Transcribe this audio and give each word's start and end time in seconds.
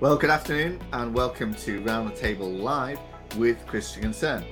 Well, 0.00 0.16
good 0.16 0.30
afternoon 0.30 0.80
and 0.94 1.12
welcome 1.12 1.54
to 1.56 1.82
Round 1.82 2.10
the 2.10 2.16
Table 2.16 2.50
Live 2.50 2.98
with 3.36 3.66
Christian 3.66 4.00
Concern. 4.00 4.46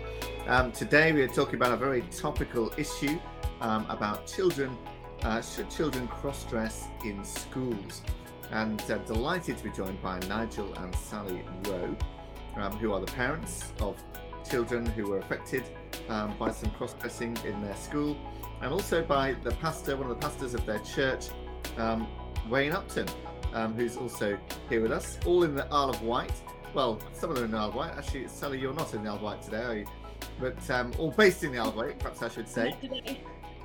Um, 0.46 0.72
today 0.72 1.10
we 1.12 1.22
are 1.22 1.28
talking 1.28 1.54
about 1.54 1.72
a 1.72 1.76
very 1.78 2.02
topical 2.10 2.70
issue 2.76 3.18
um, 3.62 3.86
about 3.88 4.26
children. 4.26 4.76
Uh, 5.22 5.40
should 5.40 5.70
children 5.70 6.06
cross 6.06 6.44
dress 6.44 6.88
in 7.02 7.24
schools? 7.24 8.02
And 8.50 8.78
uh, 8.90 8.98
delighted 8.98 9.56
to 9.56 9.64
be 9.64 9.70
joined 9.70 10.02
by 10.02 10.18
Nigel 10.28 10.70
and 10.74 10.94
Sally 10.94 11.42
Rowe, 11.64 11.96
um, 12.56 12.72
who 12.72 12.92
are 12.92 13.00
the 13.00 13.10
parents 13.12 13.72
of 13.80 13.96
children 14.46 14.84
who 14.84 15.08
were 15.08 15.18
affected 15.18 15.64
um, 16.10 16.36
by 16.38 16.50
some 16.50 16.70
cross 16.72 16.92
dressing 16.92 17.34
in 17.46 17.62
their 17.62 17.76
school, 17.76 18.18
and 18.60 18.70
also 18.70 19.02
by 19.02 19.32
the 19.44 19.52
pastor, 19.52 19.96
one 19.96 20.10
of 20.10 20.20
the 20.20 20.26
pastors 20.26 20.52
of 20.52 20.66
their 20.66 20.80
church, 20.80 21.28
um, 21.78 22.06
Wayne 22.50 22.72
Upton 22.72 23.06
um, 23.54 23.74
who's 23.74 23.96
also 23.96 24.38
here 24.68 24.80
with 24.82 24.92
us, 24.92 25.18
all 25.26 25.44
in 25.44 25.54
the 25.54 25.66
Isle 25.72 25.90
of 25.90 26.02
Wight. 26.02 26.32
Well, 26.74 27.00
some 27.12 27.30
of 27.30 27.36
them 27.36 27.46
in 27.46 27.50
the 27.50 27.58
Isle 27.58 27.68
of 27.68 27.74
Wight. 27.74 27.92
Actually, 27.96 28.28
Sally, 28.28 28.58
you're 28.58 28.74
not 28.74 28.92
in 28.94 29.02
the 29.04 29.10
Isle 29.10 29.16
of 29.16 29.22
Wight 29.22 29.42
today, 29.42 29.62
are 29.62 29.76
you? 29.76 29.86
But 30.40 30.70
um, 30.70 30.92
all 30.98 31.10
based 31.10 31.44
in 31.44 31.52
the 31.52 31.58
Isle 31.58 31.68
of 31.68 31.76
Wight, 31.76 31.98
perhaps 31.98 32.22
I 32.22 32.28
should 32.28 32.48
say. 32.48 32.76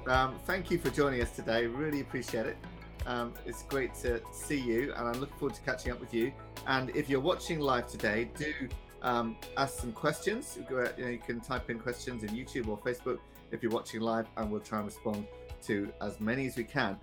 Um, 0.07 0.35
thank 0.45 0.69
you 0.69 0.77
for 0.77 0.89
joining 0.89 1.21
us 1.21 1.31
today. 1.31 1.65
Really 1.65 2.01
appreciate 2.01 2.45
it. 2.45 2.57
Um, 3.05 3.33
it's 3.45 3.63
great 3.63 3.93
to 3.95 4.21
see 4.31 4.59
you, 4.59 4.93
and 4.95 5.07
I'm 5.07 5.19
looking 5.19 5.37
forward 5.37 5.55
to 5.55 5.61
catching 5.61 5.91
up 5.91 5.99
with 5.99 6.13
you. 6.13 6.31
And 6.67 6.89
if 6.95 7.09
you're 7.09 7.20
watching 7.20 7.59
live 7.59 7.87
today, 7.87 8.29
do 8.37 8.53
um, 9.01 9.35
ask 9.57 9.79
some 9.79 9.91
questions. 9.91 10.57
You, 10.70 11.20
can 11.25 11.41
type 11.41 11.70
in 11.70 11.79
questions 11.79 12.23
in 12.23 12.29
YouTube 12.29 12.67
or 12.67 12.77
Facebook 12.77 13.20
if 13.51 13.61
you're 13.61 13.71
watching 13.71 14.01
live, 14.01 14.27
and 14.37 14.49
we'll 14.49 14.61
try 14.61 14.79
and 14.79 14.87
respond 14.87 15.27
to 15.65 15.91
as 16.01 16.20
many 16.20 16.47
as 16.47 16.55
we 16.55 16.63
can. 16.63 16.97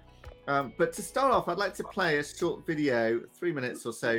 Um, 0.51 0.73
but 0.77 0.93
to 0.95 1.03
start 1.03 1.33
off, 1.33 1.47
I'd 1.47 1.59
like 1.59 1.75
to 1.75 1.85
play 1.85 2.19
a 2.19 2.25
short 2.25 2.67
video, 2.67 3.21
three 3.39 3.53
minutes 3.53 3.87
or 3.87 3.93
so, 3.93 4.19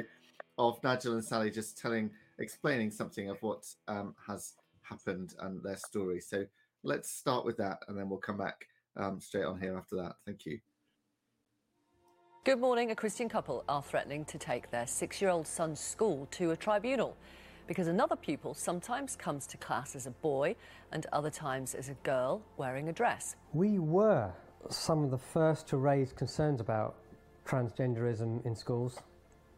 of 0.58 0.82
Nigel 0.82 1.16
and 1.16 1.24
Sally 1.24 1.52
just 1.52 1.78
telling, 1.78 2.10
explaining 2.40 2.90
something 2.90 3.30
of 3.30 3.36
what 3.42 3.66
um, 3.90 4.16
has 4.26 4.54
happened 4.82 5.34
and 5.42 5.62
their 5.62 5.76
story. 5.76 6.22
So 6.22 6.46
let's 6.84 7.12
start 7.12 7.44
with 7.46 7.58
that, 7.58 7.80
and 7.90 7.98
then 7.98 8.08
we'll 8.08 8.20
come 8.20 8.38
back 8.38 8.66
um, 8.96 9.20
straight 9.20 9.44
on 9.44 9.60
here 9.60 9.76
after 9.76 9.98
that. 9.98 10.14
Thank 10.26 10.46
you. 10.46 10.60
Good 12.46 12.62
morning. 12.62 12.92
A 12.92 12.96
Christian 12.96 13.28
couple 13.28 13.66
are 13.68 13.84
threatening 13.84 14.24
to 14.26 14.38
take 14.38 14.72
their 14.72 14.88
six 14.88 15.22
year 15.22 15.32
old 15.32 15.46
son's 15.46 15.82
school 15.82 16.30
to 16.32 16.52
a 16.52 16.56
tribunal 16.56 17.18
because 17.68 17.88
another 17.88 18.16
pupil 18.16 18.54
sometimes 18.54 19.18
comes 19.18 19.46
to 19.48 19.58
class 19.58 19.98
as 19.98 20.08
a 20.08 20.12
boy 20.12 20.56
and 20.94 21.06
other 21.12 21.30
times 21.30 21.76
as 21.76 21.90
a 21.90 21.94
girl 22.04 22.42
wearing 22.56 22.88
a 22.88 22.94
dress. 22.94 23.36
We 23.54 23.80
were 23.80 24.32
some 24.70 25.04
of 25.04 25.12
the 25.12 25.18
first 25.18 25.68
to 25.70 25.78
raise 25.78 26.14
concerns 26.14 26.62
about 26.62 26.96
transgenderism 27.46 28.46
in 28.46 28.56
schools. 28.56 29.00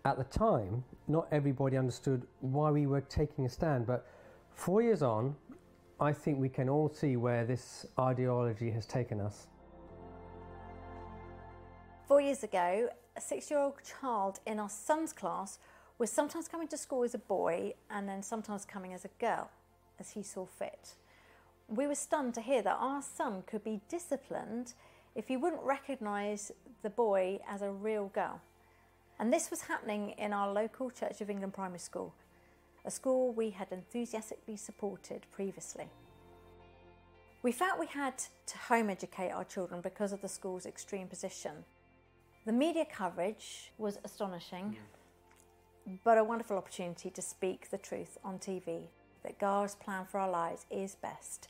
At 0.06 0.18
the 0.18 0.24
time, 0.26 0.84
not 1.08 1.28
everybody 1.32 1.78
understood 1.78 2.26
why 2.42 2.72
we 2.72 2.88
were 2.88 3.02
taking 3.02 3.46
a 3.46 3.50
stand, 3.50 3.86
but 3.86 4.06
four 4.54 4.82
years 4.82 5.02
on, 5.02 5.36
I 6.00 6.12
think 6.12 6.40
we 6.40 6.50
can 6.50 6.70
all 6.70 6.90
see 6.90 7.16
where 7.16 7.46
this 7.46 7.86
ideology 8.00 8.72
has 8.72 8.86
taken 8.86 9.22
us. 9.22 9.48
Four 12.08 12.20
years 12.20 12.44
ago, 12.44 12.90
a 13.16 13.22
six 13.22 13.50
year 13.50 13.60
old 13.60 13.76
child 14.02 14.40
in 14.46 14.60
our 14.60 14.70
son's 14.70 15.14
class 15.14 15.60
was 15.98 16.12
sometimes 16.12 16.48
coming 16.48 16.68
to 16.68 16.78
school 16.78 17.04
as 17.04 17.14
a 17.14 17.20
boy 17.20 17.74
and 17.90 18.10
then 18.10 18.24
sometimes 18.24 18.66
coming 18.66 18.94
as 18.94 19.06
a 19.06 19.10
girl, 19.20 19.50
as 20.00 20.12
he 20.12 20.24
saw 20.24 20.46
fit. 20.46 20.96
We 21.68 21.88
were 21.88 21.96
stunned 21.96 22.34
to 22.34 22.42
hear 22.42 22.62
that 22.62 22.78
our 22.80 23.02
son 23.02 23.44
could 23.48 23.64
be 23.64 23.82
disciplined 23.88 24.74
if 25.16 25.30
you 25.30 25.40
wouldn't 25.40 25.64
recognise 25.64 26.52
the 26.82 26.90
boy 26.90 27.40
as 27.48 27.62
a 27.62 27.70
real 27.70 28.08
girl. 28.08 28.42
And 29.20 29.32
this 29.32 29.52
was 29.52 29.62
happening 29.62 30.12
in 30.18 30.34
our 30.34 30.52
local 30.52 30.90
Church 30.90 31.22
of 31.22 31.30
England 31.30 31.54
primary 31.54 31.80
school, 31.80 32.14
a 32.86 32.92
school 32.92 33.32
we 33.32 33.52
had 33.52 33.68
enthusiastically 33.72 34.58
supported 34.58 35.26
previously. 35.32 35.86
We 37.44 37.52
felt 37.52 37.80
we 37.80 37.88
had 37.88 38.18
to 38.48 38.58
home 38.58 38.90
educate 38.90 39.32
our 39.32 39.44
children 39.44 39.82
because 39.82 40.14
of 40.14 40.22
the 40.22 40.30
school's 40.30 40.66
extreme 40.66 41.08
position. 41.08 41.66
The 42.46 42.54
media 42.54 42.86
coverage 42.86 43.72
was 43.78 44.00
astonishing, 44.04 44.78
but 46.04 46.18
a 46.18 46.24
wonderful 46.24 46.58
opportunity 46.58 47.10
to 47.12 47.22
speak 47.22 47.70
the 47.70 47.78
truth 47.78 48.18
on 48.24 48.40
TV 48.40 48.88
that 49.24 49.40
God's 49.40 49.76
plan 49.76 50.06
for 50.06 50.20
our 50.20 50.30
lives 50.30 50.66
is 50.72 50.96
best 50.96 51.48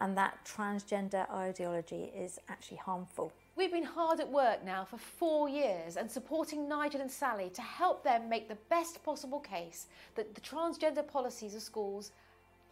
and 0.00 0.16
that 0.16 0.38
transgender 0.44 1.30
ideology 1.30 2.10
is 2.16 2.38
actually 2.48 2.78
harmful. 2.78 3.32
We've 3.54 3.70
been 3.70 3.84
hard 3.84 4.18
at 4.18 4.30
work 4.30 4.64
now 4.64 4.84
for 4.84 4.96
four 4.96 5.48
years 5.48 5.96
and 5.96 6.10
supporting 6.10 6.66
Nigel 6.66 7.02
and 7.02 7.10
Sally 7.10 7.50
to 7.50 7.60
help 7.60 8.02
them 8.02 8.28
make 8.28 8.48
the 8.48 8.56
best 8.70 9.04
possible 9.04 9.40
case 9.40 9.86
that 10.14 10.34
the 10.34 10.40
transgender 10.40 11.06
policies 11.06 11.54
of 11.54 11.60
schools 11.60 12.12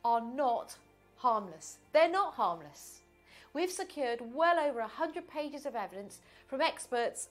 are 0.04 0.22
not 0.22 0.76
harmless. 1.16 1.78
They're 1.92 2.10
not 2.10 2.34
harmless. 2.34 3.00
We've 3.52 3.70
secured 3.70 4.20
well 4.34 4.58
over 4.58 4.80
100 4.80 5.28
pages 5.28 5.66
of 5.66 5.76
evidence 5.76 6.20
from 6.46 6.62
experts 6.62 7.28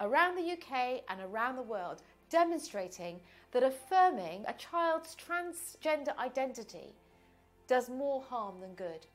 around 0.00 0.36
the 0.36 0.52
UK 0.52 1.02
and 1.08 1.20
around 1.20 1.56
the 1.56 1.62
world 1.62 2.02
demonstrating 2.30 3.20
that 3.52 3.62
affirming 3.62 4.44
a 4.48 4.54
child's 4.54 5.14
transgender 5.14 6.16
identity 6.18 6.94
does 7.66 7.88
more 7.88 8.22
harm 8.22 8.60
than 8.60 8.74
good. 8.74 9.06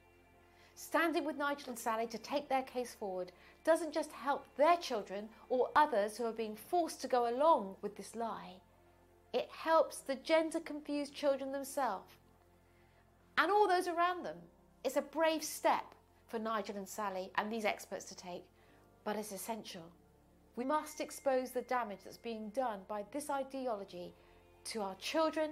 Standing 0.82 1.26
with 1.26 1.36
Nigel 1.36 1.68
and 1.68 1.78
Sally 1.78 2.08
to 2.08 2.18
take 2.18 2.48
their 2.48 2.62
case 2.62 2.96
forward 2.96 3.34
doesn't 3.66 3.94
just 3.94 4.14
help 4.14 4.46
their 4.56 4.78
children 4.78 5.28
or 5.50 5.72
others 5.76 6.16
who 6.16 6.24
are 6.24 6.32
being 6.32 6.56
forced 6.56 7.02
to 7.02 7.08
go 7.10 7.30
along 7.30 7.76
with 7.82 7.98
this 7.98 8.16
lie, 8.16 8.54
it 9.34 9.50
helps 9.52 9.98
the 9.98 10.16
gender 10.16 10.62
confused 10.62 11.14
children 11.14 11.52
themselves 11.52 12.14
and 13.38 13.52
all 13.52 13.68
those 13.68 13.90
around 13.90 14.24
them. 14.24 14.38
It's 14.86 14.96
a 14.96 15.02
brave 15.02 15.44
step 15.44 15.84
for 16.28 16.40
Nigel 16.40 16.78
and 16.78 16.88
Sally 16.88 17.30
and 17.36 17.52
these 17.52 17.66
experts 17.66 18.06
to 18.06 18.16
take, 18.16 18.46
but 19.04 19.18
it's 19.18 19.34
essential. 19.34 19.84
We 20.56 20.64
must 20.64 21.02
expose 21.02 21.52
the 21.52 21.64
damage 21.64 22.00
that's 22.06 22.16
being 22.16 22.52
done 22.52 22.80
by 22.88 23.04
this 23.12 23.30
ideology 23.30 24.14
to 24.64 24.82
our 24.82 24.96
children, 24.96 25.52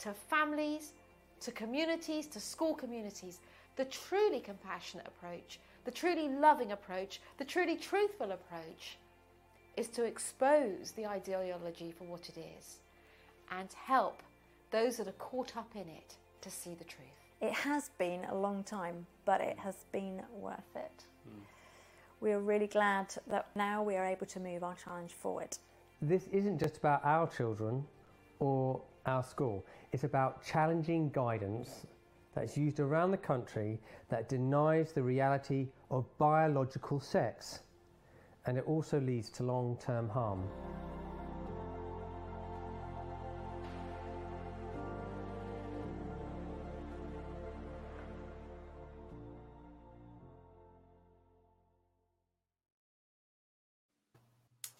to 0.00 0.12
families, 0.12 0.92
to 1.40 1.50
communities, 1.52 2.26
to 2.26 2.40
school 2.40 2.74
communities. 2.74 3.40
The 3.76 3.84
truly 3.84 4.40
compassionate 4.40 5.06
approach, 5.06 5.60
the 5.84 5.90
truly 5.90 6.28
loving 6.28 6.72
approach, 6.72 7.20
the 7.38 7.44
truly 7.44 7.76
truthful 7.76 8.32
approach 8.32 8.96
is 9.76 9.88
to 9.88 10.04
expose 10.04 10.92
the 10.92 11.06
ideology 11.06 11.92
for 11.96 12.04
what 12.04 12.28
it 12.28 12.38
is 12.58 12.78
and 13.50 13.68
help 13.72 14.22
those 14.70 14.96
that 14.96 15.06
are 15.06 15.12
caught 15.12 15.56
up 15.56 15.70
in 15.74 15.82
it 15.82 16.16
to 16.40 16.50
see 16.50 16.74
the 16.74 16.84
truth. 16.84 17.20
It 17.40 17.52
has 17.52 17.90
been 17.98 18.24
a 18.24 18.34
long 18.34 18.64
time, 18.64 19.06
but 19.26 19.40
it 19.40 19.58
has 19.58 19.84
been 19.92 20.22
worth 20.32 20.74
it. 20.74 21.04
Mm. 21.28 21.42
We 22.20 22.32
are 22.32 22.40
really 22.40 22.66
glad 22.66 23.14
that 23.26 23.48
now 23.54 23.82
we 23.82 23.96
are 23.96 24.06
able 24.06 24.26
to 24.26 24.40
move 24.40 24.64
our 24.64 24.74
challenge 24.74 25.12
forward. 25.12 25.58
This 26.00 26.28
isn't 26.32 26.58
just 26.58 26.78
about 26.78 27.04
our 27.04 27.28
children 27.28 27.84
or 28.38 28.80
our 29.04 29.22
school, 29.22 29.64
it's 29.92 30.04
about 30.04 30.44
challenging 30.44 31.10
guidance 31.10 31.86
that's 32.36 32.56
used 32.56 32.78
around 32.78 33.10
the 33.10 33.16
country 33.16 33.80
that 34.10 34.28
denies 34.28 34.92
the 34.92 35.02
reality 35.02 35.66
of 35.90 36.04
biological 36.18 37.00
sex 37.00 37.60
and 38.44 38.58
it 38.58 38.64
also 38.66 39.00
leads 39.00 39.30
to 39.30 39.42
long 39.42 39.76
term 39.84 40.08
harm. 40.08 40.44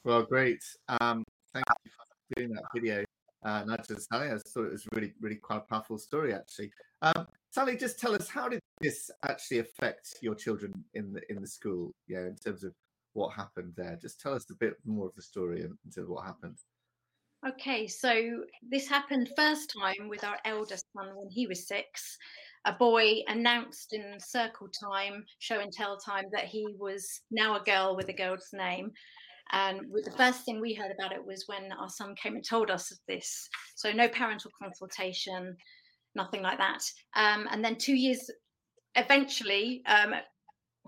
Well, 0.05 0.23
great. 0.23 0.63
Um, 1.01 1.25
thank 1.53 1.65
you 1.85 1.91
for 1.91 2.41
doing 2.41 2.53
that 2.53 2.63
video, 2.73 3.05
uh, 3.45 3.65
Nigel 3.65 3.99
Sally. 3.99 4.29
I 4.29 4.39
thought 4.39 4.67
it 4.67 4.73
was 4.73 4.87
really, 4.93 5.13
really 5.21 5.37
quite 5.37 5.59
a 5.59 5.61
powerful 5.61 5.99
story, 5.99 6.35
actually. 6.35 6.71
Um, 7.03 7.27
Sally, 7.51 7.77
just 7.77 7.99
tell 7.99 8.15
us 8.15 8.29
how 8.29 8.49
did 8.49 8.61
this 8.81 9.11
actually 9.25 9.59
affect 9.59 10.17
your 10.21 10.35
children 10.35 10.73
in 10.95 11.13
the 11.13 11.21
in 11.31 11.41
the 11.41 11.47
school? 11.47 11.93
Yeah, 12.09 12.21
in 12.21 12.37
terms 12.37 12.65
of 12.65 12.73
what 13.17 13.33
happened 13.35 13.73
there. 13.77 13.99
Just 14.01 14.21
tell 14.21 14.35
us 14.35 14.45
a 14.51 14.55
bit 14.55 14.75
more 14.85 15.07
of 15.07 15.15
the 15.15 15.23
story 15.23 15.63
and 15.63 16.09
what 16.09 16.25
happened. 16.25 16.59
Okay, 17.49 17.87
so 17.87 18.45
this 18.71 18.89
happened 18.89 19.31
first 19.37 19.73
time 19.81 20.09
with 20.09 20.25
our 20.25 20.39
eldest 20.45 20.85
son 20.97 21.15
when 21.15 21.31
he 21.31 21.47
was 21.47 21.67
six. 21.67 22.19
A 22.65 22.73
boy 22.73 23.21
announced 23.29 23.93
in 23.93 24.19
circle 24.19 24.69
time, 24.69 25.25
show 25.39 25.61
and 25.61 25.73
tell 25.73 25.97
time, 25.97 26.25
that 26.33 26.47
he 26.47 26.67
was 26.79 27.21
now 27.31 27.57
a 27.57 27.63
girl 27.63 27.95
with 27.95 28.09
a 28.09 28.13
girl's 28.13 28.49
name. 28.53 28.91
And 29.53 29.81
the 30.05 30.11
first 30.17 30.45
thing 30.45 30.61
we 30.61 30.75
heard 30.75 30.91
about 30.91 31.13
it 31.13 31.25
was 31.25 31.45
when 31.47 31.73
our 31.73 31.89
son 31.89 32.15
came 32.15 32.35
and 32.35 32.45
told 32.45 32.71
us 32.71 32.91
of 32.91 32.99
this. 33.07 33.49
So 33.75 33.93
no 33.93 34.09
parental 34.09 34.51
consultation, 34.61 35.57
nothing 36.15 36.43
like 36.43 36.59
that. 36.59 36.83
Um, 37.15 37.47
and 37.51 37.65
then 37.65 37.77
two 37.77 37.95
years, 37.95 38.31
eventually, 38.97 39.83
um, 39.87 40.15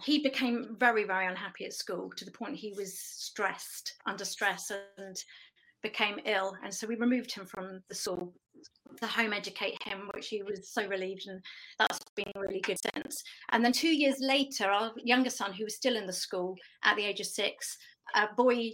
he 0.02 0.22
became 0.22 0.76
very, 0.78 1.04
very 1.04 1.26
unhappy 1.26 1.64
at 1.64 1.72
school 1.72 2.10
to 2.16 2.24
the 2.24 2.30
point 2.30 2.56
he 2.56 2.72
was 2.76 2.98
stressed, 2.98 3.94
under 4.06 4.24
stress, 4.24 4.70
and 4.96 5.16
became 5.82 6.18
ill, 6.24 6.56
and 6.64 6.74
so 6.74 6.86
we 6.86 6.96
removed 6.96 7.32
him 7.32 7.46
from 7.46 7.80
the 7.88 7.94
school 7.94 8.32
to 9.00 9.06
home 9.06 9.32
educate 9.32 9.80
him, 9.84 10.10
which 10.14 10.28
he 10.28 10.42
was 10.42 10.68
so 10.68 10.86
relieved, 10.88 11.28
and 11.28 11.40
that's 11.78 12.00
been 12.16 12.32
really 12.34 12.60
good 12.60 12.78
since. 12.94 13.22
And 13.50 13.64
then 13.64 13.72
two 13.72 13.88
years 13.88 14.16
later, 14.20 14.64
our 14.64 14.92
younger 14.96 15.30
son, 15.30 15.52
who 15.52 15.64
was 15.64 15.76
still 15.76 15.96
in 15.96 16.06
the 16.06 16.12
school 16.12 16.56
at 16.82 16.96
the 16.96 17.04
age 17.04 17.20
of 17.20 17.26
six, 17.26 17.76
a 18.14 18.28
boy 18.34 18.72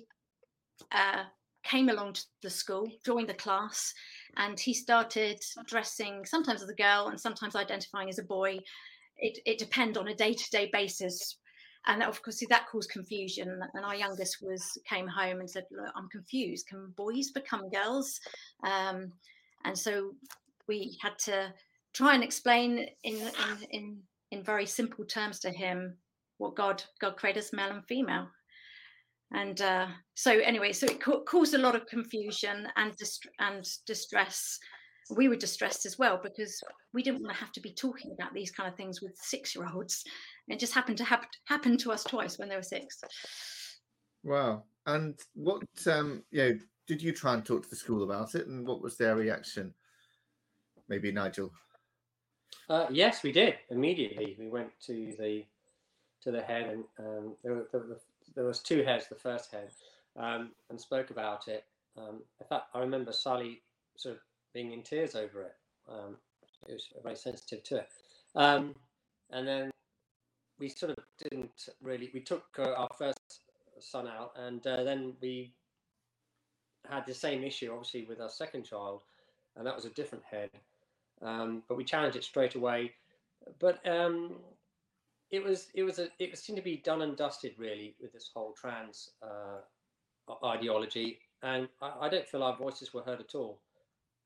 uh, 0.93 1.25
came 1.65 1.89
along 1.89 2.13
to 2.15 2.23
the 2.43 2.51
school, 2.51 2.89
joined 3.05 3.29
the 3.29 3.35
class, 3.35 3.93
and 4.37 4.59
he 4.59 4.75
started 4.75 5.41
dressing 5.67 6.25
sometimes 6.25 6.63
as 6.63 6.69
a 6.69 6.75
girl 6.75 7.09
and 7.09 7.21
sometimes 7.21 7.57
identifying 7.57 8.09
as 8.09 8.19
a 8.19 8.25
boy. 8.25 8.59
It, 9.17 9.39
it 9.47 9.59
depended 9.59 9.97
on 9.97 10.09
a 10.09 10.15
day-to-day 10.15 10.71
basis. 10.73 11.39
And 11.87 12.03
of 12.03 12.23
course 12.23 12.43
that 12.49 12.67
caused 12.67 12.91
confusion. 12.91 13.61
And 13.75 13.85
our 13.85 13.95
youngest 13.95 14.39
was 14.43 14.79
came 14.89 15.07
home 15.07 15.41
and 15.41 15.49
said 15.49 15.65
look 15.71 15.93
i'm 15.95 16.09
confused. 16.09 16.67
Can 16.67 16.93
boys 16.97 17.31
become 17.31 17.71
girls? 17.71 18.21
Um, 18.67 19.13
and 19.65 19.79
so 19.79 20.13
we 20.67 20.99
had 21.03 21.19
to 21.21 21.53
try 21.93 22.15
and 22.15 22.25
explain 22.25 22.89
in 23.05 23.17
in 23.17 23.69
in, 23.71 23.99
in 24.31 24.43
very 24.43 24.67
simple 24.67 25.05
terms 25.05 25.39
to 25.41 25.51
him 25.51 25.97
what 26.39 26.57
god 26.57 26.83
god 27.01 27.17
created 27.17 27.41
as 27.41 27.53
male 27.53 27.71
and 27.71 27.85
female 27.87 28.29
and 29.35 29.61
uh, 29.61 29.87
so 30.15 30.39
anyway 30.41 30.73
so 30.73 30.87
it 30.87 31.01
ca- 31.01 31.21
caused 31.21 31.55
a 31.55 31.59
lot 31.59 31.75
of 31.75 31.87
confusion 31.87 32.67
and 32.77 32.97
dist- 32.97 33.29
and 33.39 33.65
distress. 33.87 34.59
We 35.15 35.29
were 35.29 35.37
distressed 35.37 35.85
as 35.85 35.99
well 35.99 36.19
because 36.23 36.59
we 36.95 37.03
didn't 37.03 37.23
want 37.23 37.35
to 37.35 37.41
have 37.41 37.53
to 37.53 37.61
be 37.61 37.75
talking 37.75 38.15
about 38.19 38.33
these 38.33 38.51
kind 38.51 38.71
of 38.71 38.77
things 38.77 39.03
with 39.03 39.15
six 39.21 39.55
year 39.55 39.69
olds 39.75 40.03
it 40.49 40.59
just 40.59 40.75
happened 40.75 40.99
to 40.99 41.05
happen 41.05 41.29
happen 41.47 41.77
to 41.79 41.93
us 41.93 42.05
twice 42.05 42.39
when 42.39 42.49
they 42.49 42.57
were 42.57 42.63
six. 42.63 43.01
Wow. 44.23 44.65
And 44.87 45.19
what 45.35 45.63
um 45.87 46.23
you 46.31 46.43
know 46.43 46.59
did 46.87 47.03
you 47.03 47.13
try 47.13 47.35
and 47.35 47.45
talk 47.45 47.63
to 47.63 47.71
the 47.71 47.77
school 47.77 48.03
about 48.03 48.35
it 48.35 48.47
and 48.47 48.67
what 48.67 48.83
was 48.83 48.97
their 48.97 49.17
reaction? 49.17 49.73
Maybe 50.89 51.13
nigel. 51.13 51.51
Uh, 52.69 52.87
yes 52.91 53.23
we 53.23 53.33
did 53.33 53.57
immediately. 53.71 54.37
We 54.39 54.49
went 54.49 54.71
to 54.87 55.15
the 55.19 55.45
to 56.23 56.31
the 56.31 56.43
head 56.43 56.71
and 56.71 56.85
um, 56.99 57.37
there, 57.43 57.65
there, 57.73 57.83
there 58.35 58.45
was 58.45 58.61
two 58.61 58.83
heads 58.83 59.07
the 59.09 59.15
first 59.15 59.53
head 59.53 59.71
um, 60.19 60.53
and 60.71 60.81
spoke 60.81 61.11
about 61.11 61.49
it. 61.49 61.65
Um, 61.97 62.23
in 62.41 62.47
fact 62.49 62.65
i 62.75 62.81
remember 62.81 63.13
sally 63.13 63.63
sort 63.97 64.17
of 64.17 64.21
being 64.53 64.73
in 64.73 64.83
tears 64.83 65.15
over 65.15 65.43
it. 65.43 65.55
Um, 65.89 66.17
it 66.69 66.73
was 66.73 66.89
very 67.03 67.17
sensitive 67.17 67.63
to 67.65 67.77
it. 67.77 67.89
Um, 68.35 68.75
and 69.31 69.47
then 69.47 69.71
we 70.59 70.69
sort 70.69 70.93
of 70.93 71.05
didn't 71.19 71.69
really 71.83 72.11
we 72.15 72.21
took 72.21 72.45
uh, 72.59 72.73
our 72.73 72.89
first 72.99 73.41
son 73.81 74.07
out 74.07 74.33
and 74.37 74.67
uh, 74.67 74.85
then 74.85 75.15
we 75.21 75.53
had 76.89 77.07
the 77.07 77.15
same 77.15 77.43
issue 77.43 77.71
obviously 77.73 78.05
with 78.05 78.21
our 78.21 78.31
second 78.31 78.65
child 78.65 79.01
and 79.57 79.67
that 79.67 79.75
was 79.75 79.85
a 79.85 79.91
different 79.91 80.25
head. 80.25 80.51
Um, 81.23 81.63
but 81.69 81.77
we 81.77 81.85
challenged 81.85 82.17
it 82.17 82.25
straight 82.25 82.55
away. 82.55 82.93
But 83.61 83.87
um, 83.87 84.37
it 85.35 85.43
was 85.43 85.69
it 85.75 85.83
was 85.83 85.99
a 85.99 86.09
it 86.19 86.37
seemed 86.39 86.57
to 86.57 86.63
be 86.63 86.77
done 86.77 87.03
and 87.03 87.17
dusted 87.17 87.55
really 87.59 87.95
with 88.01 88.13
this 88.13 88.31
whole 88.35 88.53
trans 88.53 89.11
uh, 89.23 90.47
ideology 90.47 91.19
and 91.43 91.69
I, 91.83 91.93
I, 92.03 92.09
don't 92.09 92.27
feel 92.27 92.43
our 92.43 92.57
voices 92.57 92.95
were 92.95 93.03
heard 93.03 93.21
at 93.21 93.35
all 93.35 93.61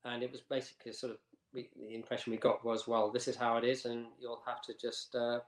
and 0.05 0.23
it 0.23 0.31
was 0.31 0.41
basically 0.41 0.93
sort 0.93 1.13
of 1.13 1.17
we, 1.53 1.69
the 1.75 1.95
impression 1.95 2.31
we 2.31 2.37
got 2.37 2.63
was 2.63 2.87
well 2.87 3.11
this 3.11 3.27
is 3.27 3.35
how 3.35 3.57
it 3.57 3.63
is 3.63 3.85
and 3.85 4.05
you'll 4.19 4.43
have 4.45 4.61
to 4.63 4.73
just 4.79 5.15
uh, 5.15 5.39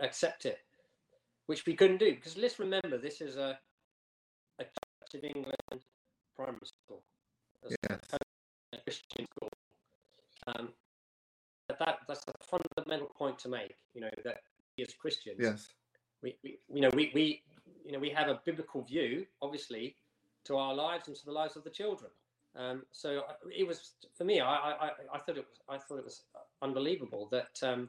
accept 0.00 0.46
it 0.46 0.60
which 1.46 1.66
we 1.66 1.74
couldn't 1.74 1.98
do 1.98 2.14
because 2.14 2.36
let's 2.36 2.58
remember 2.58 2.98
this 2.98 3.20
is 3.20 3.36
a, 3.36 3.58
a 4.58 4.64
Church 4.64 5.14
of 5.14 5.24
England 5.24 5.82
primary 6.38 6.58
school, 6.64 7.02
yes. 7.68 7.98
a 8.72 8.78
Christian 8.84 9.26
school. 9.26 9.50
Um, 10.46 10.68
that 11.68 11.98
that's 12.06 12.24
a 12.28 12.32
fundamental 12.44 13.08
point 13.18 13.38
to 13.40 13.48
make. 13.48 13.74
You 13.94 14.02
know 14.02 14.10
that 14.24 14.38
as 14.82 14.94
Christians, 14.94 15.38
yes, 15.40 15.68
we, 16.22 16.36
we 16.42 16.58
you 16.72 16.80
know 16.80 16.90
we 16.94 17.10
we 17.14 17.42
you 17.84 17.92
know 17.92 17.98
we 17.98 18.10
have 18.10 18.28
a 18.28 18.40
biblical 18.44 18.82
view, 18.82 19.26
obviously, 19.42 19.96
to 20.44 20.56
our 20.56 20.74
lives 20.74 21.08
and 21.08 21.16
to 21.16 21.24
the 21.24 21.32
lives 21.32 21.56
of 21.56 21.64
the 21.64 21.70
children. 21.70 22.10
Um, 22.56 22.82
so 22.90 23.20
uh, 23.28 23.34
it 23.56 23.66
was 23.66 23.92
for 24.16 24.24
me. 24.24 24.40
I, 24.40 24.54
I 24.54 24.90
I 25.14 25.18
thought 25.18 25.36
it 25.36 25.46
was 25.46 25.60
I 25.68 25.78
thought 25.78 25.98
it 25.98 26.04
was 26.04 26.22
unbelievable 26.62 27.28
that 27.30 27.60
um, 27.62 27.88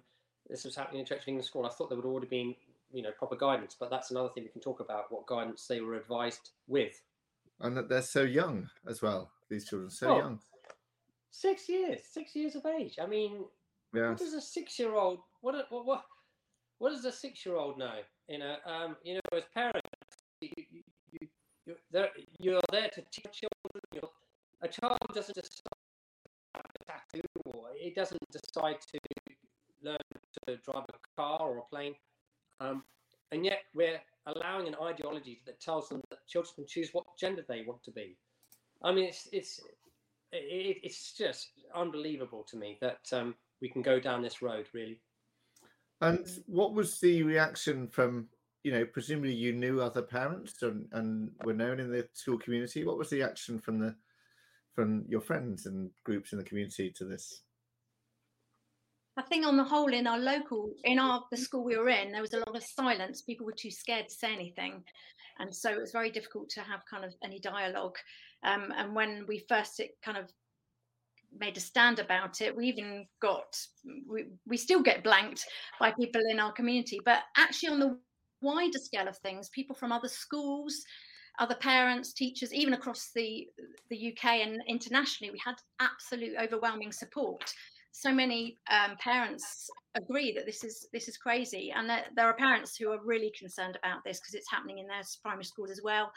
this 0.50 0.65
was 0.65 0.75
happening 0.75 1.00
in 1.00 1.06
Church 1.06 1.21
of 1.21 1.27
England 1.27 1.45
school. 1.45 1.65
I 1.65 1.69
thought 1.69 1.89
there 1.89 1.97
would 1.97 2.06
already 2.06 2.27
been 2.27 2.56
you 2.92 3.01
know 3.01 3.12
proper 3.18 3.35
guidance, 3.35 3.75
but 3.80 3.89
that's 3.89 4.12
another 4.12 4.30
thing 4.30 4.44
we 4.44 4.50
can 4.50 4.62
talk 4.62 4.80
about. 4.80 5.12
What 5.12 5.27
guidance 5.27 5.65
they 5.68 5.81
were 5.81 5.95
advised 5.95 6.51
with 6.68 7.01
and 7.62 7.75
that 7.77 7.89
they're 7.89 8.01
so 8.01 8.24
young 8.24 8.69
as 8.88 9.01
well. 9.01 9.31
These 9.50 9.69
children, 9.69 9.89
so 9.89 10.18
young. 10.18 10.39
Six 11.31 11.68
years, 11.69 12.00
six 12.09 12.35
years 12.35 12.56
of 12.56 12.65
age. 12.65 12.97
I 13.01 13.06
mean, 13.06 13.45
yeah. 13.94 14.09
what 14.09 14.18
does 14.18 14.33
a 14.33 14.42
six-year-old? 14.42 15.19
What 15.42 15.56
what 15.69 15.85
what? 15.85 16.06
What 16.80 16.92
does 16.92 17.06
a 17.06 17.12
six-year-old 17.12 17.78
know? 17.78 18.00
You 18.28 18.40
know, 18.40 18.56
um, 18.66 18.96
you 19.04 19.16
know, 19.16 19.38
as 19.38 19.44
parents, 19.54 19.88
you, 20.42 20.50
you, 20.58 20.81
you, 21.12 21.28
you're, 21.66 21.76
there, 21.92 22.10
there 22.72 22.90
to 22.90 23.02
teach 23.12 23.42
children. 23.42 23.84
You're, 23.94 24.10
a 24.62 24.68
child 24.68 24.98
doesn't 25.14 25.36
decide 25.36 25.52
to 26.56 26.86
tattoo, 26.88 27.28
or 27.46 27.68
it 27.76 27.96
doesn't 27.96 28.22
decide 28.31 28.78
to 28.94 29.00
learn 29.84 29.98
to 30.48 30.58
drive 30.58 30.86
a 30.90 31.22
car 31.22 31.40
or 31.42 31.58
a 31.60 31.62
plane. 31.70 31.96
Um, 32.60 32.84
and 33.31 33.46
yet 33.46 33.64
we're 33.76 34.00
allowing 34.26 34.68
an 34.68 34.76
ideology 34.81 35.42
that 35.46 35.60
tells 35.60 35.90
them 35.90 36.02
that 36.10 36.28
children 36.28 36.54
can 36.56 36.68
choose 36.68 36.90
what 36.94 37.06
gender 37.20 37.44
they 37.48 37.64
want 37.66 37.84
to 37.84 37.92
be. 37.92 38.18
I 38.84 38.92
mean, 38.94 39.06
it's 39.06 39.28
it's 39.31 39.60
it, 40.31 40.78
it's 40.84 41.14
just 41.14 41.50
unbelievable 41.76 42.46
to 42.50 42.58
me 42.58 42.78
that 42.81 43.00
um, 43.12 43.36
we 43.62 43.70
can 43.70 43.81
go 43.81 44.00
down 44.00 44.22
this 44.22 44.42
road, 44.42 44.68
really. 44.74 45.00
And 46.01 46.28
what 46.46 46.74
was 46.74 47.00
the 47.00 47.24
reaction 47.24 47.88
from 47.88 48.28
you 48.63 48.72
know? 48.72 48.86
Presumably, 48.86 49.34
you 49.34 49.54
knew 49.54 49.81
other 49.81 50.01
parents 50.01 50.62
and, 50.62 50.88
and 50.92 51.31
were 51.44 51.54
known 51.54 51.80
in 51.80 51.92
the 51.92 52.07
school 52.13 52.38
community. 52.38 52.84
What 52.84 52.98
was 52.98 53.10
the 53.10 53.24
action 53.24 53.60
from 53.60 53.80
the 53.80 53.96
from 54.75 55.04
your 55.07 55.22
friends 55.22 55.66
and 55.66 55.90
groups 56.06 56.31
in 56.31 56.38
the 56.38 56.44
community 56.44 56.92
to 56.98 57.06
this? 57.06 57.42
I 59.18 59.24
think 59.24 59.46
on 59.46 59.57
the 59.57 59.63
whole, 59.63 59.92
in 59.94 60.07
our 60.07 60.18
local, 60.18 60.72
in 60.86 60.98
our 60.98 61.25
the 61.30 61.36
school 61.36 61.66
we 61.66 61.78
were 61.78 61.90
in, 61.90 62.12
there 62.12 62.21
was 62.21 62.33
a 62.33 62.40
lot 62.40 62.56
of 62.56 62.64
silence. 62.64 63.21
People 63.21 63.45
were 63.45 63.52
too 63.52 63.71
scared 63.71 64.07
to 64.07 64.16
say 64.16 64.33
anything, 64.33 64.81
and 65.40 65.54
so 65.54 65.69
it 65.69 65.80
was 65.80 65.92
very 65.92 66.09
difficult 66.09 66.50
to 66.52 66.62
have 66.62 66.85
kind 66.90 67.04
of 67.04 67.14
any 67.23 67.40
dialogue. 67.40 67.97
Um, 68.44 68.71
and 68.78 68.95
when 68.95 69.26
we 69.28 69.44
first 69.50 69.81
kind 70.04 70.18
of 70.18 70.31
made 71.38 71.57
a 71.57 71.59
stand 71.59 72.00
about 72.00 72.42
it, 72.42 72.56
we 72.56 72.68
even 72.68 73.06
got 73.21 73.57
we, 74.09 74.26
we 74.48 74.57
still 74.57 74.81
get 74.81 75.04
blanked 75.04 75.45
by 75.80 75.92
people 75.92 76.21
in 76.30 76.40
our 76.40 76.52
community. 76.52 77.00
But 77.06 77.19
actually, 77.38 77.69
on 77.69 77.80
the 77.80 78.00
wider 78.42 78.80
scale 78.80 79.07
of 79.07 79.18
things, 79.18 79.50
people 79.50 79.76
from 79.76 79.92
other 79.92 80.07
schools, 80.07 80.76
other 81.40 81.56
parents, 81.56 82.14
teachers, 82.14 82.54
even 82.54 82.74
across 82.74 83.12
the 83.16 83.48
the 83.90 84.14
UK 84.14 84.26
and 84.45 84.62
internationally, 84.68 85.31
we 85.31 85.42
had 85.44 85.56
absolute 85.80 86.36
overwhelming 86.40 86.92
support 86.92 87.54
so 87.92 88.14
many 88.14 88.57
um, 88.69 88.95
parents 88.98 89.69
agree 89.96 90.31
that 90.34 90.46
this 90.46 90.64
is 90.64 90.88
this 90.94 91.08
is 91.08 91.18
crazy 91.18 91.74
and 91.76 91.90
that 91.90 92.08
there 92.16 92.28
are 92.28 92.36
parents 92.36 92.76
who 92.76 92.92
are 92.92 93.04
really 93.04 93.31
concerned 93.38 93.78
about 93.78 94.04
this 94.04 94.19
because 94.19 94.36
it's 94.36 94.50
happening 94.50 94.78
in 94.78 94.88
their 94.88 95.02
primary 95.24 95.44
schools 95.44 95.72
as 95.72 95.81
well 95.84 96.12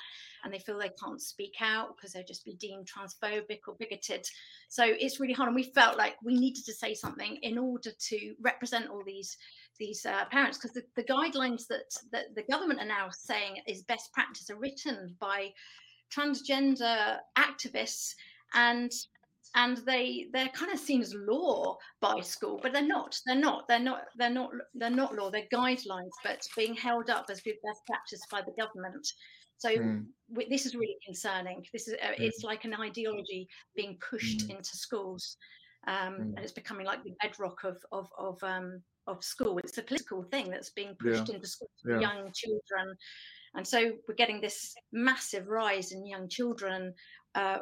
and 0.44 0.52
they 0.52 0.58
feel 0.58 0.78
they 0.78 0.90
can't 1.02 1.20
speak 1.20 1.54
out 1.60 1.96
because 1.96 2.12
they'll 2.12 2.24
just 2.24 2.44
be 2.44 2.54
deemed 2.54 2.86
transphobic 2.86 3.60
or 3.66 3.74
bigoted. 3.78 4.24
So 4.68 4.84
it's 4.86 5.20
really 5.20 5.32
hard 5.32 5.48
and 5.48 5.56
we 5.56 5.72
felt 5.74 5.96
like 5.96 6.16
we 6.22 6.34
needed 6.34 6.64
to 6.66 6.74
say 6.74 6.94
something 6.94 7.38
in 7.42 7.56
order 7.56 7.90
to 8.08 8.34
represent 8.40 8.90
all 8.90 9.02
these 9.04 9.36
these 9.78 10.04
uh, 10.04 10.26
parents 10.30 10.58
because 10.58 10.74
the, 10.74 10.82
the 10.96 11.04
guidelines 11.04 11.66
that, 11.68 11.94
that 12.12 12.34
the 12.34 12.42
government 12.42 12.80
are 12.80 12.86
now 12.86 13.08
saying 13.10 13.56
is 13.66 13.82
best 13.84 14.12
practice 14.12 14.50
are 14.50 14.58
written 14.58 15.16
by 15.18 15.48
transgender 16.14 17.16
activists 17.38 18.14
and 18.54 18.92
and 19.54 19.78
they 19.78 20.26
they're 20.32 20.48
kind 20.48 20.72
of 20.72 20.78
seen 20.78 21.00
as 21.00 21.14
law 21.14 21.76
by 22.00 22.20
school 22.20 22.58
but 22.62 22.72
they're 22.72 22.86
not 22.86 23.18
they're 23.26 23.36
not 23.36 23.66
they're 23.68 23.78
not 23.78 24.04
they're 24.16 24.30
not 24.30 24.50
they're 24.74 24.90
not 24.90 25.14
law 25.14 25.30
they're 25.30 25.46
guidelines 25.52 26.10
but 26.24 26.46
being 26.56 26.74
held 26.74 27.10
up 27.10 27.26
as 27.30 27.40
good 27.40 27.56
best 27.64 27.80
practice 27.86 28.20
by 28.30 28.40
the 28.40 28.52
government 28.62 29.06
so 29.58 29.70
mm. 29.70 30.04
w- 30.30 30.48
this 30.48 30.66
is 30.66 30.74
really 30.74 30.96
concerning 31.04 31.64
this 31.72 31.88
is 31.88 31.94
uh, 32.02 32.08
mm. 32.08 32.20
it's 32.20 32.42
like 32.42 32.64
an 32.64 32.74
ideology 32.74 33.46
being 33.76 33.98
pushed 34.08 34.46
mm. 34.46 34.56
into 34.56 34.76
schools 34.76 35.36
um, 35.88 36.14
and 36.36 36.38
it's 36.38 36.52
becoming 36.52 36.86
like 36.86 37.02
the 37.04 37.14
bedrock 37.20 37.64
of 37.64 37.76
of 37.92 38.08
of 38.18 38.42
um, 38.42 38.80
of 39.06 39.22
school 39.22 39.58
it's 39.58 39.78
a 39.78 39.82
political 39.82 40.22
thing 40.22 40.50
that's 40.50 40.70
being 40.70 40.94
pushed 40.98 41.28
yeah. 41.28 41.34
into 41.34 41.46
school 41.46 41.68
yeah. 41.84 42.00
young 42.00 42.30
children 42.34 42.96
and 43.54 43.66
so 43.66 43.92
we're 44.08 44.14
getting 44.14 44.40
this 44.40 44.74
massive 44.92 45.48
rise 45.48 45.92
in 45.92 46.06
young 46.06 46.28
children 46.28 46.94
uh, 47.34 47.58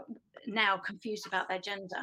now 0.46 0.76
confused 0.76 1.26
about 1.26 1.48
their 1.48 1.60
gender. 1.60 2.02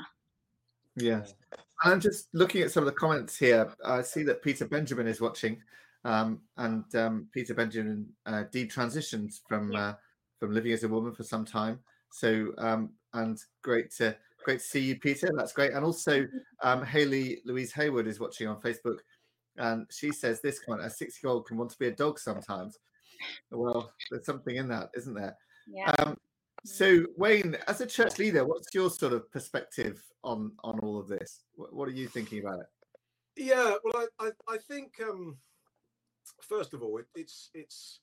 Yes. 0.96 1.36
I'm 1.84 2.00
just 2.00 2.30
looking 2.34 2.62
at 2.64 2.72
some 2.72 2.84
of 2.84 2.88
the 2.88 3.00
comments 3.00 3.38
here. 3.38 3.72
I 3.86 4.02
see 4.02 4.24
that 4.24 4.42
Peter 4.42 4.66
Benjamin 4.66 5.08
is 5.08 5.22
watching, 5.22 5.62
um, 6.04 6.42
and 6.58 6.84
um, 6.96 7.28
Peter 7.32 7.54
Benjamin 7.54 8.08
uh, 8.26 8.46
detransitioned 8.52 9.40
from 9.48 9.72
yeah. 9.72 9.80
uh, 9.80 9.94
from 10.40 10.54
living 10.54 10.72
as 10.72 10.84
a 10.84 10.88
woman 10.88 11.14
for 11.14 11.24
some 11.24 11.46
time, 11.46 11.80
So 12.12 12.54
um, 12.58 12.90
and 13.14 13.40
great 13.64 13.92
to 13.98 14.16
great 14.44 14.60
to 14.60 14.66
see 14.66 14.80
you, 14.80 15.00
Peter. 15.00 15.30
That's 15.36 15.54
great. 15.54 15.74
And 15.74 15.84
also 15.84 16.28
um, 16.62 16.86
Haley 16.86 17.42
Louise 17.46 17.74
Hayward 17.74 18.08
is 18.08 18.20
watching 18.20 18.48
on 18.48 18.62
Facebook, 18.62 19.00
and 19.58 19.86
she 19.92 20.12
says 20.12 20.42
this 20.42 20.60
comment: 20.60 20.86
a 20.86 20.90
six-year-old 20.90 21.48
can 21.48 21.58
want 21.58 21.72
to 21.72 21.80
be 21.80 21.88
a 21.88 21.92
dog 21.92 22.20
sometimes. 22.20 22.78
Well, 23.52 23.92
there's 24.12 24.26
something 24.26 24.56
in 24.56 24.68
that, 24.70 24.90
isn't 24.96 25.14
there? 25.14 25.36
Yeah. 25.68 25.92
Um, 26.00 26.18
so 26.66 27.06
Wayne, 27.16 27.58
as 27.68 27.82
a 27.82 27.86
church 27.86 28.18
leader, 28.18 28.46
what's 28.46 28.74
your 28.74 28.90
sort 28.90 29.14
of 29.14 29.32
perspective 29.32 30.04
on 30.24 30.52
on 30.64 30.80
all 30.80 31.00
of 31.00 31.08
this? 31.08 31.44
What, 31.56 31.88
are 31.88 31.92
you 31.92 32.08
thinking 32.08 32.40
about 32.40 32.60
it? 32.60 32.66
Yeah, 33.36 33.76
well, 33.84 34.08
I 34.20 34.28
I, 34.28 34.32
I 34.48 34.58
think 34.58 34.94
um, 35.02 35.38
first 36.42 36.74
of 36.74 36.82
all, 36.82 36.98
it, 36.98 37.06
it's 37.16 37.50
it's 37.54 38.00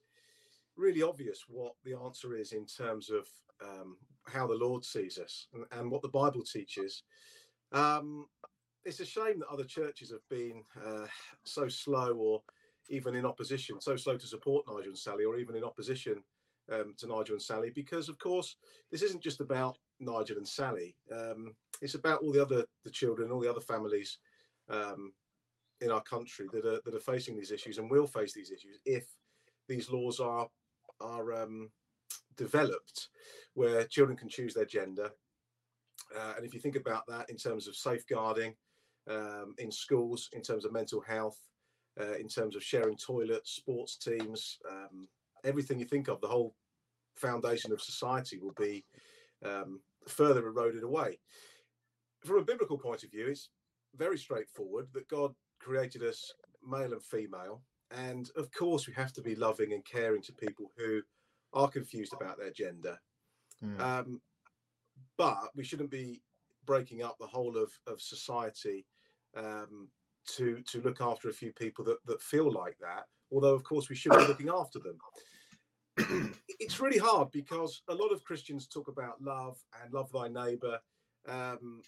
really 0.76 1.02
obvious 1.02 1.44
what 1.48 1.72
the 1.84 1.94
answer 1.94 2.34
is 2.34 2.52
in 2.52 2.66
terms 2.66 3.10
of 3.10 3.26
um, 3.62 3.96
how 4.26 4.46
the 4.46 4.54
Lord 4.54 4.84
sees 4.84 5.18
us 5.18 5.46
and, 5.54 5.64
and 5.72 5.90
what 5.90 6.02
the 6.02 6.08
Bible 6.08 6.42
teaches. 6.42 7.02
Um, 7.72 8.26
it's 8.84 9.00
a 9.00 9.06
shame 9.06 9.38
that 9.40 9.48
other 9.48 9.64
churches 9.64 10.10
have 10.10 10.28
been 10.28 10.62
uh, 10.84 11.06
so 11.44 11.68
slow 11.68 12.12
or 12.14 12.42
even 12.88 13.14
in 13.14 13.24
opposition, 13.24 13.80
so 13.80 13.96
slow 13.96 14.16
to 14.16 14.26
support 14.26 14.66
Nigel 14.68 14.88
and 14.88 14.98
Sally, 14.98 15.24
or 15.24 15.38
even 15.38 15.56
in 15.56 15.64
opposition 15.64 16.22
um, 16.72 16.94
to 16.98 17.06
Nigel 17.06 17.34
and 17.34 17.42
Sally, 17.42 17.70
because 17.74 18.08
of 18.08 18.18
course 18.18 18.56
this 18.90 19.02
isn't 19.02 19.22
just 19.22 19.40
about 19.40 19.78
Nigel 20.00 20.38
and 20.38 20.48
Sally. 20.48 20.96
Um, 21.12 21.54
it's 21.80 21.94
about 21.94 22.22
all 22.22 22.32
the 22.32 22.42
other 22.42 22.64
the 22.84 22.90
children, 22.90 23.30
all 23.30 23.40
the 23.40 23.50
other 23.50 23.60
families 23.60 24.18
um, 24.68 25.12
in 25.80 25.90
our 25.90 26.02
country 26.02 26.46
that 26.52 26.64
are 26.64 26.80
that 26.84 26.94
are 26.94 27.12
facing 27.12 27.36
these 27.36 27.50
issues 27.50 27.78
and 27.78 27.90
will 27.90 28.06
face 28.06 28.32
these 28.32 28.50
issues 28.50 28.78
if 28.84 29.06
these 29.68 29.90
laws 29.90 30.20
are 30.20 30.48
are 31.00 31.32
um, 31.42 31.70
developed, 32.36 33.08
where 33.54 33.84
children 33.84 34.16
can 34.16 34.28
choose 34.28 34.54
their 34.54 34.64
gender. 34.64 35.10
Uh, 36.16 36.34
and 36.36 36.44
if 36.44 36.54
you 36.54 36.60
think 36.60 36.76
about 36.76 37.04
that 37.08 37.28
in 37.30 37.36
terms 37.36 37.66
of 37.66 37.76
safeguarding 37.76 38.54
um, 39.10 39.54
in 39.58 39.70
schools, 39.70 40.28
in 40.32 40.42
terms 40.42 40.64
of 40.64 40.72
mental 40.72 41.00
health, 41.00 41.38
uh, 42.00 42.14
in 42.14 42.28
terms 42.28 42.56
of 42.56 42.62
sharing 42.62 42.96
toilets, 42.96 43.52
sports 43.52 43.96
teams, 43.96 44.58
um, 44.70 45.08
everything 45.44 45.78
you 45.78 45.84
think 45.86 46.08
of, 46.08 46.20
the 46.20 46.28
whole 46.28 46.54
foundation 47.16 47.72
of 47.72 47.80
society 47.80 48.38
will 48.38 48.54
be 48.58 48.84
um, 49.44 49.80
further 50.08 50.46
eroded 50.46 50.82
away. 50.82 51.18
From 52.24 52.38
a 52.38 52.44
biblical 52.44 52.78
point 52.78 53.04
of 53.04 53.10
view, 53.10 53.28
it's 53.28 53.50
very 53.96 54.18
straightforward 54.18 54.88
that 54.92 55.08
God 55.08 55.34
created 55.60 56.02
us 56.02 56.32
male 56.66 56.92
and 56.92 57.02
female. 57.02 57.62
And 57.90 58.30
of 58.36 58.50
course, 58.52 58.86
we 58.86 58.94
have 58.94 59.12
to 59.12 59.22
be 59.22 59.36
loving 59.36 59.72
and 59.72 59.84
caring 59.84 60.22
to 60.22 60.32
people 60.32 60.72
who 60.76 61.02
are 61.52 61.68
confused 61.68 62.12
about 62.12 62.38
their 62.38 62.50
gender. 62.50 62.98
Mm. 63.62 63.80
Um, 63.80 64.20
but 65.16 65.50
we 65.54 65.64
shouldn't 65.64 65.90
be 65.90 66.22
breaking 66.66 67.02
up 67.02 67.16
the 67.20 67.26
whole 67.26 67.56
of, 67.56 67.70
of 67.86 68.00
society 68.00 68.86
um, 69.36 69.88
to 70.26 70.62
to 70.66 70.80
look 70.80 71.00
after 71.00 71.28
a 71.28 71.34
few 71.34 71.52
people 71.52 71.84
that, 71.84 71.98
that 72.06 72.22
feel 72.22 72.50
like 72.50 72.76
that. 72.80 73.04
Although, 73.30 73.54
of 73.54 73.64
course, 73.64 73.88
we 73.88 73.96
should 73.96 74.12
be 74.12 74.26
looking 74.26 74.48
after 74.48 74.78
them. 74.78 74.98
It's 76.60 76.80
really 76.80 76.98
hard 76.98 77.30
because 77.30 77.82
a 77.88 77.94
lot 77.94 78.12
of 78.12 78.24
Christians 78.24 78.66
talk 78.66 78.88
about 78.88 79.22
love 79.22 79.58
and 79.82 79.92
love 79.92 80.10
thy 80.12 80.28
neighbor, 80.28 80.78
um, 81.28 81.82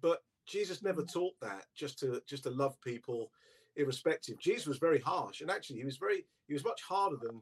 but 0.00 0.22
Jesus 0.46 0.82
never 0.82 1.02
taught 1.02 1.34
that 1.42 1.64
just 1.74 1.98
to 2.00 2.22
just 2.26 2.44
to 2.44 2.50
love 2.50 2.80
people 2.80 3.30
irrespective. 3.76 4.38
Jesus 4.38 4.66
was 4.66 4.78
very 4.78 5.00
harsh, 5.00 5.40
and 5.40 5.50
actually, 5.50 5.78
he 5.78 5.84
was 5.84 5.98
very 5.98 6.26
he 6.46 6.54
was 6.54 6.64
much 6.64 6.82
harder 6.82 7.16
than 7.16 7.40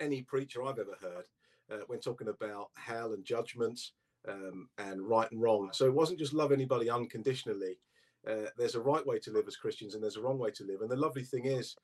any 0.00 0.22
preacher 0.22 0.62
I've 0.62 0.78
ever 0.78 0.96
heard 1.00 1.24
uh, 1.72 1.84
when 1.86 2.00
talking 2.00 2.28
about 2.28 2.68
hell 2.76 3.12
and 3.12 3.24
judgment 3.24 3.80
um, 4.28 4.68
and 4.78 5.00
right 5.02 5.30
and 5.30 5.40
wrong. 5.40 5.70
So 5.72 5.86
it 5.86 5.94
wasn't 5.94 6.18
just 6.18 6.34
love 6.34 6.52
anybody 6.52 6.90
unconditionally. 6.90 7.78
Uh, 8.28 8.50
there's 8.56 8.74
a 8.74 8.80
right 8.80 9.06
way 9.06 9.18
to 9.20 9.30
live 9.30 9.46
as 9.46 9.56
Christians, 9.56 9.94
and 9.94 10.02
there's 10.02 10.16
a 10.16 10.22
wrong 10.22 10.38
way 10.38 10.50
to 10.50 10.64
live. 10.64 10.80
And 10.80 10.90
the 10.90 10.96
lovely 10.96 11.22
thing 11.24 11.46
is, 11.46 11.76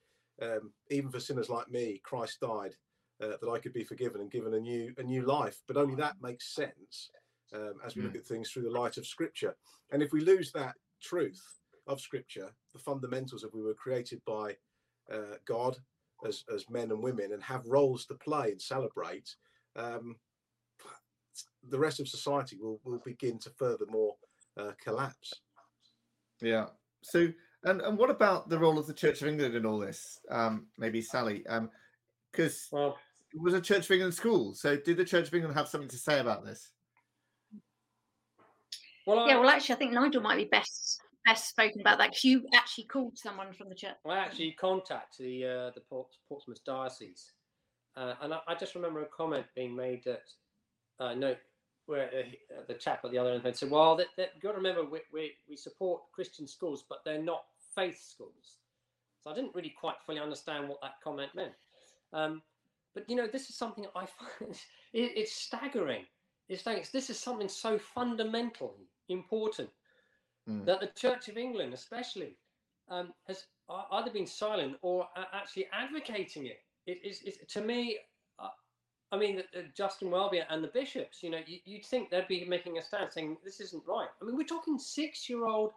um, 0.43 0.73
even 0.91 1.11
for 1.11 1.21
sinners 1.21 1.49
like 1.49 1.71
me, 1.71 2.01
Christ 2.05 2.41
died 2.41 2.75
uh, 3.23 3.37
that 3.41 3.51
I 3.51 3.59
could 3.59 3.73
be 3.73 3.85
forgiven 3.85 4.21
and 4.21 4.31
given 4.31 4.55
a 4.55 4.61
new 4.61 4.95
a 4.99 5.03
new 5.03 5.23
life. 5.23 5.61
But 5.67 5.77
only 5.77 5.95
that 5.97 6.17
makes 6.21 6.55
sense 6.55 7.11
um, 7.55 7.75
as 7.85 7.97
we 7.97 8.03
look 8.03 8.17
at 8.17 8.27
things 8.27 8.51
through 8.51 8.63
the 8.63 8.71
light 8.71 8.97
of 8.97 9.07
Scripture. 9.07 9.57
And 9.93 10.03
if 10.03 10.13
we 10.13 10.21
lose 10.21 10.51
that 10.53 10.75
truth 11.03 11.43
of 11.87 12.01
Scripture, 12.01 12.55
the 12.73 12.79
fundamentals 12.79 13.45
of 13.45 13.53
we 13.53 13.63
were 13.63 13.75
created 13.75 14.21
by 14.27 14.57
uh, 15.13 15.37
God 15.47 15.77
as 16.27 16.45
as 16.53 16.69
men 16.71 16.91
and 16.91 17.03
women 17.03 17.33
and 17.33 17.43
have 17.43 17.67
roles 17.67 18.07
to 18.07 18.15
play 18.15 18.51
and 18.51 18.61
celebrate, 18.61 19.35
um, 19.77 20.17
the 21.69 21.79
rest 21.79 22.01
of 22.01 22.09
society 22.09 22.57
will 22.61 22.81
will 22.85 23.01
begin 23.05 23.39
to 23.41 23.51
furthermore 23.51 24.15
uh, 24.59 24.73
collapse. 24.83 25.33
Yeah. 26.41 26.67
So, 27.03 27.29
and 27.65 27.81
and 27.83 27.99
what 27.99 28.11
about 28.11 28.49
the 28.49 28.59
role 28.59 28.79
of 28.79 28.87
the 28.87 28.95
Church 28.95 29.23
of 29.23 29.29
England 29.29 29.55
in 29.55 29.67
all 29.67 29.79
this? 29.79 30.19
Um, 30.31 30.67
maybe 30.79 31.03
Sally, 31.03 31.45
because 32.35 32.69
Well, 32.71 32.99
it 33.33 33.41
was 33.41 33.55
a 33.55 33.61
Church 33.61 33.85
of 33.85 33.91
England 33.91 34.15
school. 34.15 34.55
So, 34.55 34.77
did 34.77 34.97
the 34.97 35.05
Church 35.05 35.29
of 35.29 35.35
England 35.35 35.57
have 35.57 35.69
something 35.69 35.89
to 35.89 35.97
say 35.97 36.21
about 36.21 36.45
this? 36.45 36.71
well, 39.07 39.21
I, 39.21 39.29
Yeah, 39.29 39.41
well, 39.41 39.49
actually, 39.49 39.75
I 39.75 39.79
think 39.79 39.93
Nigel 39.93 40.23
might 40.23 40.37
be 40.37 40.45
best 40.45 41.01
best 41.25 41.49
spoken 41.49 41.81
about 41.81 41.99
that 41.99 42.11
because 42.11 42.25
you 42.25 42.47
actually 42.55 42.85
called 42.85 43.17
someone 43.17 43.53
from 43.55 43.69
the 43.69 43.75
church. 43.75 43.95
I 44.07 44.19
actually 44.19 44.53
contacted 44.53 45.25
the 45.27 45.45
uh, 45.45 45.71
the 45.75 45.81
Port- 45.89 46.17
Portsmouth 46.29 46.63
diocese, 46.65 47.33
uh, 47.97 48.15
and 48.21 48.35
I, 48.35 48.41
I 48.47 48.55
just 48.55 48.75
remember 48.75 49.03
a 49.03 49.07
comment 49.07 49.47
being 49.55 49.75
made 49.75 50.05
that 50.05 50.23
uh, 51.01 51.15
no, 51.15 51.35
where 51.87 52.11
uh, 52.13 52.57
uh, 52.57 52.63
the 52.69 52.75
chap 52.75 53.05
at 53.05 53.11
the 53.11 53.19
other 53.19 53.31
end 53.31 53.45
had 53.45 53.57
said, 53.57 53.71
"Well, 53.71 53.97
that, 53.97 54.09
that, 54.17 54.31
you've 54.35 54.43
got 54.43 54.53
to 54.53 54.59
remember 54.59 54.85
we, 54.85 55.01
we 55.13 55.33
we 55.49 55.57
support 55.57 56.03
Christian 56.13 56.47
schools, 56.47 56.85
but 56.89 56.99
they're 57.05 57.23
not 57.23 57.45
faith 57.75 58.01
schools." 58.01 58.59
So 59.23 59.31
I 59.31 59.35
didn't 59.35 59.55
really 59.55 59.75
quite 59.81 59.97
fully 60.05 60.21
understand 60.21 60.69
what 60.69 60.81
that 60.83 61.01
comment 61.03 61.35
meant. 61.35 61.53
Um, 62.15 62.43
but 62.95 63.09
you 63.11 63.17
know, 63.17 63.27
this 63.27 63.51
is 63.51 63.57
something 63.57 63.87
I 63.95 64.07
find 64.07 64.53
it, 64.95 65.13
it's 65.17 65.33
staggering. 65.35 66.07
It's 66.49 66.63
staggering. 66.63 66.87
This 66.93 67.11
is 67.11 67.19
something 67.19 67.49
so 67.49 67.79
fundamentally 67.79 68.89
important 69.09 69.71
Mm. 70.49 70.67
that 70.67 70.81
the 70.81 70.89
Church 70.89 71.29
of 71.29 71.39
England, 71.39 71.73
especially, 71.73 72.37
um, 72.91 73.15
has 73.27 73.47
e- 73.71 73.75
either 73.93 74.11
been 74.11 74.27
silent 74.27 74.77
or 74.83 75.09
a- 75.17 75.35
actually 75.35 75.69
advocating 75.73 76.47
it. 76.47 76.61
It 76.87 76.99
is 77.03 77.23
to 77.49 77.63
me. 77.63 77.99
Uh, 78.39 78.51
I 79.11 79.17
mean, 79.17 79.41
uh, 79.57 79.63
Justin 79.75 80.11
Welby 80.11 80.43
and 80.51 80.63
the 80.63 80.69
bishops. 80.69 81.23
You 81.23 81.31
know, 81.31 81.41
you, 81.47 81.61
you'd 81.65 81.87
think 81.87 82.11
they'd 82.11 82.29
be 82.29 82.45
making 82.45 82.77
a 82.79 82.83
stand, 82.83 83.11
saying 83.13 83.39
this 83.43 83.61
isn't 83.61 83.85
right. 83.87 84.09
I 84.21 84.25
mean, 84.27 84.37
we're 84.37 84.45
talking 84.45 84.79
six-year-old 84.79 85.73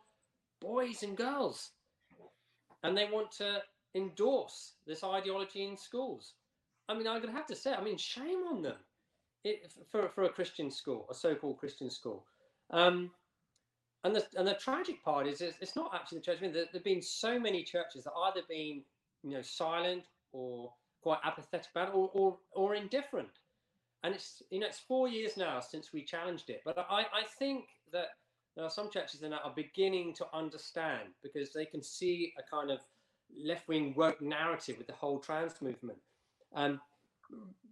boys 0.59 1.03
and 1.03 1.15
girls, 1.15 1.71
and 2.83 2.97
they 2.97 3.05
want 3.09 3.31
to 3.37 3.63
endorse 3.97 4.73
this 4.85 5.03
ideology 5.03 5.65
in 5.65 5.77
schools. 5.77 6.33
I 6.89 6.93
mean, 6.93 7.07
I'm 7.07 7.21
going 7.21 7.33
to 7.33 7.37
have 7.37 7.47
to 7.47 7.55
say, 7.55 7.73
I 7.73 7.83
mean, 7.83 7.97
shame 7.97 8.43
on 8.49 8.61
them 8.61 8.77
it, 9.43 9.71
for 9.89 10.09
for 10.09 10.23
a 10.23 10.29
Christian 10.29 10.71
school, 10.71 11.07
a 11.09 11.13
so-called 11.13 11.57
Christian 11.57 11.89
school. 11.89 12.25
Um, 12.71 13.11
and 14.03 14.15
the 14.15 14.25
and 14.37 14.47
the 14.47 14.53
tragic 14.53 15.03
part 15.03 15.27
is, 15.27 15.41
it's 15.41 15.75
not 15.75 15.91
actually 15.93 16.19
the 16.19 16.25
church. 16.25 16.37
I 16.39 16.43
mean, 16.43 16.53
there 16.53 16.65
have 16.71 16.83
been 16.83 17.01
so 17.01 17.39
many 17.39 17.63
churches 17.63 18.03
that 18.03 18.13
either 18.25 18.41
been 18.47 18.81
you 19.23 19.31
know 19.31 19.41
silent 19.41 20.03
or 20.31 20.71
quite 21.01 21.19
apathetic 21.23 21.67
about 21.73 21.89
it, 21.89 21.95
or, 21.95 22.09
or 22.13 22.37
or 22.53 22.75
indifferent. 22.75 23.29
And 24.03 24.13
it's 24.13 24.41
you 24.49 24.59
know 24.59 24.67
it's 24.67 24.79
four 24.79 25.07
years 25.07 25.37
now 25.37 25.59
since 25.59 25.91
we 25.91 26.03
challenged 26.03 26.49
it, 26.49 26.61
but 26.63 26.77
I 26.77 27.01
I 27.01 27.23
think 27.39 27.65
that 27.91 28.09
there 28.55 28.65
are 28.65 28.71
some 28.71 28.89
churches 28.89 29.19
that 29.19 29.31
are 29.31 29.53
beginning 29.55 30.13
to 30.15 30.25
understand 30.33 31.09
because 31.21 31.53
they 31.53 31.65
can 31.65 31.83
see 31.83 32.33
a 32.39 32.55
kind 32.55 32.71
of 32.71 32.79
left-wing 33.35 33.93
woke 33.95 34.21
narrative 34.21 34.77
with 34.77 34.87
the 34.87 34.93
whole 34.93 35.19
trans 35.19 35.61
movement. 35.61 35.99
Um, 36.55 36.79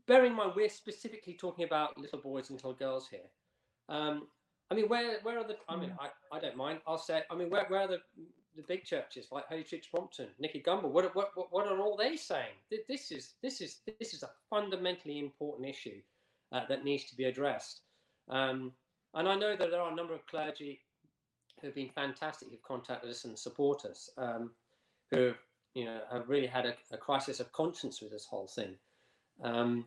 bearing 0.08 0.32
in 0.32 0.38
mind 0.38 0.54
we're 0.56 0.70
specifically 0.70 1.34
talking 1.34 1.66
about 1.66 1.98
little 1.98 2.20
boys 2.20 2.50
and 2.50 2.58
little 2.58 2.74
girls 2.74 3.08
here. 3.10 3.30
Um, 3.90 4.28
I 4.72 4.74
mean, 4.74 4.88
where 4.88 5.20
where 5.22 5.38
are 5.38 5.48
the? 5.48 5.58
I 5.70 5.76
mean, 5.76 5.94
I, 6.00 6.10
I 6.36 6.40
don't 6.40 6.58
mind. 6.58 6.80
I'll 6.88 6.98
say. 6.98 7.22
I 7.30 7.36
mean, 7.36 7.50
where, 7.50 7.66
where 7.68 7.82
are 7.82 7.88
the 7.88 8.00
the 8.56 8.64
big 8.64 8.84
churches 8.84 9.28
like 9.32 9.46
Holy 9.48 9.64
Church 9.64 9.90
Brompton, 9.92 10.30
Nicky 10.40 10.64
Gumbel? 10.66 10.92
What, 10.92 11.16
what 11.16 11.32
what 11.36 11.52
what 11.52 11.68
are 11.68 11.80
all 11.80 11.96
they 11.96 12.16
saying? 12.16 12.56
This 12.88 13.12
is 13.12 13.36
this 13.44 13.62
is 13.62 13.82
this 14.00 14.14
is 14.14 14.24
a 14.24 14.30
fundamentally 14.50 15.20
important 15.20 15.70
issue 15.70 16.02
uh, 16.52 16.62
that 16.68 16.84
needs 16.84 17.06
to 17.06 17.16
be 17.16 17.26
addressed. 17.26 17.82
Um, 18.30 18.72
and 19.14 19.28
I 19.28 19.36
know 19.36 19.56
that 19.56 19.70
there 19.70 19.82
are 19.82 19.92
a 19.92 19.96
number 19.96 20.14
of 20.14 20.26
clergy 20.26 20.82
who 21.62 21.68
have 21.68 21.76
been 21.76 21.92
fantastic, 21.94 22.50
who've 22.50 22.62
contacted 22.64 23.10
us 23.10 23.24
and 23.24 23.38
support 23.38 23.86
us, 23.86 24.10
um, 24.18 24.52
who 25.12 25.28
have, 25.28 25.38
you 25.74 25.86
know 25.86 26.00
have 26.12 26.30
really 26.30 26.48
had 26.48 26.66
a, 26.66 26.74
a 26.92 26.98
crisis 26.98 27.40
of 27.40 27.52
conscience 27.52 28.02
with 28.02 28.12
this 28.12 28.26
whole 28.26 28.48
thing. 28.48 28.76
Um, 29.44 29.86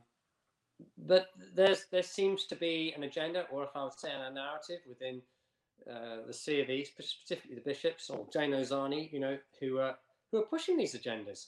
but 0.97 1.29
there's 1.55 1.87
there 1.91 2.03
seems 2.03 2.45
to 2.47 2.57
be 2.57 2.93
an 2.97 3.03
agenda, 3.03 3.47
or 3.51 3.65
if 3.65 3.71
I 3.75 3.85
would 3.85 3.99
say 3.99 4.11
a 4.13 4.33
narrative 4.33 4.81
within 4.89 5.23
uh, 5.91 6.27
the 6.27 6.33
C 6.33 6.61
of 6.61 6.71
E, 6.71 6.85
specifically 6.85 7.55
the 7.55 7.61
bishops 7.63 8.11
or 8.11 8.27
Jayne 8.33 8.53
Ozanne, 8.53 9.11
you 9.13 9.21
know, 9.21 9.39
who 9.61 9.79
are 9.79 9.97
who 10.31 10.39
are 10.39 10.47
pushing 10.47 10.77
these 10.77 10.95
agendas, 10.95 11.47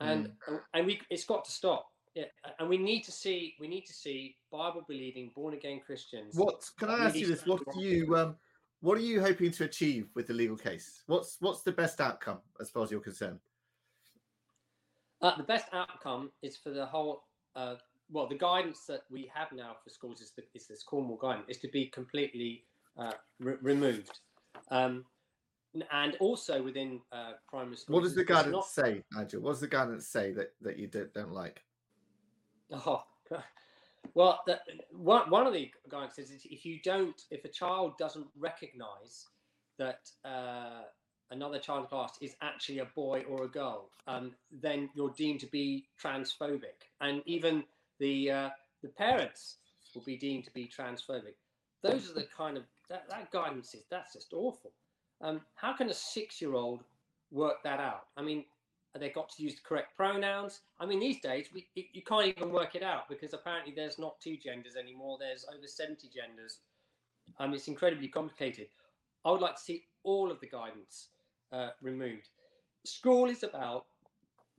and 0.00 0.32
and 0.74 0.86
we 0.86 1.00
it's 1.10 1.24
got 1.24 1.44
to 1.44 1.50
stop. 1.50 1.88
Yeah, 2.14 2.24
and 2.58 2.68
we 2.68 2.78
need 2.78 3.02
to 3.02 3.12
see 3.12 3.54
we 3.60 3.68
need 3.68 3.86
to 3.86 3.92
see 3.92 4.36
Bible 4.50 4.82
believing, 4.86 5.30
born 5.34 5.54
again 5.54 5.80
Christians. 5.84 6.34
What 6.34 6.68
can 6.78 6.90
I 6.90 7.04
ask 7.04 7.14
really 7.14 7.20
you 7.20 7.26
this? 7.28 7.46
What 7.46 7.62
do 7.72 7.80
you 7.80 8.16
um, 8.16 8.36
what 8.80 8.96
are 8.96 9.02
you 9.02 9.20
hoping 9.20 9.50
to 9.52 9.64
achieve 9.64 10.08
with 10.14 10.26
the 10.26 10.34
legal 10.34 10.56
case? 10.56 11.02
What's 11.06 11.36
what's 11.40 11.62
the 11.62 11.72
best 11.72 12.00
outcome 12.00 12.38
as 12.60 12.70
far 12.70 12.84
as 12.84 12.90
you're 12.90 13.00
concerned? 13.00 13.40
Uh, 15.20 15.36
the 15.36 15.42
best 15.42 15.66
outcome 15.72 16.30
is 16.42 16.56
for 16.56 16.70
the 16.70 16.86
whole. 16.86 17.24
Uh, 17.56 17.74
well, 18.10 18.26
the 18.28 18.36
guidance 18.36 18.84
that 18.86 19.02
we 19.10 19.30
have 19.34 19.52
now 19.52 19.76
for 19.84 19.90
schools 19.90 20.20
is, 20.20 20.32
the, 20.34 20.42
is 20.54 20.66
this 20.66 20.82
Cornwall 20.82 21.18
guidance 21.18 21.46
is 21.48 21.58
to 21.58 21.68
be 21.68 21.86
completely 21.86 22.64
uh, 22.98 23.12
re- 23.38 23.56
removed, 23.60 24.20
um, 24.70 25.04
and 25.92 26.16
also 26.20 26.62
within 26.62 27.00
uh, 27.12 27.32
primary 27.48 27.76
schools. 27.76 27.94
What 27.94 28.04
does 28.04 28.14
the 28.14 28.24
guidance 28.24 28.52
not- 28.52 28.66
say, 28.68 29.02
Nigel? 29.12 29.42
What 29.42 29.52
does 29.52 29.60
the 29.60 29.68
guidance 29.68 30.06
say 30.06 30.32
that, 30.32 30.52
that 30.62 30.78
you 30.78 30.86
don't, 30.86 31.12
don't 31.12 31.32
like? 31.32 31.60
Oh, 32.72 33.02
well, 34.18 34.40
the, 34.46 34.58
one, 34.90 35.30
one 35.30 35.46
of 35.46 35.52
the 35.52 35.70
guidance 35.88 36.18
is 36.18 36.32
if 36.50 36.66
you 36.66 36.80
don't, 36.82 37.22
if 37.30 37.44
a 37.44 37.48
child 37.48 37.96
doesn't 37.98 38.26
recognise 38.36 39.26
that 39.78 40.10
uh, 40.24 40.82
another 41.30 41.60
child 41.60 41.82
in 41.82 41.86
class 41.86 42.18
is 42.20 42.34
actually 42.42 42.80
a 42.80 42.86
boy 42.96 43.24
or 43.30 43.44
a 43.44 43.48
girl, 43.48 43.90
um, 44.08 44.32
then 44.50 44.90
you're 44.92 45.14
deemed 45.16 45.38
to 45.38 45.46
be 45.46 45.86
transphobic, 46.02 46.88
and 47.00 47.22
even 47.26 47.62
the 48.00 48.28
uh, 48.28 48.50
the 48.82 48.88
parents 48.88 49.58
will 49.94 50.02
be 50.02 50.16
deemed 50.16 50.42
to 50.46 50.50
be 50.50 50.68
transphobic. 50.68 51.36
Those 51.84 52.10
are 52.10 52.14
the 52.14 52.26
kind 52.36 52.56
of 52.56 52.64
that, 52.90 53.08
that 53.08 53.30
guidance 53.30 53.72
is 53.72 53.84
that's 53.88 54.14
just 54.14 54.32
awful. 54.32 54.72
Um, 55.20 55.42
how 55.54 55.74
can 55.74 55.90
a 55.90 55.94
six-year-old 55.94 56.82
work 57.30 57.62
that 57.62 57.78
out? 57.78 58.06
I 58.16 58.22
mean, 58.22 58.46
they 58.98 59.10
got 59.10 59.28
to 59.30 59.42
use 59.42 59.54
the 59.54 59.62
correct 59.62 59.96
pronouns. 59.96 60.60
I 60.80 60.86
mean, 60.86 61.00
these 61.00 61.20
days 61.20 61.48
we, 61.52 61.66
you 61.74 61.84
you 61.92 62.02
can't 62.02 62.26
even 62.26 62.50
work 62.50 62.74
it 62.74 62.82
out 62.82 63.08
because 63.08 63.32
apparently 63.34 63.72
there's 63.74 63.98
not 63.98 64.20
two 64.20 64.36
genders 64.36 64.76
anymore. 64.76 65.18
There's 65.20 65.44
over 65.54 65.66
70 65.66 66.08
genders. 66.08 66.60
Um, 67.38 67.54
it's 67.54 67.68
incredibly 67.68 68.08
complicated. 68.08 68.68
I 69.24 69.30
would 69.30 69.40
like 69.40 69.56
to 69.56 69.62
see 69.62 69.84
all 70.04 70.30
of 70.30 70.40
the 70.40 70.48
guidance 70.48 71.08
uh, 71.52 71.70
removed. 71.82 72.28
School 72.84 73.28
is 73.28 73.42
about 73.42 73.86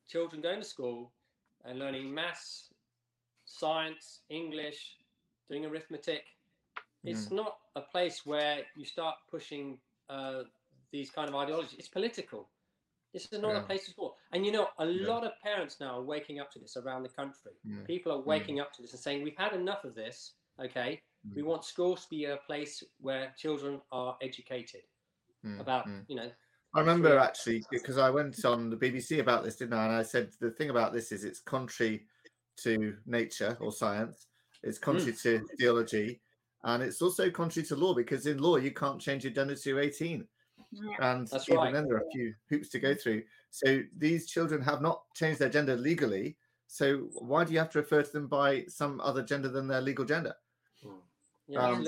children 0.08 0.42
going 0.42 0.60
to 0.60 0.66
school 0.66 1.12
and 1.66 1.80
learning 1.80 2.14
maths, 2.14 2.70
science, 3.46 4.22
English, 4.30 4.98
doing 5.50 5.66
arithmetic. 5.66 6.24
It's 7.06 7.32
not 7.32 7.58
a 7.76 7.82
place 7.82 8.26
where 8.26 8.60
you 8.76 8.86
start 8.86 9.16
pushing 9.32 9.80
uh, 10.10 10.44
these 10.92 11.10
kind 11.10 11.30
of 11.30 11.36
ideologies. 11.36 11.80
It's 11.80 11.88
political. 11.88 12.50
This 13.14 13.26
is 13.32 13.42
not 13.42 13.54
Yeah. 13.54 13.60
a 13.60 13.64
place 13.64 13.86
to 13.86 13.92
school. 13.92 14.16
And 14.32 14.46
you 14.46 14.52
know, 14.52 14.70
a 14.78 14.86
Yeah. 14.86 15.08
lot 15.08 15.24
of 15.24 15.32
parents 15.42 15.80
now 15.80 15.98
are 16.00 16.04
waking 16.04 16.40
up 16.40 16.52
to 16.52 16.60
this 16.60 16.78
around 16.78 17.04
the 17.04 17.10
country. 17.10 17.54
Yeah. 17.64 17.84
People 17.86 18.12
are 18.12 18.22
waking 18.22 18.60
up 18.60 18.72
to 18.74 18.82
this 18.82 18.94
and 18.94 19.00
saying, 19.02 19.24
we've 19.24 19.38
had 19.38 19.54
enough 19.54 19.84
of 19.84 19.96
this. 19.96 20.36
Okay. 20.60 21.02
We 21.36 21.42
Mm. 21.42 21.46
want 21.46 21.66
schools 21.66 22.04
to 22.04 22.10
be 22.10 22.26
a 22.26 22.38
place 22.38 22.84
where 23.00 23.34
children 23.38 23.82
are 23.92 24.18
educated 24.22 24.84
Mm, 25.46 25.62
about, 25.62 25.86
mm. 25.88 26.06
you 26.08 26.16
know, 26.16 26.32
I 26.74 26.80
remember 26.82 27.18
actually 27.18 27.64
because 27.72 27.98
I 27.98 28.10
went 28.10 28.46
on 28.46 28.70
the 28.70 28.78
BBC 28.78 29.20
about 29.20 29.44
this, 29.44 29.56
didn't 29.56 29.74
I? 29.74 29.86
And 29.86 29.94
I 29.96 30.04
said 30.04 30.34
the 30.40 30.52
thing 30.52 30.70
about 30.70 30.94
this 30.94 31.12
is 31.12 31.24
it's 31.24 31.40
contrary 31.40 32.08
to 32.58 32.98
nature 33.06 33.58
or 33.60 33.72
science, 33.72 34.28
it's 34.64 34.78
contrary 34.78 35.14
to 35.24 35.48
theology, 35.58 36.22
and 36.64 36.84
it's 36.84 37.02
also 37.02 37.32
contrary 37.32 37.66
to 37.68 37.76
law 37.76 37.94
because 37.96 38.28
in 38.28 38.38
law 38.40 38.58
you 38.58 38.72
can't 38.72 39.02
change 39.02 39.24
your 39.24 39.34
gender 39.34 39.56
to 39.56 39.80
18. 39.80 40.28
Yeah. 40.72 41.12
And 41.14 41.28
That's 41.28 41.50
even 41.50 41.58
right. 41.58 41.74
then 41.74 41.88
there 41.88 41.98
are 41.98 42.06
a 42.08 42.12
few 42.12 42.34
hoops 42.50 42.70
to 42.70 42.80
go 42.80 42.94
through. 42.94 43.24
So 43.50 43.82
these 43.98 44.28
children 44.28 44.62
have 44.62 44.82
not 44.82 45.02
changed 45.16 45.40
their 45.40 45.50
gender 45.50 45.76
legally. 45.76 46.38
So 46.68 47.08
why 47.14 47.44
do 47.44 47.54
you 47.54 47.60
have 47.60 47.72
to 47.72 47.80
refer 47.80 48.04
to 48.04 48.12
them 48.12 48.28
by 48.28 48.66
some 48.68 49.02
other 49.02 49.24
gender 49.24 49.50
than 49.50 49.68
their 49.68 49.82
legal 49.82 50.06
gender? 50.06 50.36
yeah, 51.48 51.60
Um. 51.60 51.86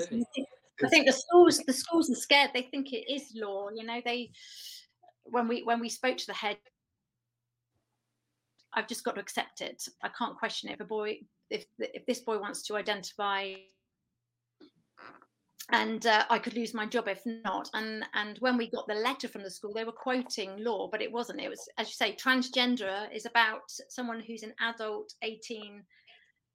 I 0.82 0.88
think 0.88 1.06
the 1.06 1.12
schools 1.12 1.58
the 1.58 1.72
schools 1.72 2.10
are 2.10 2.16
scared. 2.16 2.50
They 2.52 2.62
think 2.62 2.92
it 2.92 3.12
is 3.12 3.32
law. 3.36 3.68
You 3.72 3.84
know, 3.84 4.00
they 4.04 4.32
when 5.24 5.46
we 5.46 5.62
when 5.62 5.80
we 5.80 5.88
spoke 5.88 6.16
to 6.16 6.26
the 6.26 6.32
head, 6.34 6.56
I've 8.72 8.88
just 8.88 9.04
got 9.04 9.14
to 9.14 9.20
accept 9.20 9.60
it. 9.60 9.86
I 10.02 10.08
can't 10.08 10.36
question 10.36 10.70
it. 10.70 10.74
If 10.74 10.80
a 10.80 10.84
boy, 10.84 11.20
if 11.50 11.66
if 11.78 12.04
this 12.06 12.20
boy 12.20 12.38
wants 12.38 12.62
to 12.62 12.76
identify, 12.76 13.54
and 15.70 16.06
uh, 16.06 16.24
I 16.28 16.38
could 16.38 16.54
lose 16.54 16.74
my 16.74 16.86
job 16.86 17.08
if 17.08 17.22
not. 17.24 17.70
And 17.74 18.04
and 18.14 18.36
when 18.40 18.56
we 18.56 18.70
got 18.70 18.86
the 18.86 18.94
letter 18.94 19.28
from 19.28 19.42
the 19.42 19.50
school, 19.50 19.72
they 19.72 19.84
were 19.84 19.92
quoting 19.92 20.62
law, 20.62 20.88
but 20.90 21.02
it 21.02 21.12
wasn't. 21.12 21.40
It 21.40 21.48
was, 21.48 21.68
as 21.78 21.88
you 21.88 21.94
say, 21.94 22.16
transgender 22.16 23.06
is 23.14 23.26
about 23.26 23.62
someone 23.88 24.20
who's 24.20 24.42
an 24.42 24.54
adult, 24.60 25.14
eighteen 25.22 25.82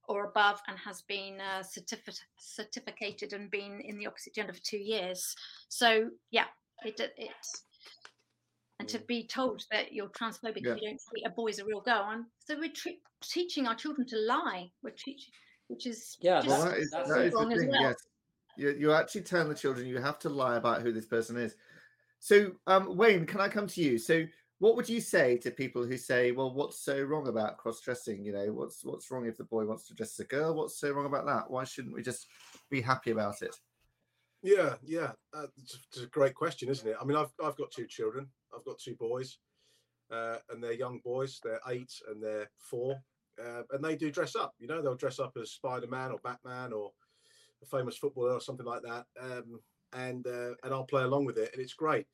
or 0.10 0.26
above 0.26 0.62
and 0.67 0.78
has 0.78 1.02
been 1.04 1.41
uh, 1.41 1.62
certificate 1.62 2.20
certificated 2.39 3.34
and 3.34 3.52
been 3.52 3.82
in 3.82 3.98
the 3.98 4.08
opposite 4.08 4.34
gender 4.36 4.54
for 4.54 4.62
two 4.63 4.78
years. 4.78 5.36
So 5.70 6.10
yeah, 6.32 6.46
it 6.86 7.00
it 7.00 7.32
and 8.80 8.88
to 8.89 9.00
be 9.00 9.26
told 9.26 9.63
that 9.72 9.91
you're 9.91 10.10
transphobic 10.10 10.62
Yeah. 10.62 10.74
if 10.74 10.82
you 10.82 10.89
don't 10.89 11.02
treat 11.10 11.26
a 11.26 11.30
boy 11.30 11.48
as 11.48 11.60
a 11.60 11.65
real 11.65 11.82
girl, 11.82 12.08
and 12.12 12.26
so 12.39 12.58
we're 12.58 12.72
tre- 12.72 13.00
teaching 13.24 13.67
our 13.67 13.76
children 13.76 14.08
to 14.08 14.17
lie. 14.17 14.70
We're 14.84 14.91
teaching, 14.91 15.34
which 15.67 15.88
is 15.88 16.15
Yeah, 16.22 16.41
Well, 16.46 16.65
that 16.65 16.78
is, 16.78 16.91
that 16.91 17.02
is 17.02 17.34
the 17.34 17.56
thing. 17.58 17.70
well. 17.70 17.82
Yes, 17.82 17.96
you, 18.58 18.76
you 18.78 18.93
actually 18.93 19.22
telling 19.22 19.50
the 19.50 19.56
children 19.56 19.88
you 19.88 20.00
have 20.00 20.20
to 20.20 20.30
lie 20.30 20.58
about 20.58 20.82
who 20.82 20.91
this 20.91 21.06
person 21.06 21.38
is. 21.38 21.56
So, 22.20 22.52
um, 22.65 22.98
Wayne, 22.98 23.26
can 23.26 23.39
I 23.39 23.48
come 23.48 23.67
to 23.67 23.82
you? 23.82 23.98
So, 23.98 24.26
what 24.60 24.76
would 24.76 24.89
you 24.89 25.00
say 25.00 25.38
to 25.38 25.52
people 25.52 25.86
who 25.86 25.98
say, 25.98 26.32
"Well, 26.32 26.52
what's 26.52 26.80
so 26.80 27.02
wrong 27.04 27.28
about 27.28 27.58
cross-dressing? 27.58 28.26
You 28.26 28.34
know, 28.34 28.54
what's 28.54 28.84
what's 28.84 29.12
wrong 29.12 29.28
if 29.28 29.38
the 29.38 29.43
boy 29.43 29.65
wants 29.65 29.88
to 29.88 29.93
dress 29.93 30.13
as 30.13 30.26
a 30.26 30.28
girl? 30.28 30.56
What's 30.56 30.80
so 30.80 30.91
wrong 30.91 31.06
about 31.06 31.28
that? 31.28 31.50
Why 31.52 31.63
shouldn't 31.63 31.93
we 31.93 32.02
just 32.02 32.26
be 32.70 32.82
happy 32.82 33.12
about 33.12 33.41
it?" 33.43 33.56
Yeah, 34.41 34.76
yeah, 34.84 35.12
uh, 35.34 35.48
it's, 35.58 35.80
it's 35.91 36.04
a 36.04 36.08
great 36.08 36.34
question, 36.34 36.70
isn't 36.70 36.88
it? 36.88 36.96
I 37.00 37.06
mean, 37.06 37.17
I've 37.17 37.32
I've 37.43 37.58
got 37.58 37.72
two 37.72 37.86
children. 37.86 38.28
I've 38.56 38.65
got 38.65 38.80
two 38.80 38.96
boys, 38.96 39.38
uh, 40.12 40.38
and 40.50 40.63
they're 40.63 40.74
young 40.74 41.02
boys. 41.04 41.39
They're 41.43 41.62
eight 41.70 41.91
and 42.08 42.22
they're 42.22 42.50
four, 42.58 42.96
uh, 43.43 43.62
and 43.72 43.84
they 43.84 43.96
do 43.96 44.12
dress 44.12 44.36
up. 44.36 44.54
You 44.58 44.67
know, 44.67 44.82
they'll 44.82 44.96
dress 44.96 45.20
up 45.20 45.38
as 45.39 45.52
Spider 45.52 45.88
Man 45.88 46.12
or 46.12 46.20
Batman 46.24 46.74
or 46.74 46.91
a 47.62 47.65
famous 47.65 47.98
footballer 47.98 48.34
or 48.34 48.41
something 48.41 48.65
like 48.65 48.82
that. 48.84 49.06
Um, 49.20 49.60
and 49.93 50.26
uh, 50.28 50.54
and 50.63 50.74
I'll 50.74 50.84
play 50.84 51.04
along 51.04 51.26
with 51.26 51.38
it, 51.38 51.52
and 51.54 51.62
it's 51.62 51.74
great. 51.74 52.08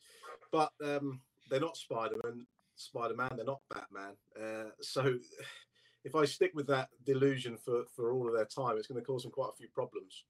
But 0.51 0.71
um, 0.83 1.21
they're 1.49 1.59
not 1.59 1.77
Spider 1.77 2.15
Man, 2.23 2.45
Spider 2.75 3.15
Man. 3.15 3.31
They're 3.35 3.45
not 3.45 3.61
Batman. 3.73 4.15
Uh, 4.39 4.69
so 4.81 5.15
if 6.05 6.15
I 6.15 6.25
stick 6.25 6.51
with 6.53 6.67
that 6.67 6.89
delusion 7.05 7.57
for 7.57 7.83
for 7.95 8.13
all 8.13 8.27
of 8.27 8.35
their 8.35 8.45
time, 8.45 8.77
it's 8.77 8.87
going 8.87 9.01
to 9.01 9.05
cause 9.05 9.23
them 9.23 9.31
quite 9.31 9.51
a 9.53 9.57
few 9.57 9.67
problems, 9.73 10.25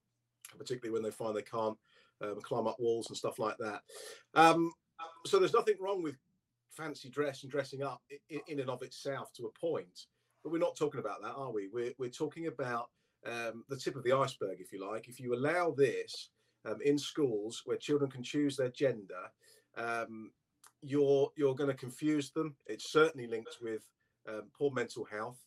particularly 0.58 0.94
when 0.94 1.04
they 1.04 1.16
find 1.16 1.36
they 1.36 1.42
can't 1.42 1.78
um, 2.22 2.40
climb 2.42 2.68
up 2.68 2.80
walls 2.80 3.08
and 3.10 3.18
stuff 3.18 3.40
like 3.40 3.58
that. 3.58 3.82
Um, 4.34 4.72
so 5.26 5.40
there's 5.40 5.54
nothing 5.54 5.76
wrong 5.80 6.02
with 6.02 6.16
fancy 6.72 7.10
dress 7.10 7.44
and 7.44 7.52
dressing 7.52 7.84
up 7.84 8.02
in, 8.30 8.40
in 8.48 8.60
and 8.60 8.70
of 8.70 8.82
itself 8.82 9.32
to 9.34 9.46
a 9.46 9.60
point, 9.60 10.08
but 10.44 10.52
we're 10.52 10.60
not 10.60 10.76
talking 10.76 11.00
about 11.00 11.22
that, 11.22 11.34
are 11.36 11.52
we? 11.52 11.68
We're 11.72 11.94
we're 11.98 12.10
talking 12.10 12.48
about 12.48 12.90
um, 13.26 13.64
the 13.70 13.78
tip 13.78 13.96
of 13.96 14.04
the 14.04 14.14
iceberg, 14.14 14.58
if 14.60 14.72
you 14.72 14.86
like. 14.86 15.08
If 15.08 15.20
you 15.20 15.34
allow 15.34 15.72
this 15.72 16.30
um, 16.66 16.78
in 16.84 16.98
schools 16.98 17.62
where 17.66 17.78
children 17.78 18.10
can 18.10 18.24
choose 18.24 18.58
their 18.58 18.70
gender, 18.70 19.32
um, 19.78 20.32
you're 20.82 21.32
you're 21.36 21.56
going 21.56 21.70
to 21.70 21.76
confuse 21.76 22.32
them. 22.32 22.56
It's 22.68 22.92
certainly 22.92 23.28
linked 23.28 23.58
with 23.62 23.84
um, 24.28 24.44
poor 24.58 24.72
mental 24.72 25.06
health, 25.06 25.40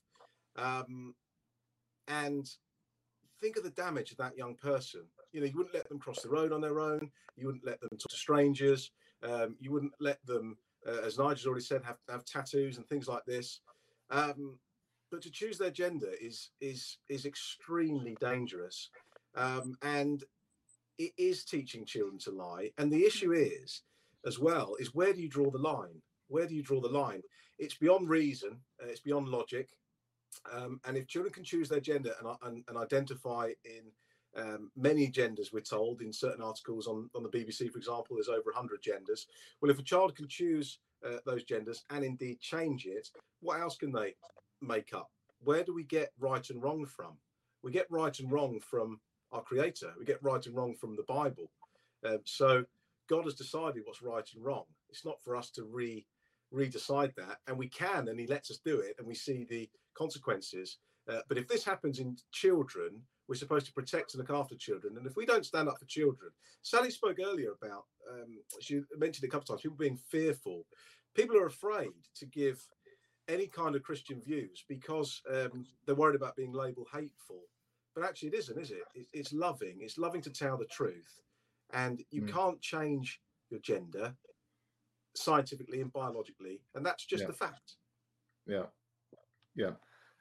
um, 0.56 1.14
and 2.08 2.46
think 3.40 3.56
of 3.56 3.64
the 3.64 3.70
damage 3.70 4.10
of 4.10 4.16
that 4.18 4.36
young 4.36 4.54
person. 4.54 5.02
You 5.32 5.40
know, 5.40 5.46
you 5.46 5.56
wouldn't 5.56 5.74
let 5.74 5.88
them 5.88 5.98
cross 5.98 6.22
the 6.22 6.30
road 6.30 6.52
on 6.52 6.60
their 6.60 6.80
own. 6.80 7.10
You 7.36 7.46
wouldn't 7.46 7.66
let 7.66 7.80
them 7.80 7.90
talk 7.90 8.08
to 8.08 8.16
strangers. 8.16 8.90
Um, 9.22 9.56
you 9.60 9.72
wouldn't 9.72 9.92
let 10.00 10.24
them, 10.26 10.56
uh, 10.86 11.02
as 11.04 11.18
Nigel's 11.18 11.46
already 11.46 11.64
said, 11.64 11.82
have, 11.84 11.98
have 12.08 12.24
tattoos 12.24 12.76
and 12.76 12.86
things 12.88 13.08
like 13.08 13.24
this. 13.26 13.60
Um, 14.10 14.58
but 15.10 15.22
to 15.22 15.30
choose 15.30 15.58
their 15.58 15.70
gender 15.70 16.10
is 16.20 16.50
is 16.60 16.98
is 17.08 17.26
extremely 17.26 18.16
dangerous, 18.20 18.90
um, 19.34 19.74
and 19.82 20.24
it 20.98 21.12
is 21.18 21.44
teaching 21.44 21.84
children 21.84 22.18
to 22.18 22.30
lie. 22.30 22.70
And 22.78 22.90
the 22.90 23.04
issue 23.04 23.32
is, 23.32 23.82
as 24.24 24.38
well, 24.38 24.76
is 24.78 24.94
where 24.94 25.12
do 25.12 25.20
you 25.20 25.28
draw 25.28 25.50
the 25.50 25.58
line? 25.58 26.00
Where 26.28 26.46
do 26.46 26.54
you 26.54 26.62
draw 26.62 26.80
the 26.80 26.88
line? 26.88 27.22
It's 27.58 27.74
beyond 27.74 28.08
reason. 28.08 28.58
Uh, 28.82 28.88
it's 28.88 29.00
beyond 29.00 29.28
logic. 29.28 29.68
Um, 30.52 30.80
and 30.84 30.96
if 30.96 31.06
children 31.06 31.32
can 31.32 31.44
choose 31.44 31.68
their 31.68 31.80
gender 31.80 32.12
and, 32.20 32.36
and, 32.42 32.64
and 32.68 32.76
identify 32.76 33.52
in 33.64 33.82
um, 34.42 34.70
many 34.76 35.08
genders, 35.08 35.52
we're 35.52 35.60
told 35.60 36.02
in 36.02 36.12
certain 36.12 36.42
articles 36.42 36.86
on, 36.86 37.08
on 37.14 37.22
the 37.22 37.28
BBC, 37.28 37.70
for 37.70 37.78
example, 37.78 38.16
there's 38.16 38.28
over 38.28 38.50
100 38.52 38.82
genders. 38.82 39.26
Well, 39.60 39.70
if 39.70 39.78
a 39.78 39.82
child 39.82 40.14
can 40.14 40.28
choose 40.28 40.78
uh, 41.06 41.18
those 41.24 41.44
genders 41.44 41.84
and 41.90 42.04
indeed 42.04 42.40
change 42.40 42.86
it, 42.86 43.08
what 43.40 43.60
else 43.60 43.76
can 43.76 43.92
they 43.92 44.14
make 44.66 44.92
up? 44.94 45.10
Where 45.40 45.64
do 45.64 45.74
we 45.74 45.84
get 45.84 46.10
right 46.18 46.48
and 46.50 46.62
wrong 46.62 46.86
from? 46.86 47.18
We 47.62 47.72
get 47.72 47.86
right 47.90 48.18
and 48.18 48.30
wrong 48.30 48.60
from 48.60 49.00
our 49.32 49.42
Creator. 49.42 49.92
We 49.98 50.04
get 50.04 50.22
right 50.22 50.44
and 50.44 50.54
wrong 50.54 50.74
from 50.74 50.96
the 50.96 51.04
Bible. 51.04 51.50
Um, 52.04 52.20
so 52.24 52.64
God 53.08 53.24
has 53.24 53.34
decided 53.34 53.82
what's 53.84 54.02
right 54.02 54.28
and 54.34 54.44
wrong. 54.44 54.64
It's 54.90 55.04
not 55.04 55.22
for 55.22 55.36
us 55.36 55.50
to 55.52 55.64
re 55.64 56.06
redecide 56.54 57.14
that, 57.16 57.38
and 57.48 57.58
we 57.58 57.68
can, 57.68 58.08
and 58.08 58.20
He 58.20 58.26
lets 58.26 58.50
us 58.50 58.60
do 58.64 58.78
it, 58.78 58.94
and 58.98 59.06
we 59.06 59.14
see 59.14 59.44
the 59.44 59.68
consequences. 59.98 60.78
Uh, 61.08 61.20
but 61.28 61.38
if 61.38 61.48
this 61.48 61.64
happens 61.64 61.98
in 61.98 62.16
children, 62.32 63.02
we're 63.28 63.34
supposed 63.34 63.66
to 63.66 63.72
protect 63.72 64.14
and 64.14 64.20
look 64.20 64.36
after 64.36 64.54
children. 64.54 64.96
And 64.96 65.06
if 65.06 65.16
we 65.16 65.26
don't 65.26 65.44
stand 65.44 65.68
up 65.68 65.78
for 65.78 65.86
children, 65.86 66.30
Sally 66.62 66.90
spoke 66.90 67.18
earlier 67.24 67.52
about, 67.60 67.84
um, 68.12 68.38
she 68.60 68.80
mentioned 68.96 69.24
a 69.24 69.30
couple 69.30 69.42
of 69.42 69.48
times, 69.48 69.62
people 69.62 69.76
being 69.76 69.96
fearful. 69.96 70.64
People 71.14 71.36
are 71.36 71.46
afraid 71.46 71.90
to 72.16 72.26
give 72.26 72.64
any 73.28 73.46
kind 73.46 73.74
of 73.74 73.82
Christian 73.82 74.20
views 74.20 74.64
because 74.68 75.20
um, 75.32 75.66
they're 75.84 75.94
worried 75.94 76.16
about 76.16 76.36
being 76.36 76.52
labeled 76.52 76.88
hateful. 76.92 77.42
But 77.94 78.04
actually, 78.04 78.28
it 78.28 78.34
isn't, 78.34 78.60
is 78.60 78.70
it? 78.70 79.06
It's 79.12 79.32
loving. 79.32 79.78
It's 79.80 79.98
loving 79.98 80.20
to 80.22 80.30
tell 80.30 80.56
the 80.56 80.66
truth. 80.66 81.20
And 81.72 82.02
you 82.10 82.22
mm. 82.22 82.32
can't 82.32 82.60
change 82.60 83.20
your 83.50 83.60
gender 83.60 84.14
scientifically 85.14 85.80
and 85.80 85.92
biologically. 85.92 86.60
And 86.74 86.84
that's 86.84 87.06
just 87.06 87.22
yeah. 87.22 87.26
the 87.28 87.32
fact. 87.32 87.74
Yeah. 88.46 88.66
Yeah. 89.54 89.72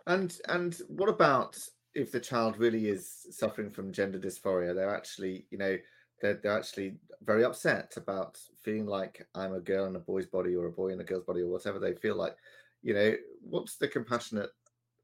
And 0.07 0.37
and 0.47 0.79
what 0.87 1.09
about 1.09 1.57
if 1.93 2.11
the 2.11 2.19
child 2.19 2.57
really 2.57 2.87
is 2.89 3.27
suffering 3.31 3.71
from 3.71 3.91
gender 3.91 4.19
dysphoria, 4.19 4.75
they're 4.75 4.95
actually, 4.95 5.45
you 5.49 5.57
know, 5.57 5.77
they're, 6.21 6.39
they're 6.41 6.57
actually 6.57 6.97
very 7.23 7.43
upset 7.43 7.93
about 7.97 8.37
feeling 8.63 8.85
like 8.85 9.25
I'm 9.33 9.53
a 9.53 9.59
girl 9.59 9.85
in 9.85 9.95
a 9.95 9.99
boy's 9.99 10.25
body 10.25 10.55
or 10.55 10.65
a 10.65 10.71
boy 10.71 10.89
in 10.89 10.99
a 11.01 11.03
girl's 11.03 11.23
body 11.23 11.41
or 11.41 11.47
whatever 11.49 11.79
they 11.79 11.93
feel 11.93 12.15
like. 12.15 12.35
You 12.81 12.93
know, 12.93 13.15
what's 13.41 13.77
the 13.77 13.87
compassionate 13.87 14.51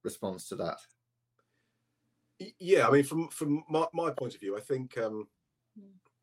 response 0.04 0.48
to 0.50 0.56
that? 0.58 0.78
Yeah, 2.60 2.88
I 2.88 2.92
mean, 2.92 3.04
from 3.04 3.28
from 3.30 3.64
my, 3.70 3.86
my 3.94 4.12
point 4.12 4.34
of 4.34 4.40
view, 4.40 4.58
I 4.58 4.62
think 4.62 4.98
um, 4.98 5.28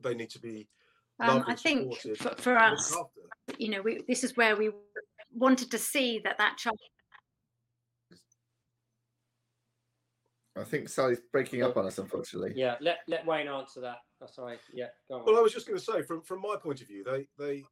they 0.00 0.14
need 0.14 0.30
to 0.30 0.40
be. 0.40 0.68
Um, 1.20 1.44
I 1.48 1.54
think 1.54 1.96
for, 2.16 2.34
for 2.38 2.56
us, 2.56 2.96
you 3.58 3.70
know, 3.70 3.82
we, 3.82 4.02
this 4.06 4.22
is 4.22 4.36
where 4.36 4.56
we 4.56 4.70
wanted 5.32 5.70
to 5.72 5.78
see 5.78 6.20
that 6.20 6.38
that 6.38 6.56
child 6.58 6.78
I 10.58 10.64
think 10.64 10.88
Sally's 10.88 11.20
breaking 11.32 11.62
up 11.62 11.76
on 11.76 11.86
us, 11.86 11.98
unfortunately. 11.98 12.52
Yeah, 12.56 12.76
let 12.80 12.98
let 13.06 13.24
Wayne 13.26 13.48
answer 13.48 13.80
that. 13.80 13.98
That's 14.20 14.38
right. 14.38 14.58
Yeah, 14.72 14.86
go 15.08 15.18
on. 15.18 15.24
Well, 15.24 15.38
I 15.38 15.40
was 15.40 15.52
just 15.52 15.66
going 15.66 15.78
to 15.78 15.84
say, 15.84 16.02
from 16.02 16.22
from 16.22 16.40
my 16.40 16.56
point 16.60 16.80
of 16.80 16.88
view, 16.88 17.04
they 17.04 17.28
they 17.38 17.64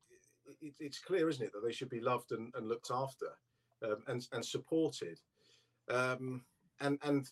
it, 0.60 0.74
it's 0.78 0.98
clear, 0.98 1.28
isn't 1.28 1.44
it, 1.44 1.52
that 1.52 1.64
they 1.64 1.72
should 1.72 1.90
be 1.90 2.00
loved 2.00 2.32
and, 2.32 2.52
and 2.54 2.68
looked 2.68 2.90
after, 2.92 3.26
um, 3.84 4.02
and 4.08 4.26
and 4.32 4.44
supported, 4.44 5.20
um, 5.88 6.42
and 6.80 6.98
and 7.02 7.30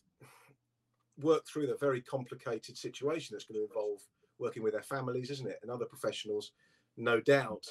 work 1.22 1.46
through 1.46 1.66
the 1.66 1.76
very 1.76 2.00
complicated 2.00 2.76
situation 2.76 3.35
that's 3.35 3.44
going 3.44 3.61
to 3.61 3.66
involve 3.66 4.00
working 4.38 4.62
with 4.62 4.72
their 4.72 4.83
families, 4.83 5.30
isn't 5.30 5.48
it, 5.48 5.61
and 5.62 5.70
other 5.70 5.85
professionals, 5.85 6.52
no 6.96 7.20
doubt. 7.20 7.64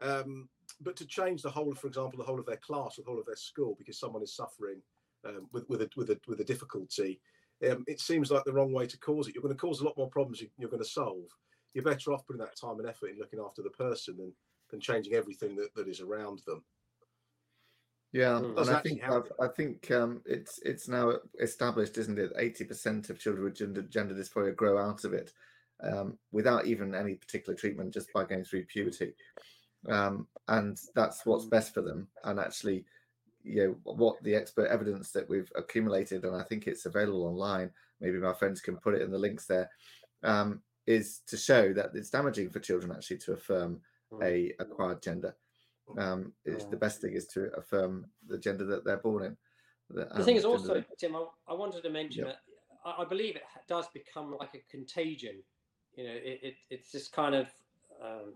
Um, 0.00 0.48
but 0.80 0.96
to 0.96 1.06
change 1.06 1.42
the 1.42 1.50
whole, 1.50 1.74
for 1.74 1.86
example, 1.86 2.18
the 2.18 2.24
whole 2.24 2.40
of 2.40 2.46
their 2.46 2.56
class, 2.56 2.96
the 2.96 3.02
whole 3.06 3.18
of 3.18 3.26
their 3.26 3.36
school, 3.36 3.74
because 3.78 3.98
someone 3.98 4.22
is 4.22 4.34
suffering 4.34 4.80
um, 5.26 5.48
with 5.52 5.68
with 5.68 5.82
a 5.82 5.90
with 5.96 6.10
a 6.10 6.20
with 6.26 6.40
a 6.40 6.44
difficulty, 6.44 7.20
um, 7.68 7.84
it 7.86 8.00
seems 8.00 8.30
like 8.30 8.44
the 8.44 8.52
wrong 8.52 8.72
way 8.72 8.86
to 8.86 8.98
cause 8.98 9.28
it. 9.28 9.34
You're 9.34 9.42
going 9.42 9.54
to 9.54 9.60
cause 9.60 9.80
a 9.80 9.84
lot 9.84 9.96
more 9.96 10.10
problems 10.10 10.42
you're 10.56 10.70
going 10.70 10.82
to 10.82 10.88
solve. 10.88 11.26
You're 11.74 11.84
better 11.84 12.12
off 12.12 12.26
putting 12.26 12.40
that 12.40 12.58
time 12.58 12.78
and 12.78 12.88
effort 12.88 13.10
in 13.10 13.18
looking 13.18 13.40
after 13.40 13.62
the 13.62 13.70
person 13.70 14.16
than 14.16 14.32
than 14.70 14.80
changing 14.80 15.14
everything 15.14 15.56
that, 15.56 15.74
that 15.74 15.88
is 15.88 16.00
around 16.00 16.42
them. 16.46 16.62
Yeah, 18.12 18.38
and 18.38 18.58
I 18.58 18.80
think 18.80 19.02
i 19.04 19.46
think 19.48 19.90
um, 19.90 20.22
it's 20.24 20.58
it's 20.64 20.88
now 20.88 21.12
established, 21.40 21.98
isn't 21.98 22.18
it? 22.18 22.32
Eighty 22.38 22.64
percent 22.64 23.10
of 23.10 23.18
children 23.18 23.44
with 23.44 23.56
gender, 23.56 23.82
gender 23.82 24.14
dysphoria 24.14 24.56
grow 24.56 24.78
out 24.78 25.04
of 25.04 25.12
it 25.12 25.32
um, 25.82 26.16
without 26.32 26.66
even 26.66 26.94
any 26.94 27.14
particular 27.14 27.54
treatment, 27.54 27.92
just 27.92 28.10
by 28.14 28.24
going 28.24 28.44
through 28.44 28.64
puberty, 28.64 29.12
um, 29.90 30.26
and 30.48 30.78
that's 30.94 31.26
what's 31.26 31.44
mm. 31.44 31.50
best 31.50 31.74
for 31.74 31.82
them. 31.82 32.08
And 32.24 32.40
actually, 32.40 32.86
you 33.42 33.76
know 33.84 33.94
what 33.94 34.22
the 34.22 34.34
expert 34.34 34.68
evidence 34.68 35.10
that 35.12 35.28
we've 35.28 35.52
accumulated, 35.54 36.24
and 36.24 36.34
I 36.34 36.44
think 36.44 36.66
it's 36.66 36.86
available 36.86 37.26
online. 37.26 37.70
Maybe 38.00 38.18
my 38.18 38.32
friends 38.32 38.62
can 38.62 38.78
put 38.78 38.94
it 38.94 39.02
in 39.02 39.10
the 39.10 39.18
links 39.18 39.44
there. 39.44 39.70
Um, 40.22 40.62
is 40.86 41.20
to 41.26 41.36
show 41.36 41.74
that 41.74 41.90
it's 41.94 42.08
damaging 42.08 42.48
for 42.48 42.60
children 42.60 42.90
actually 42.90 43.18
to 43.18 43.34
affirm 43.34 43.78
mm. 44.10 44.24
a 44.24 44.54
acquired 44.62 45.02
gender. 45.02 45.36
Um, 45.96 46.32
it's 46.44 46.64
yeah. 46.64 46.70
the 46.70 46.76
best 46.76 47.00
thing 47.00 47.14
is 47.14 47.26
to 47.28 47.50
affirm 47.56 48.06
the 48.26 48.38
gender 48.38 48.64
that 48.66 48.84
they're 48.84 48.98
born 48.98 49.24
in. 49.24 49.36
The, 49.90 50.02
um, 50.02 50.18
the 50.18 50.24
thing 50.24 50.36
is 50.36 50.44
also, 50.44 50.84
Tim, 50.98 51.16
I, 51.16 51.24
I, 51.48 51.54
wanted 51.54 51.82
to 51.82 51.90
mention 51.90 52.24
that 52.24 52.40
I, 52.84 53.02
I, 53.02 53.04
believe 53.04 53.36
it 53.36 53.42
does 53.68 53.86
become 53.88 54.36
like 54.38 54.54
a 54.54 54.70
contagion. 54.70 55.36
You 55.96 56.04
know, 56.04 56.12
it, 56.12 56.40
it 56.42 56.54
it's 56.68 56.92
this 56.92 57.08
kind 57.08 57.34
of, 57.34 57.46
um, 58.02 58.34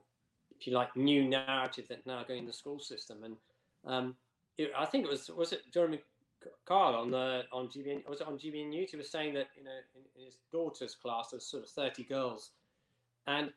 if 0.59 0.67
you 0.67 0.73
like, 0.73 0.97
new 0.97 1.29
narrative 1.29 1.87
that 1.89 2.07
now 2.07 2.25
going 2.27 2.41
in 2.41 2.47
the 2.47 2.53
school 2.53 2.79
system, 2.79 3.25
and 3.25 3.37
um, 3.85 4.17
I 4.77 4.87
think 4.87 5.05
it 5.05 5.11
was 5.11 5.29
was 5.29 5.53
it 5.53 5.63
Jeremy 5.73 6.01
Kyle 6.65 6.95
on 6.95 7.11
the 7.11 7.43
on 7.53 7.69
GBN 7.69 8.09
was 8.09 8.21
it 8.21 8.27
on 8.27 8.39
GBN 8.39 8.69
News? 8.69 8.91
He 8.91 8.97
was 8.97 9.11
saying 9.11 9.35
that 9.35 9.49
you 9.57 9.65
know 9.65 9.71
in, 9.95 10.03
in 10.19 10.25
his 10.25 10.39
daughter's 10.51 10.95
class 10.95 11.29
there's 11.31 11.47
sort 11.47 11.65
of 11.65 11.71
30 11.71 12.05
girls, 12.05 12.51
and 13.27 13.53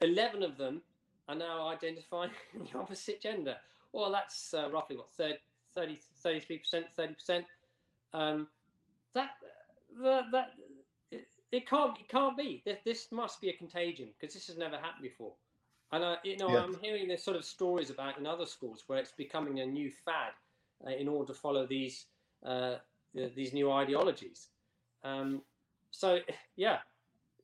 11 0.00 0.42
of 0.42 0.56
them 0.56 0.82
are 1.28 1.34
now 1.34 1.68
identifying 1.68 2.30
the 2.72 2.78
opposite 2.78 3.20
gender. 3.20 3.56
Well, 3.92 4.10
that's 4.10 4.54
uh, 4.54 4.70
roughly 4.70 4.96
what 4.96 5.10
30, 5.12 5.36
30 5.74 5.98
33 6.22 6.58
percent, 6.58 6.86
30 6.96 7.14
percent. 7.14 7.44
Um, 8.14 8.48
that 9.14 9.30
that, 10.02 10.24
that 10.32 10.50
it, 11.10 11.26
it, 11.52 11.68
can't 11.68 11.98
it 11.98 12.08
can't 12.08 12.36
be. 12.36 12.62
This, 12.64 12.78
this 12.84 13.08
must 13.12 13.40
be 13.40 13.48
a 13.50 13.52
contagion 13.52 14.08
because 14.18 14.34
this 14.34 14.46
has 14.46 14.56
never 14.56 14.76
happened 14.76 15.02
before. 15.02 15.32
And 15.92 16.04
I, 16.04 16.16
you 16.22 16.36
know, 16.36 16.50
yeah. 16.50 16.62
I'm 16.62 16.76
hearing 16.82 17.08
this 17.08 17.24
sort 17.24 17.36
of 17.36 17.44
stories 17.44 17.88
about 17.90 18.18
in 18.18 18.26
other 18.26 18.44
schools 18.44 18.84
where 18.86 18.98
it's 18.98 19.12
becoming 19.12 19.60
a 19.60 19.66
new 19.66 19.90
fad 20.04 20.32
uh, 20.86 20.90
in 20.90 21.08
order 21.08 21.32
to 21.32 21.38
follow 21.38 21.66
these 21.66 22.06
uh, 22.44 22.76
these 23.14 23.52
new 23.52 23.70
ideologies. 23.72 24.48
Um, 25.02 25.42
so 25.90 26.18
yeah, 26.56 26.78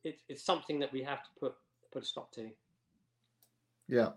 it, 0.03 0.21
it's 0.29 0.43
something 0.43 0.79
that 0.81 0.93
we 0.93 1.03
have 1.03 1.23
to 1.23 1.29
put 1.41 1.55
put 1.93 2.03
a 2.03 2.07
stop 2.07 2.33
to. 2.33 2.51
Yeah, 3.89 4.11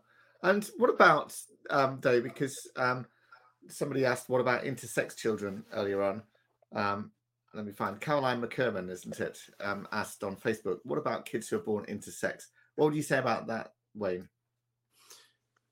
and 0.44 0.70
what 0.78 0.90
about 0.90 1.36
um, 1.70 2.00
Dave? 2.00 2.24
Because 2.24 2.56
um, 2.76 3.06
somebody 3.68 4.06
asked, 4.06 4.30
what 4.30 4.42
about 4.42 4.64
intersex 4.64 5.16
children 5.16 5.64
earlier 5.74 6.02
on? 6.02 6.24
Um, 6.74 7.12
let 7.54 7.66
me 7.66 7.72
find 7.72 8.00
Caroline 8.00 8.42
McKerman, 8.42 8.90
isn't 8.90 9.20
it? 9.20 9.40
Um, 9.60 9.88
asked 9.92 10.24
on 10.24 10.36
Facebook, 10.36 10.80
what 10.84 11.00
about 11.00 11.26
kids 11.26 11.48
who 11.48 11.58
are 11.58 11.60
born 11.60 11.86
intersex? 11.86 12.44
What 12.76 12.86
would 12.86 12.96
you 12.96 13.02
say 13.02 13.18
about 13.18 13.48
that, 13.48 13.74
Wayne? 13.96 14.30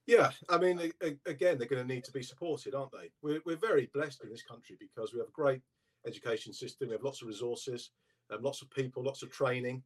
Yeah, 0.08 0.32
I 0.50 0.58
mean, 0.58 0.80
again, 1.26 1.58
they're 1.58 1.68
going 1.68 1.82
to 1.82 1.94
need 1.94 2.04
to 2.04 2.12
be 2.12 2.22
supported, 2.22 2.76
aren't 2.76 2.92
they? 2.92 3.12
We're, 3.24 3.42
we're 3.46 3.56
very 3.56 3.90
blessed 3.94 4.24
in 4.24 4.30
this 4.30 4.44
country 4.44 4.78
because 4.80 5.14
we 5.14 5.20
have 5.20 5.30
a 5.30 5.32
great 5.32 5.62
education 6.06 6.54
system. 6.54 6.90
We 6.90 6.94
have 6.94 7.04
lots 7.04 7.22
of 7.22 7.28
resources, 7.28 7.90
um, 8.32 8.42
lots 8.42 8.62
of 8.62 8.70
people, 8.70 9.04
lots 9.04 9.24
of 9.24 9.32
training, 9.32 9.82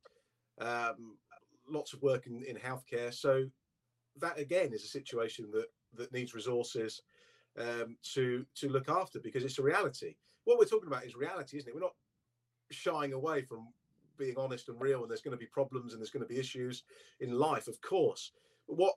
um, 0.60 1.17
lots 1.69 1.93
of 1.93 2.02
work 2.02 2.28
in, 2.28 2.43
in 2.43 2.58
healthcare. 2.58 3.13
So 3.13 3.45
that 4.20 4.40
again 4.40 4.74
is 4.74 4.84
a 4.84 4.88
situation 4.88 5.50
that 5.52 5.68
that 5.96 6.12
needs 6.14 6.34
resources 6.34 7.02
um, 7.60 7.98
to 8.14 8.46
to 8.56 8.70
look 8.70 8.90
after 8.90 9.20
because 9.20 9.44
it's 9.44 9.60
a 9.60 9.64
reality. 9.64 10.16
What 10.46 10.58
we're 10.58 10.66
talking 10.66 10.88
about 10.88 11.06
is 11.06 11.16
reality, 11.16 11.58
isn't 11.58 11.70
it? 11.70 11.76
We're 11.76 11.82
not 11.82 11.96
shying 12.72 13.14
away 13.14 13.42
from 13.42 13.68
being 14.18 14.36
honest 14.38 14.70
and 14.70 14.80
real, 14.80 15.02
and 15.02 15.10
there's 15.10 15.22
going 15.22 15.38
to 15.38 15.38
be 15.38 15.48
problems 15.48 15.94
and 15.94 16.02
there's 16.02 16.10
going 16.10 16.26
to 16.26 16.34
be 16.34 16.40
issues 16.40 16.84
in 17.20 17.32
life, 17.32 17.68
of 17.68 17.80
course. 17.82 18.32
But 18.68 18.78
what 18.78 18.96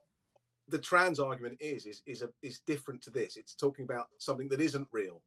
the 0.68 0.78
trans 0.78 1.18
argument 1.18 1.58
is 1.60 1.86
is 1.86 2.02
is 2.06 2.22
a, 2.22 2.28
is 2.42 2.60
different 2.60 3.02
to 3.02 3.10
this. 3.10 3.36
It's 3.36 3.54
talking 3.54 3.84
about 3.84 4.08
something 4.18 4.48
that 4.48 4.60
isn't 4.60 4.88
real. 4.92 5.22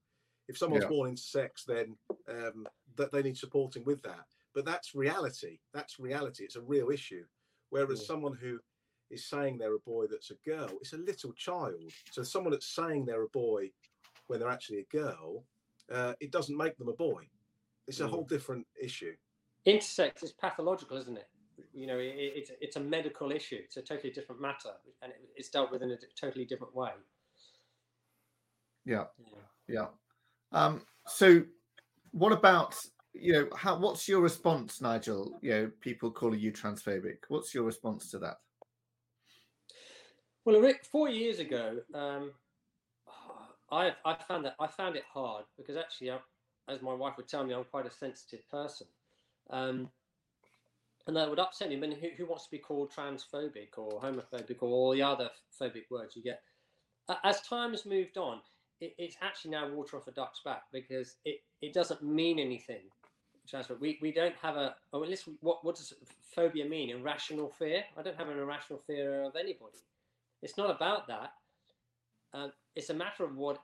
If 0.47 0.57
someone's 0.57 0.83
yeah. 0.83 0.89
born 0.89 1.15
intersex, 1.15 1.65
then 1.65 1.95
um, 2.29 2.67
that 2.97 3.11
they 3.11 3.23
need 3.23 3.37
supporting 3.37 3.83
with 3.83 4.01
that. 4.03 4.25
But 4.53 4.65
that's 4.65 4.93
reality. 4.93 5.59
That's 5.73 5.99
reality. 5.99 6.43
It's 6.43 6.55
a 6.55 6.61
real 6.61 6.91
issue. 6.91 7.25
Whereas 7.71 7.99
yeah. 7.99 8.07
someone 8.07 8.37
who 8.39 8.59
is 9.09 9.29
saying 9.29 9.57
they're 9.57 9.75
a 9.75 9.79
boy 9.79 10.05
that's 10.09 10.31
a 10.31 10.49
girl, 10.49 10.69
it's 10.81 10.93
a 10.93 10.97
little 10.97 11.33
child. 11.33 11.91
So 12.11 12.23
someone 12.23 12.51
that's 12.51 12.75
saying 12.75 13.05
they're 13.05 13.23
a 13.23 13.29
boy 13.29 13.69
when 14.27 14.39
they're 14.39 14.49
actually 14.49 14.79
a 14.79 14.95
girl, 14.95 15.43
uh, 15.91 16.13
it 16.19 16.31
doesn't 16.31 16.57
make 16.57 16.77
them 16.77 16.89
a 16.89 16.93
boy. 16.93 17.23
It's 17.87 17.99
a 17.99 18.03
mm. 18.05 18.09
whole 18.09 18.23
different 18.23 18.65
issue 18.81 19.13
intersex 19.65 20.23
is 20.23 20.31
pathological, 20.31 20.97
isn't 20.97 21.17
it? 21.17 21.27
You 21.73 21.87
know, 21.87 21.97
it, 21.97 22.13
it's 22.17 22.51
it's 22.61 22.75
a 22.75 22.79
medical 22.79 23.31
issue. 23.31 23.59
It's 23.63 23.77
a 23.77 23.81
totally 23.81 24.11
different 24.11 24.41
matter, 24.41 24.71
and 25.01 25.11
it, 25.11 25.17
it's 25.35 25.49
dealt 25.49 25.71
with 25.71 25.81
in 25.81 25.91
a 25.91 25.97
totally 26.19 26.45
different 26.45 26.75
way. 26.75 26.91
Yeah, 28.85 29.05
yeah. 29.19 29.37
yeah. 29.67 29.87
Um, 30.51 30.81
so, 31.07 31.43
what 32.11 32.31
about 32.31 32.75
you 33.13 33.33
know 33.33 33.47
how? 33.55 33.77
What's 33.77 34.07
your 34.07 34.21
response, 34.21 34.81
Nigel? 34.81 35.39
You 35.41 35.51
know, 35.51 35.71
people 35.81 36.11
calling 36.11 36.39
you 36.39 36.51
transphobic. 36.51 37.17
What's 37.29 37.53
your 37.53 37.63
response 37.63 38.11
to 38.11 38.19
that? 38.19 38.37
Well, 40.45 40.61
Rick, 40.61 40.85
four 40.85 41.09
years 41.09 41.39
ago, 41.39 41.79
um, 41.95 42.31
I 43.71 43.93
I 44.05 44.13
found 44.27 44.45
that 44.45 44.55
I 44.59 44.67
found 44.67 44.95
it 44.95 45.03
hard 45.11 45.45
because 45.57 45.75
actually, 45.75 46.11
I, 46.11 46.19
as 46.69 46.83
my 46.83 46.93
wife 46.93 47.17
would 47.17 47.27
tell 47.27 47.43
me, 47.43 47.55
I'm 47.55 47.63
quite 47.63 47.87
a 47.87 47.91
sensitive 47.91 48.47
person. 48.51 48.85
Um, 49.49 49.89
and 51.07 51.15
that 51.15 51.29
would 51.29 51.39
upset 51.39 51.69
me. 51.69 51.77
I 51.77 51.79
mean, 51.79 51.91
who, 51.91 52.09
who, 52.17 52.25
wants 52.27 52.45
to 52.45 52.51
be 52.51 52.57
called 52.59 52.91
transphobic 52.91 53.77
or 53.77 53.99
homophobic 54.01 54.57
or 54.61 54.69
all 54.69 54.91
the 54.91 55.01
other 55.01 55.29
phobic 55.59 55.83
words 55.89 56.15
you 56.15 56.23
get? 56.23 56.41
As 57.23 57.41
time 57.41 57.71
has 57.71 57.85
moved 57.85 58.17
on, 58.17 58.39
it, 58.81 58.95
it's 58.97 59.15
actually 59.21 59.51
now 59.51 59.69
water 59.69 59.97
off 59.97 60.07
a 60.07 60.11
duck's 60.11 60.41
back 60.43 60.63
because 60.71 61.15
it, 61.25 61.41
it 61.61 61.73
doesn't 61.73 62.01
mean 62.01 62.39
anything. 62.39 62.81
We, 63.79 63.99
we 64.01 64.11
don't 64.11 64.35
have 64.41 64.55
a, 64.55 64.75
oh, 64.93 64.99
listen, 64.99 65.37
what, 65.41 65.63
what 65.63 65.75
does 65.75 65.93
phobia 66.35 66.65
mean? 66.65 66.89
Irrational 66.89 67.49
fear? 67.49 67.83
I 67.95 68.01
don't 68.01 68.17
have 68.17 68.29
an 68.29 68.39
irrational 68.39 68.81
fear 68.87 69.23
of 69.23 69.35
anybody. 69.35 69.77
It's 70.45 70.57
not 70.57 70.69
about 70.69 71.07
that. 71.07 71.33
Um, 72.35 72.51
it's 72.75 72.91
a 72.91 72.93
matter 72.93 73.25
of 73.25 73.35
what, 73.35 73.57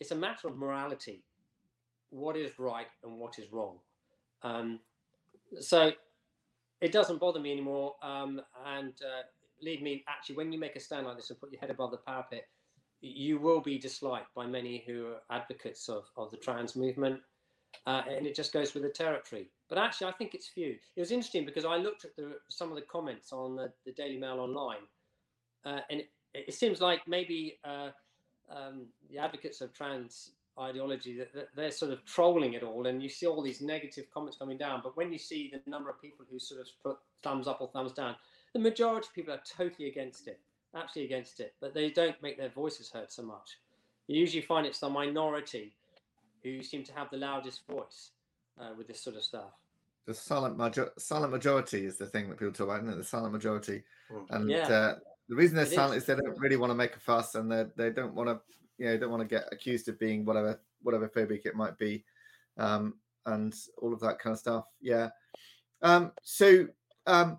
it's 0.00 0.10
a 0.10 0.14
matter 0.14 0.48
of 0.48 0.58
morality. 0.58 1.24
What 2.10 2.36
is 2.36 2.58
right 2.58 2.88
and 3.02 3.18
what 3.18 3.38
is 3.38 3.50
wrong. 3.50 3.78
Um, 4.42 4.80
so 5.60 5.92
it 6.82 6.92
doesn't 6.92 7.20
bother 7.20 7.40
me 7.40 7.52
anymore. 7.52 7.94
Um, 8.02 8.42
and 8.66 8.92
uh, 9.00 9.22
lead 9.62 9.82
me, 9.82 10.04
actually, 10.08 10.36
when 10.36 10.52
you 10.52 10.58
make 10.58 10.76
a 10.76 10.80
stand 10.80 11.06
like 11.06 11.16
this 11.16 11.30
and 11.30 11.40
put 11.40 11.50
your 11.50 11.60
head 11.60 11.70
above 11.70 11.90
the 11.90 11.96
parapet, 11.96 12.46
you 13.00 13.38
will 13.38 13.62
be 13.62 13.78
disliked 13.78 14.34
by 14.34 14.44
many 14.44 14.84
who 14.86 15.06
are 15.06 15.22
advocates 15.30 15.88
of, 15.88 16.04
of 16.18 16.30
the 16.30 16.36
trans 16.36 16.76
movement. 16.76 17.18
Uh, 17.86 18.02
and 18.10 18.26
it 18.26 18.34
just 18.34 18.52
goes 18.52 18.74
with 18.74 18.82
the 18.82 18.90
territory. 18.90 19.48
But 19.70 19.78
actually, 19.78 20.08
I 20.08 20.12
think 20.12 20.34
it's 20.34 20.48
few. 20.48 20.76
It 20.96 21.00
was 21.00 21.12
interesting 21.12 21.46
because 21.46 21.64
I 21.64 21.76
looked 21.76 22.04
at 22.04 22.14
the, 22.14 22.34
some 22.50 22.68
of 22.68 22.76
the 22.76 22.82
comments 22.82 23.32
on 23.32 23.56
the, 23.56 23.72
the 23.86 23.92
Daily 23.92 24.18
Mail 24.18 24.38
online, 24.38 24.84
uh, 25.64 25.80
and 25.90 26.00
it, 26.00 26.10
it, 26.48 26.54
seems 26.54 26.80
like 26.80 27.00
maybe 27.06 27.58
uh, 27.64 27.90
um, 28.50 28.86
the 29.10 29.18
advocates 29.18 29.60
of 29.60 29.72
trans 29.72 30.30
ideology 30.58 31.16
that, 31.18 31.32
that, 31.34 31.48
they're 31.54 31.70
sort 31.70 31.92
of 31.92 32.04
trolling 32.04 32.54
it 32.54 32.62
all, 32.62 32.86
and 32.86 33.02
you 33.02 33.08
see 33.08 33.26
all 33.26 33.42
these 33.42 33.60
negative 33.60 34.06
comments 34.12 34.38
coming 34.38 34.56
down. 34.56 34.80
But 34.82 34.96
when 34.96 35.12
you 35.12 35.18
see 35.18 35.52
the 35.52 35.70
number 35.70 35.90
of 35.90 36.00
people 36.00 36.24
who 36.30 36.38
sort 36.38 36.60
of 36.60 36.66
put 36.82 36.98
thumbs 37.22 37.46
up 37.46 37.60
or 37.60 37.68
thumbs 37.68 37.92
down, 37.92 38.16
the 38.52 38.58
majority 38.58 39.06
of 39.08 39.14
people 39.14 39.34
are 39.34 39.42
totally 39.56 39.88
against 39.88 40.28
it 40.28 40.40
absolutely 40.76 41.14
against 41.14 41.40
it, 41.40 41.54
but 41.60 41.74
they 41.74 41.90
don't 41.90 42.20
make 42.22 42.36
their 42.36 42.48
voices 42.50 42.90
heard 42.90 43.10
so 43.10 43.22
much. 43.22 43.58
You 44.08 44.20
usually 44.20 44.42
find 44.42 44.66
it's 44.66 44.78
the 44.78 44.88
minority 44.88 45.74
who 46.42 46.62
seem 46.62 46.84
to 46.84 46.92
have 46.92 47.10
the 47.10 47.16
loudest 47.16 47.66
voice 47.66 48.10
uh, 48.60 48.70
with 48.76 48.86
this 48.86 49.00
sort 49.00 49.16
of 49.16 49.22
stuff. 49.22 49.52
The 50.06 50.14
silent, 50.14 50.56
major- 50.56 50.92
silent 50.98 51.32
majority 51.32 51.84
is 51.84 51.96
the 51.96 52.06
thing 52.06 52.28
that 52.28 52.38
people 52.38 52.52
talk 52.52 52.68
about, 52.68 52.82
isn't 52.82 52.92
it? 52.92 52.96
The 52.96 53.04
silent 53.04 53.32
majority. 53.32 53.82
Mm. 54.12 54.26
And 54.30 54.50
yeah. 54.50 54.68
uh, 54.68 54.94
the 55.28 55.36
reason 55.36 55.56
they're 55.56 55.66
it 55.66 55.72
silent 55.72 55.96
is. 55.96 56.02
is. 56.02 56.06
they 56.06 56.14
don't 56.14 56.38
really 56.38 56.56
want 56.56 56.70
to 56.70 56.74
make 56.74 56.96
a 56.96 57.00
fuss 57.00 57.34
and 57.34 57.50
they 57.50 57.66
they 57.76 57.90
don't 57.90 58.14
want 58.14 58.28
to, 58.28 58.40
you 58.78 58.86
know, 58.86 58.96
don't 58.96 59.10
want 59.10 59.22
to 59.22 59.28
get 59.28 59.48
accused 59.52 59.88
of 59.88 59.98
being 59.98 60.24
whatever 60.24 60.60
whatever 60.82 61.08
phobic 61.08 61.46
it 61.46 61.56
might 61.56 61.76
be, 61.78 62.04
um, 62.58 62.94
and 63.26 63.54
all 63.78 63.92
of 63.92 64.00
that 64.00 64.18
kind 64.18 64.34
of 64.34 64.38
stuff. 64.38 64.66
Yeah. 64.80 65.08
Um, 65.82 66.12
so 66.22 66.66
um, 67.06 67.38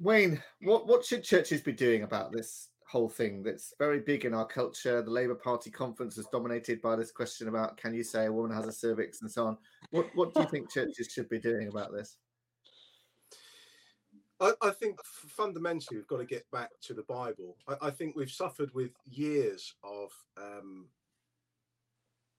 Wayne, 0.00 0.42
what 0.62 0.86
what 0.86 1.04
should 1.04 1.22
churches 1.22 1.60
be 1.60 1.72
doing 1.72 2.02
about 2.02 2.32
this 2.32 2.68
whole 2.88 3.08
thing 3.08 3.42
that's 3.42 3.74
very 3.78 4.00
big 4.00 4.24
in 4.24 4.34
our 4.34 4.46
culture? 4.46 5.02
The 5.02 5.10
Labour 5.10 5.34
Party 5.34 5.70
conference 5.70 6.18
is 6.18 6.26
dominated 6.32 6.82
by 6.82 6.96
this 6.96 7.10
question 7.10 7.48
about 7.48 7.76
can 7.76 7.94
you 7.94 8.02
say 8.02 8.26
a 8.26 8.32
woman 8.32 8.54
has 8.56 8.66
a 8.66 8.72
cervix 8.72 9.22
and 9.22 9.30
so 9.30 9.46
on. 9.46 9.58
What 9.90 10.06
what 10.14 10.34
do 10.34 10.40
you 10.40 10.48
think 10.48 10.70
churches 10.72 11.08
should 11.12 11.28
be 11.28 11.38
doing 11.38 11.68
about 11.68 11.92
this? 11.92 12.16
I, 14.40 14.52
I 14.62 14.70
think 14.70 15.00
fundamentally 15.04 15.96
we've 15.96 16.06
got 16.06 16.18
to 16.18 16.26
get 16.26 16.50
back 16.50 16.70
to 16.82 16.94
the 16.94 17.02
Bible. 17.02 17.56
I, 17.68 17.88
I 17.88 17.90
think 17.90 18.16
we've 18.16 18.30
suffered 18.30 18.74
with 18.74 18.90
years 19.04 19.74
of 19.82 20.12
um, 20.36 20.86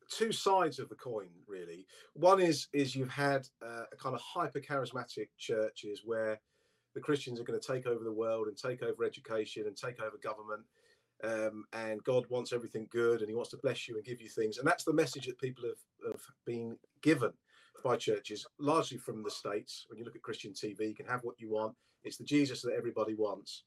two 0.09 0.31
sides 0.31 0.79
of 0.79 0.87
the 0.87 0.95
coin 0.95 1.27
really 1.47 1.85
one 2.13 2.39
is 2.39 2.69
is 2.71 2.95
you've 2.95 3.09
had 3.09 3.45
uh, 3.61 3.83
a 3.91 3.95
kind 3.97 4.15
of 4.15 4.21
hyper 4.21 4.61
charismatic 4.61 5.27
churches 5.37 6.01
where 6.05 6.39
the 6.97 7.01
Christians 7.01 7.39
are 7.39 7.43
going 7.43 7.59
to 7.59 7.73
take 7.73 7.85
over 7.85 8.03
the 8.03 8.11
world 8.11 8.47
and 8.47 8.57
take 8.57 8.81
over 8.81 9.03
education 9.03 9.67
and 9.67 9.77
take 9.77 10.01
over 10.01 10.17
government. 10.17 10.63
Um, 11.23 11.65
and 11.73 12.03
God 12.03 12.25
wants 12.29 12.53
everything 12.53 12.87
good 12.91 13.19
and 13.19 13.29
He 13.29 13.35
wants 13.35 13.51
to 13.51 13.57
bless 13.57 13.87
you 13.87 13.95
and 13.95 14.03
give 14.03 14.19
you 14.19 14.29
things. 14.29 14.57
And 14.57 14.67
that's 14.67 14.83
the 14.83 14.93
message 14.93 15.27
that 15.27 15.39
people 15.39 15.63
have, 15.65 16.11
have 16.11 16.21
been 16.43 16.75
given 17.03 17.33
by 17.83 17.95
churches, 17.95 18.45
largely 18.59 18.97
from 18.97 19.23
the 19.23 19.31
States. 19.31 19.85
When 19.87 19.97
you 19.97 20.05
look 20.05 20.15
at 20.15 20.21
Christian 20.21 20.51
TV, 20.51 20.89
you 20.89 20.95
can 20.95 21.07
have 21.07 21.23
what 21.23 21.39
you 21.39 21.49
want. 21.49 21.75
It's 22.03 22.17
the 22.17 22.23
Jesus 22.23 22.61
that 22.61 22.75
everybody 22.75 23.13
wants. 23.13 23.63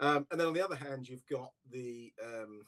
Um, 0.00 0.26
and 0.30 0.40
then 0.40 0.46
on 0.46 0.54
the 0.54 0.64
other 0.64 0.76
hand, 0.76 1.08
you've 1.08 1.26
got 1.30 1.50
the 1.70 2.12
um, 2.24 2.62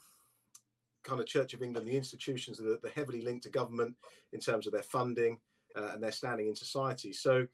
kind 1.03 1.19
of 1.19 1.27
Church 1.27 1.53
of 1.53 1.61
England, 1.61 1.87
the 1.87 1.97
institutions 1.97 2.57
that 2.57 2.79
are 2.83 2.89
heavily 2.95 3.21
linked 3.21 3.43
to 3.43 3.49
government 3.49 3.95
in 4.33 4.39
terms 4.39 4.67
of 4.67 4.73
their 4.73 4.83
funding 4.83 5.37
uh, 5.75 5.91
and 5.93 6.03
their 6.03 6.11
standing 6.11 6.47
in 6.47 6.55
society. 6.55 7.13
So 7.13 7.47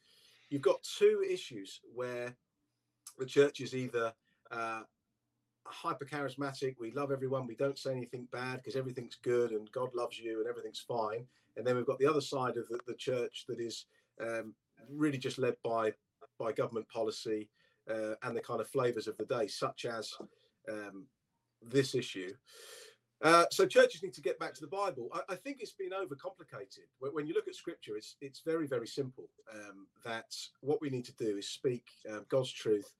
you've 0.50 0.62
got 0.62 0.84
two 0.98 1.24
issues 1.30 1.80
where 1.94 2.36
the 3.18 3.26
church 3.26 3.62
is 3.62 3.76
either 3.76 4.14
uh, 4.52 4.82
hyper 5.70 6.06
charismatic, 6.06 6.76
we 6.80 6.92
love 6.92 7.12
everyone, 7.12 7.48
we 7.48 7.56
don't 7.56 7.78
say 7.78 7.92
anything 7.92 8.28
bad 8.32 8.58
because 8.58 8.76
everything's 8.76 9.18
good 9.22 9.52
and 9.52 9.72
God 9.72 9.90
loves 9.94 10.20
you 10.20 10.40
and 10.40 10.48
everything's 10.48 10.80
fine. 10.80 11.26
And 11.56 11.66
then 11.66 11.76
we've 11.76 11.86
got 11.86 12.00
the 12.00 12.08
other 12.08 12.22
side 12.22 12.58
of 12.58 12.68
the, 12.68 12.80
the 12.88 12.94
church 12.94 13.46
that 13.48 13.60
is 13.60 13.86
um, 14.22 14.54
really 14.90 15.18
just 15.18 15.38
led 15.38 15.56
by 15.64 15.94
by 16.40 16.52
government 16.52 16.88
policy 16.90 17.50
uh, 17.90 18.14
and 18.24 18.36
the 18.36 18.42
kind 18.42 18.62
of 18.62 18.68
flavors 18.70 19.08
of 19.08 19.18
the 19.18 19.26
day, 19.26 19.48
such 19.48 19.86
as 19.86 20.14
um, 20.70 21.06
this 21.62 21.96
issue. 21.96 22.32
Uh, 23.24 23.46
so 23.50 23.66
churches 23.66 24.04
need 24.04 24.14
to 24.14 24.22
get 24.22 24.38
back 24.40 24.54
to 24.54 24.62
the 24.62 24.68
Bible. 24.68 25.10
I, 25.12 25.22
I, 25.30 25.36
think 25.36 25.58
it's 25.60 25.74
been 25.74 25.90
overcomplicated. 25.90 26.86
When 27.00 27.26
you 27.26 27.34
look 27.34 27.48
at 27.48 27.56
Scripture, 27.56 27.98
it's 27.98 28.16
it's 28.22 28.42
very 28.46 28.68
very 28.68 28.86
simple. 28.86 29.30
Um, 29.52 29.88
that 30.06 30.36
what 30.62 30.82
we 30.82 30.92
need 30.92 31.06
to 31.06 31.16
do 31.16 31.38
is 31.38 31.50
speak 31.50 31.86
uh, 32.12 32.20
God's 32.30 32.52
truth 32.52 32.94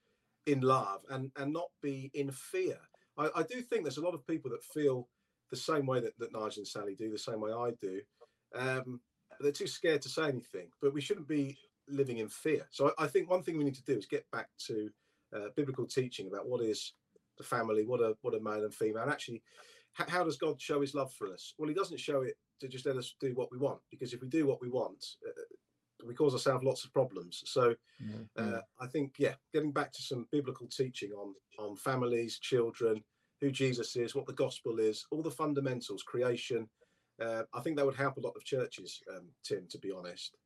in 0.48 0.62
love 0.62 1.02
and 1.12 1.32
and 1.38 1.54
not 1.54 1.70
be 1.82 2.10
in 2.14 2.32
fear. 2.32 2.78
I, 3.18 3.30
I, 3.36 3.44
do 3.44 3.62
think 3.62 3.84
there's 3.84 3.98
a 3.98 4.06
lot 4.06 4.14
of 4.14 4.26
people 4.26 4.50
that 4.52 4.64
feel 4.64 5.08
the 5.52 5.58
same 5.58 5.86
way 5.86 6.00
that, 6.00 6.18
that 6.20 6.34
Nigel 6.34 6.60
and 6.60 6.68
Sally 6.68 6.96
do, 6.96 7.12
the 7.12 7.18
same 7.18 7.42
way 7.42 7.52
I 7.52 7.72
do. 7.82 8.02
Um, 8.56 9.02
they're 9.40 9.52
too 9.52 9.68
scared 9.68 10.02
to 10.04 10.10
say 10.10 10.28
anything, 10.28 10.70
but 10.82 10.94
we 10.94 11.02
shouldn't 11.02 11.28
be 11.28 11.58
living 11.90 12.20
in 12.20 12.30
fear. 12.30 12.68
So 12.72 12.94
I, 12.98 13.04
I 13.04 13.08
think 13.08 13.30
one 13.30 13.44
thing 13.44 13.58
we 13.58 13.64
need 13.64 13.76
to 13.76 13.84
do 13.84 13.98
is 13.98 14.06
get 14.06 14.26
back 14.32 14.48
to 14.68 14.90
uh, 15.36 15.50
biblical 15.56 15.86
teaching 15.86 16.28
about 16.28 16.48
what 16.48 16.62
is 16.62 16.94
the 17.38 17.44
family, 17.44 17.86
what 17.86 18.02
are 18.02 18.14
what 18.22 18.34
are 18.34 18.40
male 18.40 18.64
and 18.64 18.74
female, 18.74 19.04
and 19.04 19.12
actually 19.12 19.44
how 19.94 20.24
does 20.24 20.38
God 20.38 20.62
show 20.62 20.82
his 20.82 20.94
love 20.94 21.12
for 21.14 21.34
us? 21.34 21.54
Well, 21.58 21.70
he 21.70 21.74
doesn't 21.74 22.00
show 22.00 22.22
it 22.22 22.36
to 22.62 22.68
just 22.68 22.86
let 22.86 22.98
us 22.98 23.16
do 23.20 23.34
what 23.34 23.52
we 23.52 23.58
want, 23.58 23.80
because 23.90 24.14
if 24.14 24.22
we 24.22 24.28
do 24.28 24.46
what 24.46 24.62
we 24.62 24.70
want, 24.70 25.04
uh, 25.28 25.42
we 26.06 26.14
cause 26.14 26.34
ourselves 26.34 26.64
lots 26.64 26.86
of 26.86 26.94
problems. 26.94 27.44
So 27.46 27.76
mm-hmm. 28.04 28.24
uh, 28.56 28.60
I 28.80 28.88
think, 28.88 29.14
yeah, 29.18 29.34
getting 29.54 29.72
back 29.72 29.92
to 29.94 30.02
some 30.02 30.28
biblical 30.32 30.68
teaching 30.68 31.12
on 31.12 31.34
on 31.60 31.76
families, 31.76 32.40
children, 32.40 33.04
who 33.42 33.52
Jesus 33.52 33.96
is, 33.96 34.16
what 34.16 34.28
the 34.28 34.34
gospel 34.34 34.80
is, 34.80 35.06
all 35.12 35.24
the 35.24 35.32
fundamentals, 35.32 36.04
creation. 36.04 36.70
Uh, 37.20 37.44
I 37.54 37.62
think 37.62 37.78
that 37.78 37.86
would 37.86 37.96
help 37.96 38.18
a 38.18 38.22
lot 38.22 38.36
of 38.36 38.44
churches, 38.44 39.02
um, 39.16 39.30
Tim. 39.44 39.66
To 39.70 39.80
be 39.80 39.92
honest. 39.92 40.38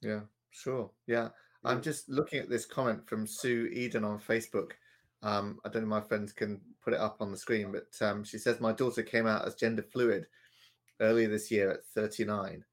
Yeah, 0.00 0.20
sure. 0.50 0.90
Yeah, 1.06 1.28
I'm 1.64 1.82
just 1.82 2.08
looking 2.08 2.38
at 2.38 2.48
this 2.48 2.66
comment 2.66 3.08
from 3.08 3.26
Sue 3.26 3.68
Eden 3.72 4.04
on 4.04 4.18
Facebook. 4.18 4.72
Um, 5.22 5.58
I 5.64 5.68
don't 5.68 5.82
know 5.82 5.96
if 5.96 6.02
my 6.02 6.08
friends 6.08 6.32
can 6.32 6.60
put 6.82 6.94
it 6.94 7.00
up 7.00 7.16
on 7.20 7.30
the 7.30 7.36
screen, 7.36 7.72
but 7.72 8.06
um, 8.06 8.24
she 8.24 8.38
says 8.38 8.60
my 8.60 8.72
daughter 8.72 9.02
came 9.02 9.26
out 9.26 9.46
as 9.46 9.54
gender 9.54 9.82
fluid 9.82 10.26
earlier 11.00 11.28
this 11.28 11.50
year 11.50 11.70
at 11.70 11.84
39. 11.94 12.64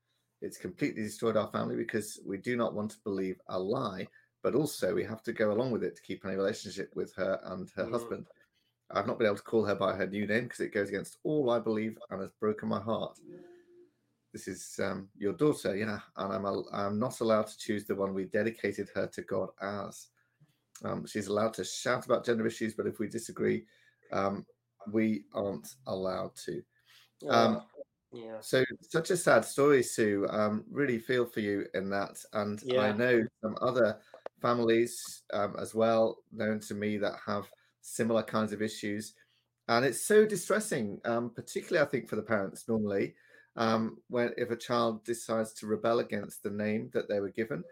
It's 0.42 0.58
completely 0.58 1.04
destroyed 1.04 1.38
our 1.38 1.48
family 1.48 1.76
because 1.76 2.20
we 2.26 2.38
do 2.38 2.56
not 2.56 2.74
want 2.74 2.92
to 2.92 2.98
believe 3.04 3.40
a 3.50 3.60
lie, 3.60 4.08
but 4.44 4.56
also 4.56 4.94
we 4.94 5.04
have 5.04 5.24
to 5.24 5.34
go 5.34 5.52
along 5.52 5.72
with 5.72 5.84
it 5.84 5.96
to 5.96 6.02
keep 6.02 6.24
any 6.26 6.36
relationship 6.36 6.92
with 6.96 7.14
her 7.16 7.40
and 7.46 7.70
her 7.76 7.86
mm. 7.86 7.92
husband. 7.92 8.28
I've 8.92 9.08
not 9.08 9.18
been 9.18 9.28
able 9.28 9.38
to 9.38 9.44
call 9.44 9.66
her 9.66 9.76
by 9.76 9.96
her 9.96 10.08
new 10.08 10.26
name 10.28 10.44
because 10.44 10.62
it 10.62 10.74
goes 10.74 10.90
against 10.90 11.18
all 11.24 11.50
I 11.50 11.60
believe 11.60 11.98
and 12.10 12.22
has 12.22 12.30
broken 12.40 12.70
my 12.70 12.80
heart. 12.80 13.20
This 14.32 14.48
is 14.48 14.80
um, 14.82 15.10
your 15.18 15.34
daughter, 15.34 15.76
yeah, 15.76 16.00
and 16.18 16.34
I'm 16.34 16.46
a, 16.46 16.64
I'm 16.72 17.00
not 17.00 17.20
allowed 17.22 17.48
to 17.48 17.58
choose 17.58 17.86
the 17.86 17.96
one 17.96 18.14
we 18.14 18.26
dedicated 18.26 18.90
her 18.94 19.08
to 19.08 19.22
God 19.24 19.50
as. 19.62 20.08
Um, 20.86 21.08
she's 21.08 21.28
allowed 21.28 21.54
to 21.56 21.64
shout 21.64 22.06
about 22.06 22.26
gender 22.26 22.46
issues, 22.46 22.76
but 22.76 22.86
if 22.86 23.00
we 23.00 23.08
disagree, 23.08 23.66
um, 24.12 24.46
we 24.92 25.26
aren't 25.34 25.76
allowed 25.88 26.36
to. 26.46 26.62
Um, 27.30 27.64
yeah. 28.26 28.38
So 28.42 28.64
such 28.82 29.12
a 29.12 29.18
sad 29.18 29.46
story, 29.46 29.84
Sue. 29.84 30.28
Um, 30.30 30.66
really 30.72 31.00
feel 31.00 31.26
for 31.26 31.40
you 31.40 31.66
in 31.74 31.90
that, 31.92 32.24
and 32.34 32.62
yeah. 32.64 32.82
I 32.82 32.92
know 32.92 33.24
some 33.42 33.58
other 33.62 33.98
families 34.42 35.24
um, 35.34 35.56
as 35.60 35.74
well 35.76 36.18
known 36.32 36.60
to 36.62 36.74
me 36.74 36.98
that 36.98 37.16
have 37.26 37.48
similar 37.82 38.24
kinds 38.24 38.54
of 38.54 38.62
issues, 38.62 39.14
and 39.68 39.86
it's 39.86 40.02
so 40.02 40.26
distressing, 40.26 41.00
um, 41.06 41.30
particularly 41.30 41.86
I 41.86 41.90
think 41.90 42.10
for 42.10 42.16
the 42.16 42.22
parents 42.22 42.68
normally. 42.68 43.16
Um, 43.56 43.98
when 44.10 44.34
if 44.38 44.52
a 44.52 44.56
child 44.56 45.04
decides 45.04 45.52
to 45.54 45.66
rebel 45.66 46.00
against 46.00 46.44
the 46.44 46.52
name 46.52 46.92
that 46.94 47.10
they 47.10 47.20
were 47.20 47.32
given, 47.32 47.64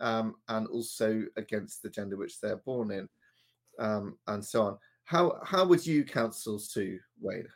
um, 0.00 0.36
and 0.48 0.66
also 0.68 1.24
against 1.36 1.82
the 1.82 1.90
gender 1.90 2.16
which 2.16 2.40
they're 2.40 2.58
born 2.58 2.90
in, 2.92 3.08
um, 3.78 4.16
and 4.26 4.44
so 4.44 4.62
on. 4.62 4.78
How 5.04 5.40
how 5.44 5.64
would 5.66 5.84
you 5.86 6.04
counsel 6.04 6.58
Sue 6.58 6.98
Wayne? 7.20 7.48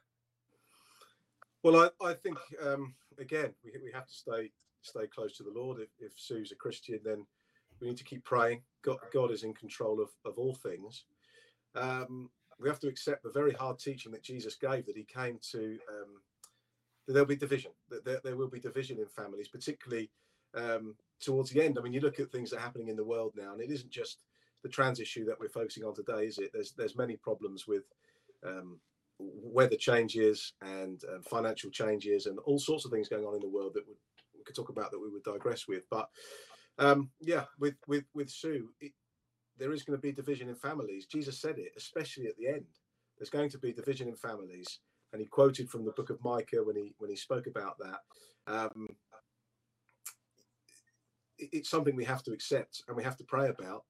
Well, 1.63 1.91
I, 2.01 2.07
I 2.07 2.15
think 2.15 2.39
um, 2.65 2.95
again 3.19 3.55
we, 3.65 3.73
we 3.83 3.93
have 3.93 4.07
to 4.07 4.15
stay 4.15 4.53
stay 4.83 5.07
close 5.07 5.37
to 5.37 5.43
the 5.43 5.53
Lord. 5.55 5.81
If, 5.81 5.89
if 5.99 6.13
Sue's 6.17 6.53
a 6.53 6.57
Christian, 6.57 7.01
then 7.05 7.27
we 7.81 7.89
need 7.89 7.97
to 7.97 8.05
keep 8.05 8.25
praying. 8.25 8.63
God, 8.83 8.99
God 9.13 9.31
is 9.31 9.43
in 9.43 9.55
control 9.55 10.01
of, 10.01 10.09
of 10.25 10.39
all 10.39 10.55
things. 10.55 11.05
Um, 11.75 12.31
we 12.61 12.69
have 12.69 12.81
to 12.81 12.89
accept 12.89 13.23
the 13.23 13.31
very 13.31 13.53
hard 13.53 13.79
teaching 13.79 14.13
that 14.13 14.23
Jesus 14.23 14.57
gave 14.57 14.87
that 14.87 14.97
he 14.97 15.05
came 15.05 15.39
to 15.53 15.79
um, 15.89 16.21
there'll 17.09 17.27
be 17.27 17.37
division. 17.37 17.73
That 17.89 18.05
there, 18.05 18.21
there, 18.23 18.37
will 18.37 18.49
be 18.49 18.61
division 18.61 18.99
in 18.99 19.07
families, 19.07 19.49
particularly 19.49 20.11
um, 20.55 20.95
towards 21.21 21.51
the 21.51 21.65
end. 21.65 21.79
I 21.79 21.83
mean, 21.83 21.93
you 21.93 22.01
look 22.01 22.21
at 22.21 22.31
things 22.31 22.51
that 22.51 22.59
are 22.59 22.63
happening 22.63 22.89
in 22.89 22.97
the 22.97 23.05
world 23.05 23.33
now, 23.37 23.53
and 23.53 23.61
it 23.61 23.71
isn't 23.71 23.91
just 23.91 24.19
the 24.63 24.69
trans 24.69 25.01
issue 25.01 25.25
that 25.27 25.39
we're 25.41 25.49
focusing 25.49 25.85
on 25.85 25.95
today, 25.95 26.27
is 26.27 26.39
it? 26.39 26.51
There's 26.53 26.73
there's 26.73 26.97
many 26.97 27.17
problems 27.17 27.67
with 27.67 27.85
um, 28.47 28.79
weather 29.19 29.77
changes 29.77 30.53
and 30.63 31.03
uh, 31.05 31.21
financial 31.29 31.71
changes 31.71 32.27
and 32.27 32.39
all 32.41 32.59
sorts 32.59 32.85
of 32.85 32.91
things 32.91 33.09
going 33.09 33.25
on 33.25 33.35
in 33.35 33.41
the 33.41 33.49
world 33.49 33.73
that 33.75 33.87
would, 33.87 33.97
we 34.37 34.45
could 34.45 34.55
talk 34.55 34.69
about 34.69 34.91
that 34.91 35.01
we 35.01 35.11
would 35.11 35.25
digress 35.25 35.67
with. 35.67 35.85
But 35.91 36.09
um, 36.79 37.11
yeah, 37.21 37.45
with 37.59 37.75
with 37.87 38.05
with 38.15 38.31
Sue, 38.31 38.69
it, 38.81 38.93
there 39.59 39.73
is 39.73 39.83
going 39.83 39.99
to 39.99 40.03
be 40.03 40.13
division 40.13 40.49
in 40.49 40.55
families. 40.55 41.07
Jesus 41.07 41.41
said 41.41 41.59
it, 41.59 41.73
especially 41.77 42.27
at 42.27 42.37
the 42.37 42.47
end. 42.49 42.67
There's 43.19 43.31
going 43.31 43.51
to 43.51 43.59
be 43.59 43.73
division 43.73 44.09
in 44.09 44.15
families, 44.15 44.79
and 45.13 45.21
he 45.21 45.27
quoted 45.27 45.69
from 45.69 45.85
the 45.85 45.93
book 45.93 46.11
of 46.11 46.23
Micah 46.23 46.63
when 46.63 46.77
he 46.77 46.95
when 46.99 47.11
he 47.11 47.17
spoke 47.17 47.47
about 47.49 47.77
that. 47.79 48.01
Um, 48.47 48.87
it, 51.39 51.49
it's 51.53 51.71
something 51.71 51.97
we 51.97 52.05
have 52.05 52.23
to 52.25 52.33
accept 52.33 52.83
and 52.87 52.97
we 52.97 53.03
have 53.03 53.17
to 53.17 53.25
pray 53.25 53.49
about, 53.49 53.83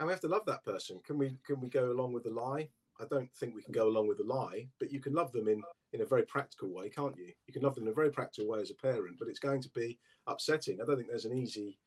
and 0.00 0.08
we 0.08 0.12
have 0.12 0.20
to 0.22 0.28
love 0.28 0.44
that 0.46 0.64
person. 0.64 1.00
Can 1.06 1.18
we 1.18 1.36
can 1.46 1.60
we 1.60 1.68
go 1.68 1.92
along 1.92 2.12
with 2.12 2.24
the 2.24 2.30
lie? 2.30 2.68
I 3.00 3.04
don't 3.10 3.30
think 3.34 3.54
we 3.54 3.62
can 3.62 3.72
go 3.72 3.88
along 3.88 4.08
with 4.08 4.18
the 4.18 4.24
lie, 4.24 4.68
but 4.78 4.92
you 4.92 5.00
can 5.00 5.12
love 5.12 5.32
them 5.32 5.48
in 5.48 5.62
in 5.92 6.00
a 6.00 6.06
very 6.06 6.24
practical 6.24 6.72
way, 6.72 6.88
can't 6.88 7.16
you? 7.16 7.32
You 7.46 7.52
can 7.52 7.62
love 7.62 7.74
them 7.74 7.84
in 7.84 7.90
a 7.90 7.94
very 7.94 8.10
practical 8.10 8.48
way 8.48 8.60
as 8.60 8.70
a 8.70 8.74
parent, 8.74 9.16
but 9.18 9.28
it's 9.28 9.38
going 9.38 9.60
to 9.62 9.70
be 9.70 9.98
upsetting. 10.26 10.80
I 10.80 10.84
don't 10.84 10.96
think 10.96 11.08
there's 11.08 11.26
an 11.26 11.36
easy 11.36 11.78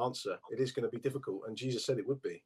answer. 0.00 0.38
It 0.50 0.60
is 0.60 0.72
going 0.72 0.88
to 0.88 0.96
be 0.96 1.02
difficult, 1.02 1.42
and 1.46 1.56
Jesus 1.56 1.84
said 1.84 1.98
it 1.98 2.06
would 2.06 2.22
be 2.22 2.42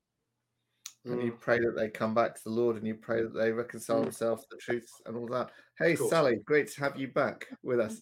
and 1.13 1.23
you 1.23 1.33
pray 1.33 1.59
that 1.59 1.77
they 1.77 1.89
come 1.89 2.15
back 2.15 2.35
to 2.35 2.45
the 2.45 2.51
Lord 2.51 2.77
and 2.77 2.87
you 2.87 2.95
pray 2.95 3.23
that 3.23 3.35
they 3.35 3.53
reconcile 3.53 4.01
mm. 4.01 4.05
themselves 4.05 4.43
to 4.43 4.49
the 4.53 4.57
truth 4.57 4.89
and 5.07 5.17
all 5.17 5.27
that. 5.29 5.51
Hey, 5.79 5.95
Sally, 5.95 6.37
great 6.45 6.73
to 6.73 6.81
have 6.81 6.99
you 6.99 7.09
back 7.09 7.47
with 7.63 7.81
us. 7.81 8.01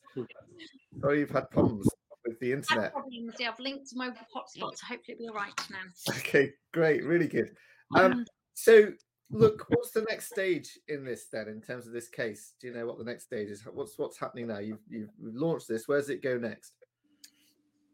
Sorry 1.00 1.20
you've 1.20 1.30
had 1.30 1.50
problems 1.50 1.86
with 2.24 2.38
the 2.40 2.52
internet. 2.52 2.92
Problems. 2.92 3.34
Yeah, 3.38 3.50
I've 3.50 3.60
linked 3.60 3.90
my 3.94 4.08
hotspot, 4.08 4.76
so 4.76 4.86
hopefully 4.86 5.16
it'll 5.18 5.18
be 5.18 5.28
all 5.28 5.34
right 5.34 5.52
now. 5.70 5.78
Okay, 6.18 6.52
great, 6.72 7.04
really 7.04 7.28
good. 7.28 7.50
Um, 7.94 8.12
mm. 8.12 8.24
so, 8.54 8.92
look, 9.34 9.66
what's 9.68 9.90
the 9.90 10.06
next 10.08 10.26
stage 10.26 10.78
in 10.88 11.04
this 11.04 11.26
then, 11.32 11.48
in 11.48 11.60
terms 11.60 11.86
of 11.86 11.92
this 11.92 12.08
case? 12.08 12.54
Do 12.60 12.68
you 12.68 12.74
know 12.74 12.86
what 12.86 12.98
the 12.98 13.04
next 13.04 13.24
stage 13.24 13.48
is? 13.48 13.62
What's 13.72 13.98
what's 13.98 14.18
happening 14.18 14.46
now? 14.46 14.58
You've 14.58 14.82
you've 14.88 15.10
launched 15.20 15.68
this. 15.68 15.88
Where 15.88 15.98
does 15.98 16.10
it 16.10 16.22
go 16.22 16.38
next? 16.38 16.72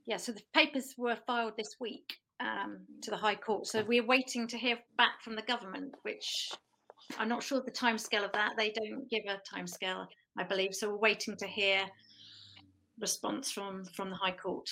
Yeah, 0.07 0.17
so 0.17 0.33
the 0.33 0.43
papers 0.55 0.95
were 0.97 1.17
filed 1.27 1.55
this 1.57 1.77
week 1.81 2.19
um, 2.41 2.81
to 3.03 3.11
the 3.11 3.17
High 3.17 3.35
Court. 3.35 3.67
So 3.67 3.85
we're 3.85 4.07
waiting 4.07 4.47
to 4.49 4.59
hear 4.59 4.79
back 4.97 5.23
from 5.23 5.37
the 5.37 5.43
government, 5.43 5.95
which 6.03 6.51
I'm 7.19 7.29
not 7.29 7.43
sure 7.43 7.61
the 7.61 7.71
timescale 7.71 8.25
of 8.25 8.33
that. 8.33 8.55
They 8.57 8.73
don't 8.73 9.09
give 9.11 9.25
a 9.29 9.41
timescale, 9.55 10.07
I 10.39 10.45
believe. 10.45 10.75
So 10.75 10.91
we're 10.91 10.99
waiting 10.99 11.37
to 11.37 11.47
hear 11.47 11.83
response 13.01 13.51
from 13.51 13.85
from 13.85 14.11
the 14.11 14.17
High 14.17 14.37
Court. 14.37 14.69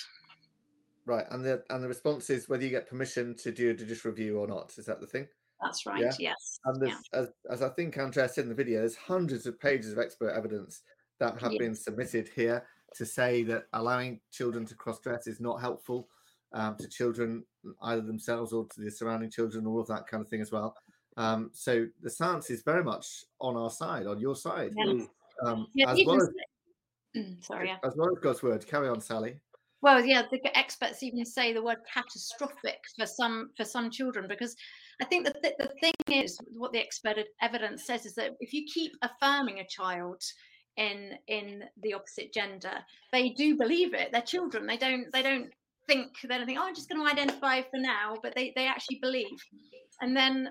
Right, 1.05 1.25
and 1.31 1.43
the 1.43 1.63
and 1.69 1.83
the 1.83 1.87
response 1.87 2.29
is 2.29 2.49
whether 2.49 2.63
you 2.63 2.69
get 2.69 2.87
permission 2.87 3.35
to 3.37 3.51
do 3.51 3.71
a 3.71 3.73
judicial 3.73 4.11
review 4.11 4.39
or 4.39 4.47
not. 4.47 4.73
Is 4.77 4.85
that 4.85 4.99
the 5.01 5.07
thing? 5.07 5.27
That's 5.61 5.85
right. 5.85 6.01
Yeah? 6.01 6.11
Yes. 6.19 6.59
And 6.65 6.87
yeah. 6.87 6.95
as 7.13 7.29
as 7.49 7.61
I 7.61 7.69
think 7.69 7.97
Andrea 7.97 8.29
said 8.29 8.43
in 8.43 8.49
the 8.49 8.55
video, 8.55 8.79
there's 8.79 8.95
hundreds 8.95 9.45
of 9.45 9.59
pages 9.59 9.91
of 9.91 9.99
expert 9.99 10.31
evidence 10.31 10.81
that 11.19 11.39
have 11.41 11.51
yes. 11.53 11.59
been 11.59 11.75
submitted 11.75 12.29
here 12.33 12.65
to 12.95 13.05
say 13.05 13.43
that 13.43 13.65
allowing 13.73 14.19
children 14.31 14.65
to 14.65 14.75
cross 14.75 14.99
dress 14.99 15.27
is 15.27 15.39
not 15.39 15.61
helpful 15.61 16.07
um, 16.53 16.75
to 16.79 16.87
children, 16.87 17.43
either 17.83 18.01
themselves 18.01 18.53
or 18.53 18.65
to 18.65 18.81
the 18.81 18.89
surrounding 18.89 19.29
children, 19.29 19.67
all 19.67 19.79
of 19.79 19.87
that 19.87 20.07
kind 20.07 20.21
of 20.21 20.29
thing 20.29 20.41
as 20.41 20.51
well. 20.51 20.75
Um, 21.17 21.49
so 21.53 21.85
the 22.01 22.09
science 22.09 22.49
is 22.49 22.63
very 22.63 22.83
much 22.83 23.25
on 23.41 23.57
our 23.57 23.69
side, 23.69 24.07
on 24.07 24.19
your 24.19 24.35
side, 24.35 24.73
yeah. 24.77 25.03
um, 25.45 25.67
yeah, 25.73 25.91
as, 25.91 25.99
well 26.05 26.21
as, 26.21 27.25
sorry, 27.41 27.67
yeah. 27.67 27.77
as 27.83 27.93
well 27.97 28.09
as 28.09 28.19
God's 28.21 28.41
word. 28.41 28.65
Carry 28.65 28.87
on, 28.87 29.01
Sally. 29.01 29.35
Well, 29.81 30.03
yeah, 30.03 30.23
the 30.31 30.57
experts 30.57 31.03
even 31.03 31.25
say 31.25 31.53
the 31.53 31.61
word 31.61 31.77
catastrophic 31.93 32.79
for 32.97 33.05
some 33.05 33.51
for 33.55 33.63
some 33.63 33.89
children 33.89 34.27
because 34.27 34.55
I 35.01 35.05
think 35.05 35.25
the, 35.25 35.53
the 35.57 35.71
thing 35.79 35.93
is 36.11 36.37
what 36.51 36.73
the 36.73 36.79
expert 36.79 37.17
evidence 37.41 37.85
says 37.85 38.05
is 38.05 38.15
that 38.15 38.31
if 38.39 38.53
you 38.53 38.65
keep 38.73 38.91
affirming 39.01 39.59
a 39.59 39.67
child 39.67 40.21
in 40.77 41.13
in 41.27 41.63
the 41.81 41.93
opposite 41.93 42.33
gender, 42.33 42.73
they 43.11 43.29
do 43.29 43.57
believe 43.57 43.93
it. 43.93 44.11
They're 44.11 44.21
children. 44.21 44.67
They 44.67 44.77
don't 44.77 45.11
they 45.13 45.21
don't 45.21 45.49
think 45.87 46.11
they 46.27 46.37
don't 46.37 46.45
think, 46.45 46.59
oh, 46.59 46.67
I'm 46.67 46.75
just 46.75 46.89
going 46.89 47.03
to 47.03 47.11
identify 47.11 47.61
for 47.61 47.79
now, 47.79 48.15
but 48.21 48.35
they 48.35 48.53
they 48.55 48.67
actually 48.67 48.99
believe. 49.01 49.37
And 50.01 50.15
then 50.15 50.49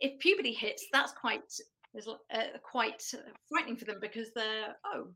if 0.00 0.18
puberty 0.20 0.52
hits, 0.52 0.86
that's 0.92 1.12
quite 1.12 1.40
uh, 1.96 2.58
quite 2.62 3.02
frightening 3.48 3.76
for 3.76 3.84
them 3.84 3.98
because 4.00 4.28
they're 4.34 4.76
oh, 4.86 5.06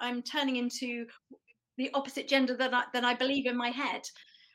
I'm 0.00 0.22
turning 0.22 0.56
into 0.56 1.06
the 1.76 1.90
opposite 1.94 2.28
gender 2.28 2.56
that 2.56 2.74
I, 2.74 2.84
that 2.92 3.04
I 3.04 3.14
believe 3.14 3.46
in 3.46 3.56
my 3.56 3.70
head, 3.70 4.02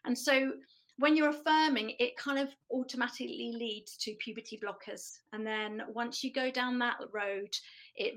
and 0.05 0.17
so 0.17 0.51
when 0.97 1.15
you're 1.15 1.29
affirming, 1.29 1.93
it 1.99 2.17
kind 2.17 2.37
of 2.37 2.49
automatically 2.71 3.51
leads 3.53 3.97
to 3.97 4.15
puberty 4.19 4.59
blockers. 4.63 5.17
And 5.31 5.45
then 5.45 5.81
once 5.89 6.23
you 6.23 6.31
go 6.31 6.51
down 6.51 6.77
that 6.79 6.97
road, 7.11 7.49
it, 7.95 8.15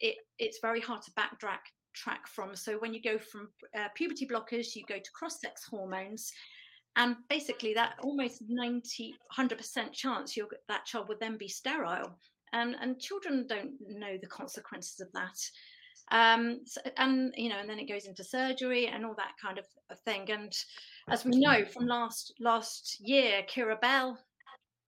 it 0.00 0.16
it's 0.38 0.58
very 0.60 0.80
hard 0.80 1.02
to 1.02 1.12
backtrack 1.12 1.60
track 1.94 2.26
from. 2.26 2.54
So 2.54 2.78
when 2.78 2.92
you 2.92 3.00
go 3.00 3.18
from 3.18 3.48
uh, 3.76 3.88
puberty 3.94 4.26
blockers, 4.26 4.74
you 4.74 4.84
go 4.88 4.98
to 4.98 5.10
cross-sex 5.12 5.64
hormones, 5.68 6.30
and 6.96 7.16
basically 7.28 7.74
that 7.74 7.94
almost 8.02 8.42
90, 8.48 9.14
100% 9.36 9.92
chance 9.92 10.36
you'll, 10.36 10.48
that 10.68 10.86
child 10.86 11.08
would 11.08 11.20
then 11.20 11.36
be 11.36 11.48
sterile. 11.48 12.18
And, 12.52 12.76
and 12.80 13.00
children 13.00 13.46
don't 13.48 13.72
know 13.88 14.16
the 14.20 14.28
consequences 14.28 15.00
of 15.00 15.12
that. 15.12 15.36
Um, 16.12 16.60
and 16.96 17.34
you 17.36 17.48
know, 17.48 17.58
and 17.58 17.68
then 17.68 17.78
it 17.78 17.88
goes 17.88 18.06
into 18.06 18.22
surgery 18.22 18.86
and 18.86 19.04
all 19.04 19.14
that 19.14 19.32
kind 19.42 19.58
of 19.58 19.66
thing. 20.04 20.30
And 20.30 20.52
as 21.08 21.24
we 21.24 21.36
know 21.36 21.64
from 21.64 21.86
last 21.86 22.32
last 22.40 22.98
year, 23.00 23.42
Keira 23.48 23.80
Bell, 23.80 24.18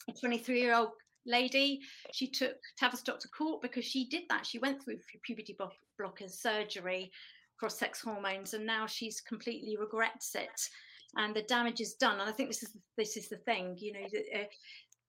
a 0.09 0.13
23 0.13 0.61
year 0.61 0.75
old 0.75 0.91
lady. 1.29 1.81
She 2.13 2.27
took 2.27 2.57
Tavistock 2.77 3.21
to 3.21 3.29
court 3.29 3.63
because 3.63 3.85
she 3.85 4.09
did 4.09 4.23
that. 4.31 4.47
She 4.47 4.59
went 4.59 4.83
through 4.83 4.99
puberty 5.23 5.57
blockers, 6.01 6.31
surgery, 6.31 7.13
cross 7.59 7.79
sex 7.79 8.01
hormones, 8.01 8.55
and 8.55 8.67
now 8.67 8.87
she's 8.87 9.21
completely 9.21 9.77
regrets 9.77 10.35
it. 10.35 10.69
And 11.17 11.35
the 11.35 11.43
damage 11.43 11.81
is 11.81 11.95
done. 11.95 12.21
And 12.21 12.29
I 12.29 12.33
think 12.33 12.49
this 12.49 12.63
is 12.63 12.77
this 12.97 13.17
is 13.17 13.29
the 13.29 13.37
thing, 13.37 13.77
you 13.79 13.93
know, 13.93 14.07
the, 14.11 14.41
uh, 14.41 14.45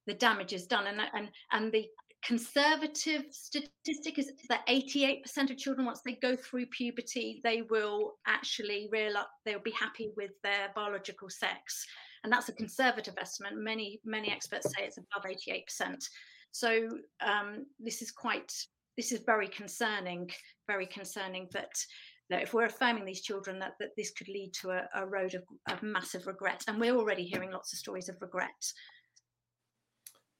the 0.08 0.14
damage 0.14 0.54
is 0.54 0.66
done. 0.66 0.88
And 0.88 1.02
and 1.14 1.30
and 1.52 1.72
the 1.72 1.88
conservative 2.24 3.24
statistic 3.32 4.20
is 4.20 4.32
that 4.50 4.68
88% 4.68 5.50
of 5.50 5.58
children 5.58 5.86
once 5.86 6.02
they 6.06 6.14
go 6.22 6.36
through 6.36 6.66
puberty 6.66 7.40
they 7.46 7.62
will 7.70 8.16
actually 8.28 8.90
realize 8.92 9.26
they'll 9.46 9.60
be 9.60 9.72
happy 9.72 10.10
with 10.18 10.32
their 10.44 10.70
biological 10.76 11.30
sex 11.30 11.86
and 12.24 12.32
that's 12.32 12.50
a 12.50 12.54
conservative 12.54 13.16
estimate. 13.20 13.54
Many 13.56 14.00
many 14.04 14.32
experts 14.32 14.68
say 14.76 14.84
it's 14.86 14.98
above 14.98 15.30
88%. 15.30 16.04
So 16.52 16.90
um, 17.26 17.66
this 17.80 18.02
is 18.02 18.12
quite 18.12 18.52
this 18.98 19.12
is 19.12 19.22
very 19.26 19.48
concerning, 19.48 20.30
very 20.68 20.86
concerning 20.86 21.48
that 21.54 21.72
that 22.30 22.44
if 22.44 22.54
we're 22.54 22.66
affirming 22.66 23.06
these 23.06 23.22
children 23.22 23.58
that, 23.60 23.74
that 23.80 23.90
this 23.98 24.12
could 24.12 24.28
lead 24.28 24.54
to 24.54 24.70
a, 24.70 24.88
a 24.94 25.06
road 25.06 25.34
of, 25.34 25.44
of 25.72 25.82
massive 25.82 26.28
regret, 26.28 26.64
and 26.68 26.80
we're 26.80 26.96
already 26.96 27.24
hearing 27.24 27.52
lots 27.52 27.74
of 27.74 27.80
stories 27.80 28.10
of 28.10 28.22
regret. 28.22 28.74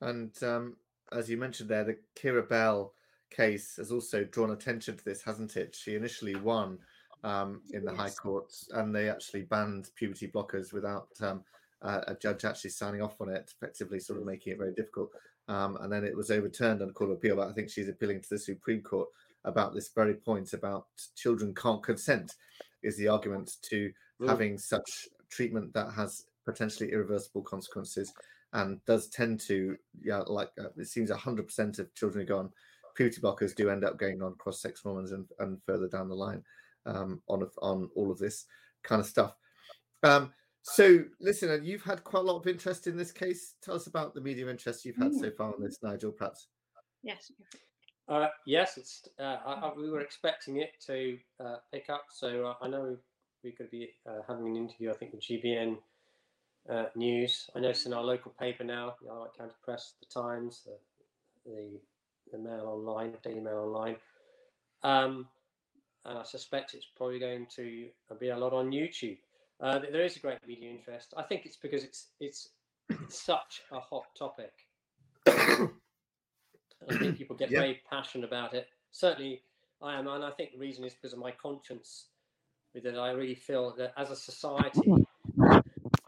And 0.02 0.32
um, 0.44 0.76
as 1.12 1.30
you 1.30 1.38
mentioned 1.38 1.70
there, 1.70 1.84
the 1.84 1.98
Keira 2.16 2.48
Bell 2.48 2.94
case 3.30 3.76
has 3.78 3.92
also 3.92 4.24
drawn 4.24 4.52
attention 4.52 4.98
to 4.98 5.06
this, 5.06 5.22
hasn't 5.24 5.56
it? 5.58 5.76
She 5.76 5.96
initially 5.96 6.36
won 6.36 6.80
um, 7.24 7.62
in 7.72 7.86
the 7.86 7.92
yes. 7.92 8.00
High 8.00 8.10
Courts, 8.10 8.70
and 8.74 8.94
they 8.94 9.10
actually 9.10 9.44
banned 9.44 9.90
puberty 9.96 10.28
blockers 10.28 10.74
without 10.74 11.10
um, 11.22 11.44
uh, 11.82 12.02
a 12.08 12.16
judge 12.16 12.46
actually 12.46 12.72
signing 12.72 13.02
off 13.02 13.20
on 13.22 13.30
it, 13.30 13.52
effectively 13.56 14.00
sort 14.00 14.20
of 14.20 14.26
making 14.26 14.54
it 14.54 14.60
very 14.60 14.74
difficult. 14.74 15.12
Um, 15.48 15.78
and 15.82 15.92
then 15.92 16.04
it 16.04 16.16
was 16.16 16.30
overturned 16.30 16.82
on 16.82 16.92
Court 16.92 17.12
of 17.12 17.18
Appeal, 17.18 17.36
but 17.36 17.50
I 17.50 17.54
think 17.54 17.70
she's 17.70 17.90
appealing 17.90 18.22
to 18.22 18.30
the 18.30 18.38
Supreme 18.38 18.82
Court 18.82 19.10
about 19.46 19.74
this 19.74 19.90
very 19.90 20.14
point 20.14 20.54
about 20.54 20.86
children 21.16 21.56
can't 21.56 21.82
consent, 21.82 22.36
is 22.84 22.98
the 22.98 23.08
argument 23.08 23.58
to 23.64 23.92
mm. 24.22 24.28
having 24.28 24.58
such 24.58 25.08
treatment 25.30 25.74
that 25.74 25.92
has 25.92 26.26
potentially 26.46 26.92
irreversible 26.92 27.42
consequences 27.42 28.14
and 28.54 28.84
does 28.86 29.10
tend 29.10 29.40
to, 29.42 29.76
yeah, 30.02 30.20
like 30.26 30.50
uh, 30.60 30.70
it 30.78 30.88
seems 30.88 31.12
100% 31.12 31.80
of 31.80 31.94
children 31.96 32.22
who 32.22 32.28
go 32.28 32.40
on 32.40 32.50
puberty 32.96 33.22
blockers 33.22 33.56
do 33.56 33.70
end 33.70 33.86
up 33.86 33.98
going 33.98 34.22
on 34.22 34.36
cross 34.36 34.62
sex 34.62 34.82
hormones 34.82 35.12
and, 35.12 35.26
and 35.40 35.60
further 35.66 35.88
down 35.88 36.10
the 36.10 36.16
line 36.16 36.44
um, 36.86 37.22
on, 37.28 37.48
on 37.62 37.90
all 37.96 38.12
of 38.12 38.18
this 38.18 38.46
kind 38.84 39.00
of 39.00 39.08
stuff. 39.08 39.36
Um, 40.04 40.34
so, 40.62 41.04
listen, 41.22 41.64
you've 41.64 41.84
had 41.84 42.04
quite 42.04 42.22
a 42.22 42.26
lot 42.26 42.38
of 42.38 42.48
interest 42.48 42.88
in 42.88 42.98
this 42.98 43.12
case. 43.12 43.56
Tell 43.64 43.76
us 43.76 43.88
about 43.88 44.14
the 44.14 44.22
media 44.22 44.50
interest 44.50 44.86
you've 44.86 44.98
had 44.98 45.12
mm. 45.12 45.20
so 45.20 45.32
far 45.32 45.54
on 45.54 45.62
this, 45.62 45.80
Nigel, 45.82 46.12
perhaps. 46.12 46.48
Yes. 47.04 47.32
Uh, 48.08 48.28
yes, 48.46 48.78
it's. 48.78 49.08
Uh, 49.20 49.38
I, 49.46 49.72
we 49.78 49.90
were 49.90 50.02
expecting 50.02 50.58
it 50.58 50.72
to 50.88 51.18
uh, 51.44 51.58
pick 51.72 51.90
up. 51.90 52.06
So 52.12 52.48
uh, 52.48 52.54
I 52.62 52.68
know 52.68 52.98
we 53.44 53.52
could 53.52 53.70
be 53.70 53.90
uh, 54.08 54.22
having 54.28 54.48
an 54.48 54.56
interview. 54.56 54.92
I 54.92 54.96
think 54.96 55.14
with 55.14 55.22
GBN 55.22 55.78
uh, 56.70 56.86
News. 56.96 57.50
I 57.56 57.60
noticed 57.60 57.86
in 57.86 57.94
our 57.94 58.04
local 58.04 58.32
paper 58.40 58.64
now, 58.64 58.96
the 59.02 59.10
Isle 59.10 59.32
County 59.38 59.54
Press, 59.64 59.94
the 60.00 60.22
Times, 60.22 60.62
the, 60.66 61.52
the 61.52 61.80
the 62.32 62.38
Mail 62.38 62.66
Online, 62.68 63.14
Daily 63.24 63.40
Mail 63.40 63.58
Online. 63.58 63.96
Um, 64.84 65.28
and 66.06 66.20
I 66.20 66.24
suspect 66.24 66.74
it's 66.74 66.88
probably 66.96 67.20
going 67.20 67.48
to 67.56 67.88
be 68.20 68.30
a 68.30 68.38
lot 68.38 68.54
on 68.54 68.72
YouTube. 68.72 69.18
Uh, 69.62 69.80
there 69.80 70.06
is 70.06 70.16
a 70.16 70.20
great 70.20 70.38
media 70.48 70.70
interest. 70.70 71.14
I 71.18 71.24
think 71.24 71.46
it's 71.46 71.58
because 71.58 71.84
it's 71.84 72.08
it's, 72.20 72.50
it's 72.90 73.20
such 73.24 73.62
a 73.72 73.80
hot 73.80 74.06
topic. 74.18 74.52
I 75.28 76.98
think 76.98 77.18
people 77.18 77.36
get 77.36 77.52
yep. 77.52 77.62
very 77.62 77.82
passionate 77.90 78.26
about 78.26 78.54
it. 78.54 78.68
Certainly, 78.92 79.42
I 79.82 80.00
am, 80.00 80.08
and 80.08 80.24
I 80.24 80.32
think 80.32 80.54
the 80.54 80.60
reason 80.60 80.86
is 80.86 80.94
because 80.94 81.14
of 81.14 81.20
my 81.20 81.32
conscience. 81.32 82.06
That 82.76 83.00
I 83.00 83.10
really 83.12 83.34
feel 83.34 83.74
that 83.80 83.94
as 83.98 84.12
a 84.12 84.16
society, 84.16 84.94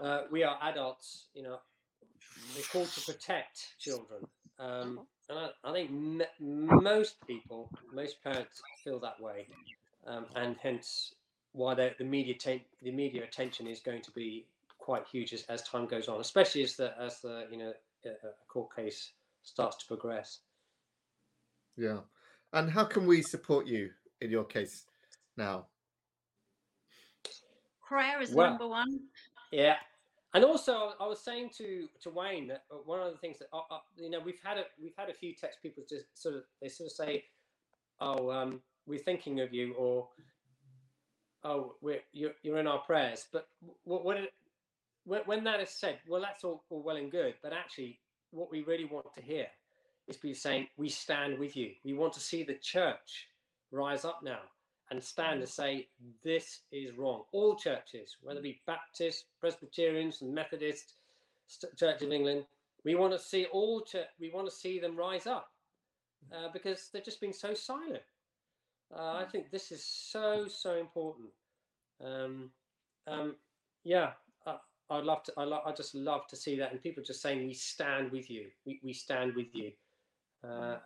uh, 0.02 0.22
we 0.32 0.44
are 0.44 0.58
adults. 0.64 1.26
You 1.34 1.44
know, 1.44 1.60
we're 2.56 2.64
called 2.64 2.90
to 2.90 3.02
protect 3.02 3.80
children. 3.80 4.28
Um, 4.60 5.02
and 5.30 5.40
I, 5.40 5.50
I 5.64 5.74
think 5.74 5.90
m- 5.90 6.84
most 6.84 7.16
people, 7.26 7.70
most 7.94 8.24
parents 8.24 8.62
feel 8.84 9.00
that 9.00 9.20
way, 9.20 9.48
um, 10.06 10.26
and 10.36 10.56
hence 10.62 11.16
why 11.54 11.74
the, 11.74 11.94
the 11.98 12.04
media 12.04 12.34
te- 12.34 12.66
the 12.82 12.92
media 12.92 13.24
attention 13.24 13.68
is 13.68 13.80
going 13.80 14.02
to 14.02 14.12
be 14.12 14.46
quite 14.78 15.04
huge 15.12 15.34
as, 15.34 15.44
as 15.50 15.64
time 15.64 15.86
goes 15.86 16.08
on, 16.08 16.20
especially 16.20 16.64
as 16.64 16.76
the 16.76 16.94
as 17.00 17.20
the 17.22 17.48
you 17.52 17.58
know 17.58 17.74
a, 18.06 18.10
a 18.10 18.32
court 18.48 18.76
case 18.76 19.12
starts 19.44 19.78
to 19.78 19.86
progress. 19.88 20.40
Yeah, 21.78 22.00
and 22.54 22.70
how 22.70 22.84
can 22.84 23.08
we 23.08 23.22
support 23.22 23.66
you 23.68 23.92
in 24.20 24.30
your 24.30 24.44
case 24.44 24.86
now? 25.38 25.66
Prayer 27.88 28.22
is 28.22 28.32
well, 28.32 28.50
number 28.50 28.68
one. 28.68 29.02
Yeah, 29.52 29.76
and 30.34 30.46
also, 30.46 30.94
I 31.00 31.08
was 31.08 31.20
saying 31.20 31.50
to 31.58 31.88
to 32.04 32.10
Wayne 32.10 32.48
that 32.48 32.64
uh, 32.72 32.78
one 32.86 33.02
of 33.02 33.12
the 33.12 33.18
things 33.18 33.40
that 33.40 33.48
uh, 33.52 33.62
uh, 33.70 33.80
you 33.98 34.10
know 34.10 34.20
we've 34.24 34.40
had 34.44 34.58
a 34.58 34.64
we've 34.82 34.96
had 34.98 35.10
a 35.10 35.14
few 35.14 35.34
text 35.34 35.62
people 35.62 35.84
just 35.88 36.06
sort 36.14 36.36
of 36.36 36.44
they 36.62 36.70
sort 36.70 36.88
of 36.88 36.94
say, 36.94 37.26
"Oh, 38.00 38.32
um, 38.32 38.62
we're 38.86 39.00
thinking 39.00 39.42
of 39.42 39.54
you," 39.54 39.74
or 39.74 40.08
"Oh, 41.44 41.76
we're 41.82 42.00
you're, 42.14 42.32
you're 42.44 42.60
in 42.60 42.68
our 42.68 42.80
prayers." 42.80 43.28
But 43.34 43.48
what, 43.84 44.06
what 44.06 44.18
it, 44.18 44.34
when, 45.04 45.22
when 45.26 45.44
that 45.44 45.60
is 45.60 45.70
said, 45.70 46.00
well, 46.08 46.22
that's 46.22 46.44
all, 46.46 46.64
all 46.70 46.82
well 46.82 46.96
and 46.96 47.12
good. 47.12 47.34
But 47.44 47.52
actually, 47.52 48.00
what 48.30 48.52
we 48.52 48.62
really 48.64 48.86
want 48.86 49.14
to 49.16 49.22
hear 49.22 49.48
is 50.08 50.16
people 50.16 50.40
saying, 50.40 50.68
"We 50.78 50.88
stand 50.88 51.40
with 51.40 51.58
you. 51.58 51.72
We 51.84 51.92
want 51.92 52.14
to 52.14 52.22
see 52.22 52.44
the 52.44 52.56
church 52.56 53.28
rise 53.70 54.06
up 54.06 54.22
now." 54.24 54.40
And 54.92 55.04
stand 55.04 55.40
and 55.40 55.50
say 55.50 55.88
this 56.24 56.62
is 56.72 56.98
wrong. 56.98 57.24
All 57.32 57.56
churches, 57.56 58.18
whether 58.22 58.40
it 58.40 58.44
be 58.44 58.62
Baptist, 58.68 59.26
Presbyterians, 59.40 60.22
and 60.22 60.34
Methodist, 60.34 60.94
Church 61.78 62.02
of 62.02 62.12
England, 62.12 62.46
we 62.84 62.96
want 62.96 63.14
to 63.14 63.20
see 63.20 63.46
all 63.46 63.82
church. 63.82 64.08
We 64.20 64.32
want 64.32 64.48
to 64.48 64.56
see 64.56 64.80
them 64.80 64.96
rise 64.96 65.28
up 65.28 65.50
uh, 66.32 66.50
because 66.54 66.90
they've 66.92 67.04
just 67.04 67.22
been 67.22 67.34
so 67.34 67.54
silent. 67.54 68.04
Uh, 68.96 69.14
I 69.14 69.26
think 69.32 69.50
this 69.50 69.72
is 69.72 69.84
so 69.84 70.48
so 70.48 70.76
important. 70.78 71.30
Um, 72.04 72.52
um, 73.08 73.36
yeah, 73.84 74.12
I, 74.46 74.58
I'd 74.90 75.06
love 75.06 75.24
to. 75.24 75.34
I, 75.38 75.44
lo- 75.44 75.62
I 75.66 75.72
just 75.72 75.96
love 75.96 76.28
to 76.28 76.36
see 76.36 76.58
that, 76.60 76.72
and 76.72 76.84
people 76.84 77.04
just 77.04 77.22
saying, 77.22 77.48
"We 77.48 77.54
stand 77.54 78.12
with 78.12 78.30
you. 78.30 78.48
We, 78.66 78.80
we 78.84 78.94
stand 78.94 79.36
with 79.36 79.54
you." 79.54 79.72
Uh, 80.44 80.78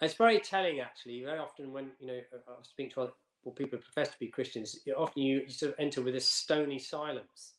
it's 0.00 0.14
very 0.14 0.40
telling, 0.40 0.80
actually. 0.80 1.22
Very 1.24 1.38
often, 1.38 1.72
when 1.72 1.90
you 2.00 2.06
know, 2.06 2.20
I 2.48 2.52
speak 2.62 2.94
to 2.94 3.08
or 3.44 3.52
people 3.52 3.78
who 3.78 3.82
profess 3.82 4.12
to 4.12 4.18
be 4.18 4.28
Christians, 4.28 4.78
often 4.96 5.22
you, 5.22 5.40
you 5.40 5.50
sort 5.50 5.72
of 5.72 5.80
enter 5.80 6.02
with 6.02 6.14
a 6.14 6.20
stony 6.20 6.78
silence, 6.78 7.54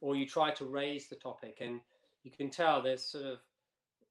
or 0.00 0.16
you 0.16 0.26
try 0.26 0.50
to 0.52 0.64
raise 0.64 1.08
the 1.08 1.16
topic, 1.16 1.58
and 1.60 1.80
you 2.22 2.30
can 2.30 2.50
tell 2.50 2.82
there's 2.82 3.04
sort 3.04 3.24
of 3.24 3.38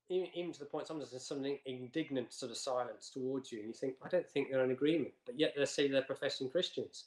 even 0.10 0.52
to 0.52 0.60
the 0.60 0.66
point 0.66 0.88
sometimes 0.88 1.12
there's 1.12 1.26
something 1.26 1.58
indignant 1.66 2.34
sort 2.34 2.52
of 2.52 2.58
silence 2.58 3.10
towards 3.10 3.52
you, 3.52 3.60
and 3.60 3.68
you 3.68 3.74
think, 3.74 3.96
I 4.04 4.10
don't 4.10 4.30
think 4.30 4.50
they're 4.52 4.64
in 4.64 4.72
agreement, 4.72 5.14
but 5.26 5.40
yet 5.40 5.54
they 5.56 5.66
say 5.66 5.88
they're 5.88 6.02
professing 6.02 6.50
Christians. 6.50 7.06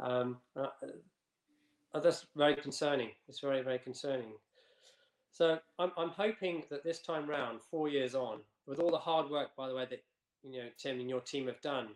Um, 0.00 0.38
uh, 0.56 0.68
uh, 1.94 2.00
that's 2.00 2.26
very 2.34 2.56
concerning. 2.56 3.10
It's 3.28 3.40
very, 3.40 3.62
very 3.62 3.78
concerning. 3.78 4.32
So 5.30 5.58
I'm, 5.78 5.92
I'm 5.96 6.10
hoping 6.10 6.64
that 6.70 6.84
this 6.84 7.00
time 7.00 7.28
round, 7.28 7.60
four 7.70 7.88
years 7.88 8.14
on, 8.14 8.40
with 8.66 8.80
all 8.80 8.90
the 8.90 8.98
hard 8.98 9.30
work, 9.30 9.54
by 9.56 9.68
the 9.68 9.74
way, 9.74 9.86
that 9.88 10.02
you 10.42 10.58
know 10.58 10.68
Tim 10.78 11.00
and 11.00 11.08
your 11.08 11.20
team 11.20 11.46
have 11.46 11.60
done, 11.60 11.88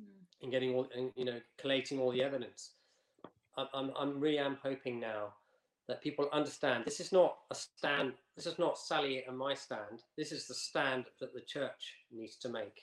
mm. 0.00 0.06
and 0.42 0.50
getting 0.50 0.74
all 0.74 0.88
and 0.96 1.12
you 1.16 1.24
know 1.24 1.40
collating 1.58 2.00
all 2.00 2.12
the 2.12 2.22
evidence. 2.22 2.72
I'm, 3.58 3.68
I'm, 3.72 3.90
I'm 3.98 4.20
really 4.20 4.38
am 4.38 4.58
hoping 4.62 5.00
now 5.00 5.32
that 5.88 6.02
people 6.02 6.28
understand 6.32 6.84
this 6.84 7.00
is 7.00 7.12
not 7.12 7.36
a 7.50 7.54
stand. 7.54 8.14
This 8.36 8.46
is 8.46 8.58
not 8.58 8.78
Sally 8.78 9.24
and 9.26 9.36
my 9.36 9.54
stand. 9.54 10.02
This 10.16 10.32
is 10.32 10.46
the 10.46 10.54
stand 10.54 11.06
that 11.20 11.32
the 11.32 11.40
church 11.40 11.94
needs 12.12 12.36
to 12.38 12.48
make. 12.48 12.82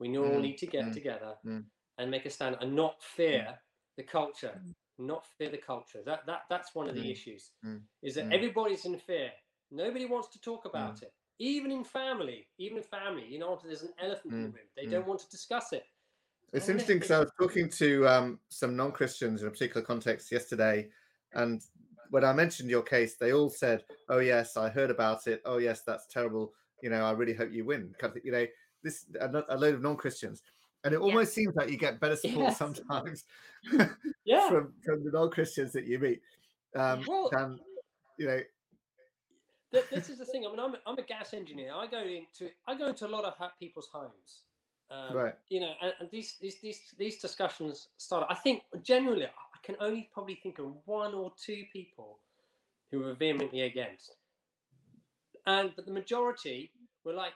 We 0.00 0.16
all 0.16 0.24
mm. 0.24 0.40
need 0.40 0.58
to 0.58 0.66
get 0.66 0.86
mm. 0.86 0.92
together 0.92 1.34
mm. 1.44 1.64
and 1.98 2.10
make 2.10 2.24
a 2.24 2.30
stand 2.30 2.56
and 2.60 2.74
not 2.74 3.02
fear 3.02 3.46
mm. 3.48 3.56
the 3.96 4.04
culture. 4.04 4.58
Mm. 4.64 4.74
Not 5.00 5.24
fear 5.38 5.50
the 5.50 5.58
culture. 5.58 6.00
That 6.04 6.26
that 6.26 6.42
that's 6.50 6.74
one 6.74 6.88
of 6.88 6.96
the 6.96 7.02
mm. 7.02 7.12
issues. 7.12 7.50
Is 8.02 8.16
that 8.16 8.32
everybody's 8.32 8.84
in 8.84 8.98
fear. 8.98 9.30
Nobody 9.70 10.06
wants 10.06 10.28
to 10.32 10.40
talk 10.40 10.64
about 10.64 11.02
it. 11.02 11.12
Even 11.38 11.70
in 11.70 11.84
family, 11.84 12.48
even 12.58 12.78
in 12.78 12.82
family, 12.82 13.24
you 13.28 13.38
know, 13.38 13.60
there's 13.64 13.82
an 13.82 13.92
elephant 14.02 14.34
in 14.34 14.42
the 14.42 14.48
room. 14.48 14.68
They 14.76 14.86
don't 14.86 15.06
want 15.06 15.20
to 15.20 15.28
discuss 15.28 15.72
it. 15.72 15.84
It's 16.52 16.68
interesting 16.68 16.96
because 16.96 17.10
I 17.10 17.20
was 17.20 17.30
talking 17.38 17.68
to 17.70 18.08
um, 18.08 18.38
some 18.48 18.74
non 18.74 18.92
Christians 18.92 19.42
in 19.42 19.48
a 19.48 19.50
particular 19.50 19.84
context 19.84 20.32
yesterday, 20.32 20.88
and 21.34 21.62
when 22.10 22.24
I 22.24 22.32
mentioned 22.32 22.70
your 22.70 22.82
case, 22.82 23.16
they 23.16 23.32
all 23.32 23.50
said, 23.50 23.84
"Oh 24.08 24.18
yes, 24.18 24.56
I 24.56 24.68
heard 24.70 24.90
about 24.90 25.26
it. 25.26 25.42
Oh 25.44 25.58
yes, 25.58 25.82
that's 25.86 26.06
terrible. 26.06 26.52
You 26.82 26.90
know, 26.90 27.04
I 27.04 27.10
really 27.12 27.34
hope 27.34 27.52
you 27.52 27.64
win." 27.64 27.94
You 28.24 28.32
know, 28.32 28.46
this 28.82 29.04
a, 29.20 29.56
load 29.56 29.74
of 29.74 29.82
non 29.82 29.96
Christians, 29.96 30.42
and 30.84 30.94
it 30.94 31.00
almost 31.00 31.34
seems 31.34 31.54
like 31.54 31.70
you 31.70 31.76
get 31.76 32.00
better 32.00 32.16
support 32.16 32.48
yes. 32.48 32.58
sometimes 32.58 33.24
yeah. 34.24 34.48
from 34.48 34.72
from 34.84 35.04
the 35.04 35.10
non 35.12 35.30
Christians 35.30 35.72
that 35.72 35.86
you 35.86 35.98
meet. 35.98 36.20
Um, 36.74 37.04
well, 37.06 37.30
than, 37.30 37.58
you 38.18 38.26
know. 38.26 38.40
This 39.70 40.08
is 40.08 40.16
the 40.16 40.24
thing. 40.24 40.46
I 40.46 40.50
mean, 40.50 40.60
I'm, 40.60 40.76
I'm 40.86 40.96
a 40.96 41.02
gas 41.02 41.34
engineer. 41.34 41.72
I 41.74 41.86
go 41.86 41.98
into 41.98 42.50
I 42.66 42.74
go 42.74 42.86
into 42.86 43.06
a 43.06 43.08
lot 43.08 43.24
of 43.24 43.34
people's 43.60 43.88
homes, 43.92 44.44
um, 44.90 45.16
right. 45.16 45.34
You 45.48 45.60
know, 45.60 45.72
and, 45.82 45.92
and, 46.00 46.10
these, 46.10 46.36
these 46.40 46.56
these 46.60 46.80
these 46.98 47.18
discussions 47.18 47.88
start. 47.98 48.26
I 48.30 48.34
think 48.34 48.62
generally, 48.82 49.24
I 49.24 49.58
can 49.62 49.76
only 49.80 50.08
probably 50.12 50.36
think 50.36 50.58
of 50.58 50.66
one 50.86 51.14
or 51.14 51.32
two 51.42 51.64
people 51.72 52.18
who 52.90 53.00
were 53.00 53.14
vehemently 53.14 53.62
against, 53.62 54.14
and 55.46 55.72
but 55.76 55.84
the 55.84 55.92
majority 55.92 56.70
were 57.04 57.12
like, 57.12 57.32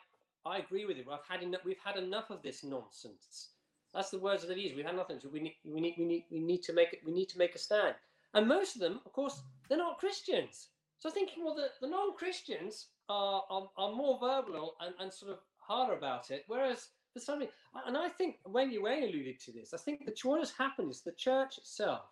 "I 0.47 0.59
agree 0.59 0.87
with 0.87 0.97
you. 0.97 1.05
I've 1.13 1.29
had 1.29 1.43
enough. 1.43 1.61
We've 1.65 1.77
had 1.85 1.97
enough 1.97 2.31
of 2.31 2.43
this 2.43 2.65
nonsense." 2.65 3.49
That's 3.95 4.09
the 4.09 4.19
words 4.19 4.43
that 4.43 4.55
they 4.55 4.61
use. 4.61 4.73
We've 4.75 4.87
had 4.87 4.97
nothing. 4.97 5.19
So 5.21 5.29
we 5.29 5.41
need 5.41 5.57
we 5.65 5.81
need 5.81 5.95
we 5.99 6.05
need 6.07 6.25
we 6.31 6.41
need 6.41 6.63
to 6.63 6.73
make 6.73 6.95
it. 6.95 7.01
We 7.05 7.13
need 7.13 7.29
to 7.31 7.39
make 7.39 7.55
a 7.55 7.59
stand. 7.59 7.95
And 8.35 8.49
most 8.49 8.77
of 8.77 8.81
them, 8.81 9.01
of 9.05 9.13
course, 9.13 9.43
they're 9.69 9.77
not 9.77 9.99
Christians. 9.99 10.69
So 11.01 11.11
thinking, 11.11 11.45
well, 11.45 11.55
the, 11.55 11.69
the 11.81 11.89
non-Christians 11.89 12.87
are, 13.09 13.43
are, 13.51 13.69
are 13.77 13.93
more 13.93 14.19
verbal 14.21 14.77
and, 14.81 14.95
and 15.01 15.13
sort 15.13 15.33
of 15.33 15.39
harder 15.59 15.95
about 15.95 16.31
it, 16.31 16.45
whereas 16.47 16.89
for 17.13 17.21
something. 17.21 17.49
And 17.87 17.97
I 17.97 18.09
think 18.09 18.37
when 18.45 18.71
you 18.71 18.87
alluded 18.87 19.41
to 19.41 19.53
this, 19.53 19.75
I 19.75 19.79
think 19.79 20.05
that 20.07 20.19
what 20.25 20.41
has 20.41 20.53
happened 20.53 20.91
is 20.91 21.01
the 21.01 21.13
church 21.13 21.59
itself 21.59 22.03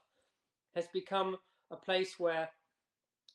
has 0.74 0.86
become 0.92 1.36
a 1.70 1.76
place 1.76 2.18
where, 2.18 2.48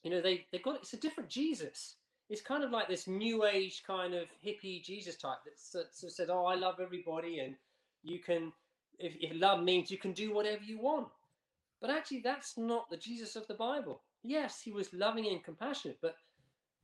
you 0.03 0.11
know, 0.11 0.21
they 0.21 0.45
they 0.51 0.59
got 0.59 0.75
it's 0.75 0.93
a 0.93 0.97
different 0.97 1.29
Jesus. 1.29 1.95
It's 2.29 2.41
kind 2.41 2.63
of 2.63 2.71
like 2.71 2.87
this 2.87 3.07
new 3.07 3.45
age 3.45 3.83
kind 3.85 4.13
of 4.15 4.25
hippie 4.43 4.83
Jesus 4.83 5.15
type 5.15 5.39
that 5.45 5.59
sort 5.59 6.11
said, 6.11 6.29
"Oh, 6.29 6.45
I 6.45 6.55
love 6.55 6.79
everybody, 6.79 7.39
and 7.39 7.55
you 8.03 8.19
can, 8.19 8.51
if, 8.97 9.13
if 9.19 9.39
love 9.39 9.63
means 9.63 9.91
you 9.91 9.97
can 9.97 10.13
do 10.13 10.33
whatever 10.33 10.63
you 10.63 10.79
want." 10.79 11.07
But 11.81 11.91
actually, 11.91 12.21
that's 12.21 12.57
not 12.57 12.89
the 12.89 12.97
Jesus 12.97 13.35
of 13.35 13.47
the 13.47 13.53
Bible. 13.53 14.01
Yes, 14.23 14.59
he 14.59 14.71
was 14.71 14.91
loving 14.91 15.27
and 15.27 15.43
compassionate, 15.43 15.99
but 16.01 16.15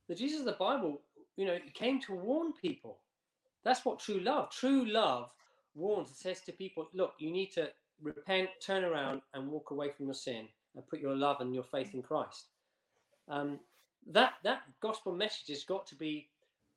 the 0.08 0.14
Jesus 0.14 0.40
of 0.40 0.46
the 0.46 0.52
Bible, 0.52 1.00
you 1.36 1.44
know, 1.44 1.58
came 1.74 2.00
to 2.02 2.14
warn 2.14 2.52
people 2.52 2.98
that's 3.64 3.84
what 3.84 4.00
true 4.00 4.20
love. 4.20 4.50
True 4.50 4.84
love 4.84 5.30
warns 5.74 6.08
and 6.08 6.16
says 6.16 6.40
to 6.42 6.52
people, 6.52 6.88
look, 6.92 7.14
you 7.18 7.30
need 7.30 7.52
to 7.52 7.68
repent, 8.02 8.48
turn 8.64 8.84
around, 8.84 9.22
and 9.34 9.48
walk 9.48 9.70
away 9.70 9.90
from 9.90 10.06
your 10.06 10.14
sin 10.14 10.48
and 10.74 10.86
put 10.86 11.00
your 11.00 11.16
love 11.16 11.40
and 11.40 11.54
your 11.54 11.64
faith 11.64 11.94
in 11.94 12.02
Christ. 12.02 12.46
Um, 13.28 13.60
that 14.10 14.34
that 14.42 14.62
gospel 14.80 15.12
message 15.12 15.48
has 15.48 15.62
got 15.62 15.86
to 15.86 15.94
be 15.94 16.28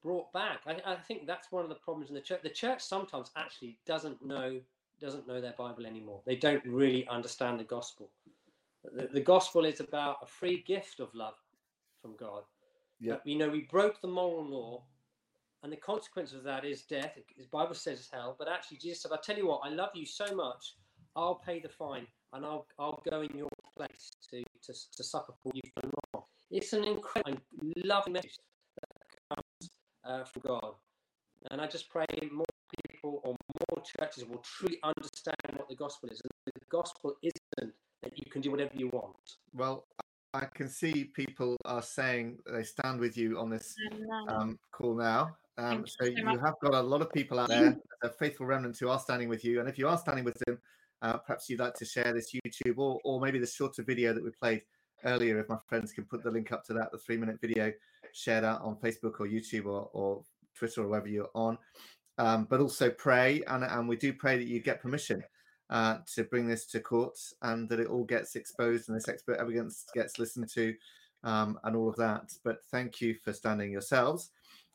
brought 0.04 0.32
back. 0.32 0.60
I, 0.68 0.78
I, 0.86 0.96
think 0.96 1.26
that's 1.26 1.52
one 1.52 1.64
of 1.64 1.70
the 1.70 1.76
problems 1.76 2.10
in 2.10 2.16
the 2.16 2.22
church. 2.22 2.42
The 2.44 2.50
church 2.50 2.82
sometimes 2.82 3.32
actually 3.36 3.80
doesn't 3.88 4.24
know 4.24 4.60
doesn't 5.02 5.28
know 5.28 5.42
their 5.42 5.56
Bible 5.58 5.86
anymore. 5.86 6.22
They 6.26 6.36
don't 6.36 6.64
really 6.66 7.08
understand 7.08 7.60
the 7.60 7.64
gospel. 7.64 8.10
The, 8.94 9.10
the 9.12 9.20
gospel 9.20 9.66
is 9.66 9.80
about 9.80 10.18
a 10.22 10.28
free 10.28 10.64
gift 10.66 11.00
of 11.00 11.14
love 11.16 11.34
from 12.02 12.16
God. 12.16 12.44
Yeah. 13.00 13.18
You 13.26 13.38
know, 13.38 13.50
we 13.50 13.62
broke 13.62 14.00
the 14.00 14.08
moral 14.08 14.46
law 14.46 14.84
and 15.66 15.74
the 15.74 15.78
consequence 15.78 16.32
of 16.32 16.44
that 16.44 16.64
is 16.64 16.84
death. 16.84 17.18
The 17.36 17.48
Bible 17.52 17.74
says 17.74 18.00
it's 18.00 18.12
hell, 18.12 18.36
but 18.38 18.48
actually 18.48 18.78
Jesus 18.78 19.02
said, 19.02 19.12
"I 19.12 19.18
tell 19.18 19.36
you 19.36 19.48
what, 19.48 19.62
I 19.64 19.70
love 19.70 19.90
you 19.96 20.06
so 20.06 20.28
much, 20.36 20.76
I'll 21.16 21.42
pay 21.44 21.60
the 21.60 21.70
fine, 21.70 22.06
and 22.34 22.46
I'll 22.46 22.68
I'll 22.78 23.02
go 23.10 23.22
in 23.22 23.36
your 23.36 23.50
place 23.76 24.12
to 24.30 24.44
to, 24.66 24.74
to 24.98 25.04
suffer 25.04 25.34
for 25.42 25.52
you 25.56 25.64
for 25.74 25.90
wrong." 26.14 26.24
It's 26.52 26.74
an 26.74 26.84
incredible, 26.84 27.42
loving 27.84 28.14
message 28.14 28.38
that 28.80 29.36
comes 29.36 29.70
uh, 30.04 30.24
from 30.26 30.44
God, 30.46 30.76
and 31.50 31.60
I 31.60 31.66
just 31.66 31.90
pray 31.90 32.06
more 32.32 32.46
people 32.80 33.22
or 33.24 33.36
more 33.60 33.84
churches 33.98 34.24
will 34.26 34.44
truly 34.44 34.78
understand 34.84 35.58
what 35.58 35.68
the 35.68 35.76
gospel 35.76 36.10
is. 36.10 36.22
And 36.22 36.32
the 36.46 36.62
gospel 36.70 37.16
isn't 37.24 37.74
that 38.04 38.20
you 38.20 38.30
can 38.30 38.42
do 38.44 38.52
whatever 38.52 38.76
you 38.76 38.90
want. 38.90 39.38
Well, 39.52 39.88
I 40.36 40.46
can 40.54 40.68
see 40.68 41.06
people 41.06 41.56
are 41.64 41.82
saying 41.82 42.40
they 42.52 42.64
stand 42.64 43.00
with 43.00 43.18
you 43.18 43.40
on 43.40 43.50
this 43.50 43.74
um, 44.28 44.60
call 44.72 44.96
now. 44.96 45.38
Um, 45.58 45.86
so 45.88 46.06
you, 46.06 46.26
have 46.28 46.56
got 46.62 46.74
a 46.74 46.82
lot 46.82 47.02
of 47.02 47.10
people 47.14 47.40
out 47.40 47.48
there, 47.48 47.78
a 48.04 48.10
faithful 48.10 48.46
remnant 48.46 48.78
who 48.78 48.90
are 48.90 49.00
standing 49.00 49.30
with 49.30 49.46
you. 49.46 49.62
And 49.62 49.70
if 49.70 49.78
you 49.78 49.88
are 49.88 49.98
standing 49.98 50.26
with 50.26 50.38
them, 50.46 50.60
uh, 51.02 51.18
perhaps 51.18 51.50
you'd 51.50 51.62
like 51.62 51.76
to 51.76 51.86
share 51.86 52.14
this 52.14 52.36
YouTube 52.36 52.78
or, 52.78 53.00
or 53.06 53.22
maybe 53.22 53.40
the 53.40 53.48
shorter 53.48 53.82
video 53.82 54.12
that 54.12 54.22
we 54.22 54.32
played 54.32 54.64
earlier. 55.06 55.40
If 55.40 55.48
my 55.48 55.58
friends 55.70 55.94
can 55.94 56.04
put 56.04 56.22
the 56.22 56.32
link 56.32 56.52
up 56.52 56.66
to 56.66 56.74
that, 56.74 56.92
the 56.92 56.98
three 56.98 57.16
minute 57.16 57.40
video, 57.40 57.72
share 58.12 58.42
that 58.42 58.60
on 58.60 58.76
Facebook 58.76 59.22
or 59.22 59.28
YouTube 59.28 59.68
or, 59.68 59.90
or 59.94 60.22
Twitter 60.54 60.82
or 60.82 60.90
wherever 60.90 61.08
you're 61.08 61.32
on. 61.34 61.58
Um, 62.18 62.46
but 62.50 62.60
also 62.60 62.90
pray, 62.90 63.42
and, 63.48 63.64
and 63.64 63.88
we 63.88 63.96
do 63.96 64.12
pray 64.12 64.38
that 64.38 64.48
you 64.48 64.60
get 64.60 64.82
permission 64.82 65.24
uh, 65.70 65.98
to 66.14 66.24
bring 66.24 66.48
this 66.48 66.66
to 66.68 66.80
court 66.80 67.18
and 67.42 67.68
that 67.70 67.80
it 67.80 67.88
all 67.88 68.04
gets 68.04 68.36
exposed 68.36 68.88
and 68.88 68.98
this 68.98 69.10
expert 69.10 69.38
evidence 69.40 69.86
gets 69.94 70.20
listened 70.20 70.50
to 70.50 70.74
um, 71.24 71.60
and 71.64 71.76
all 71.76 71.90
of 71.90 71.96
that. 71.96 72.34
But 72.44 72.64
thank 72.72 73.02
you 73.02 73.16
for 73.24 73.34
standing 73.34 73.72
yourselves 73.72 74.32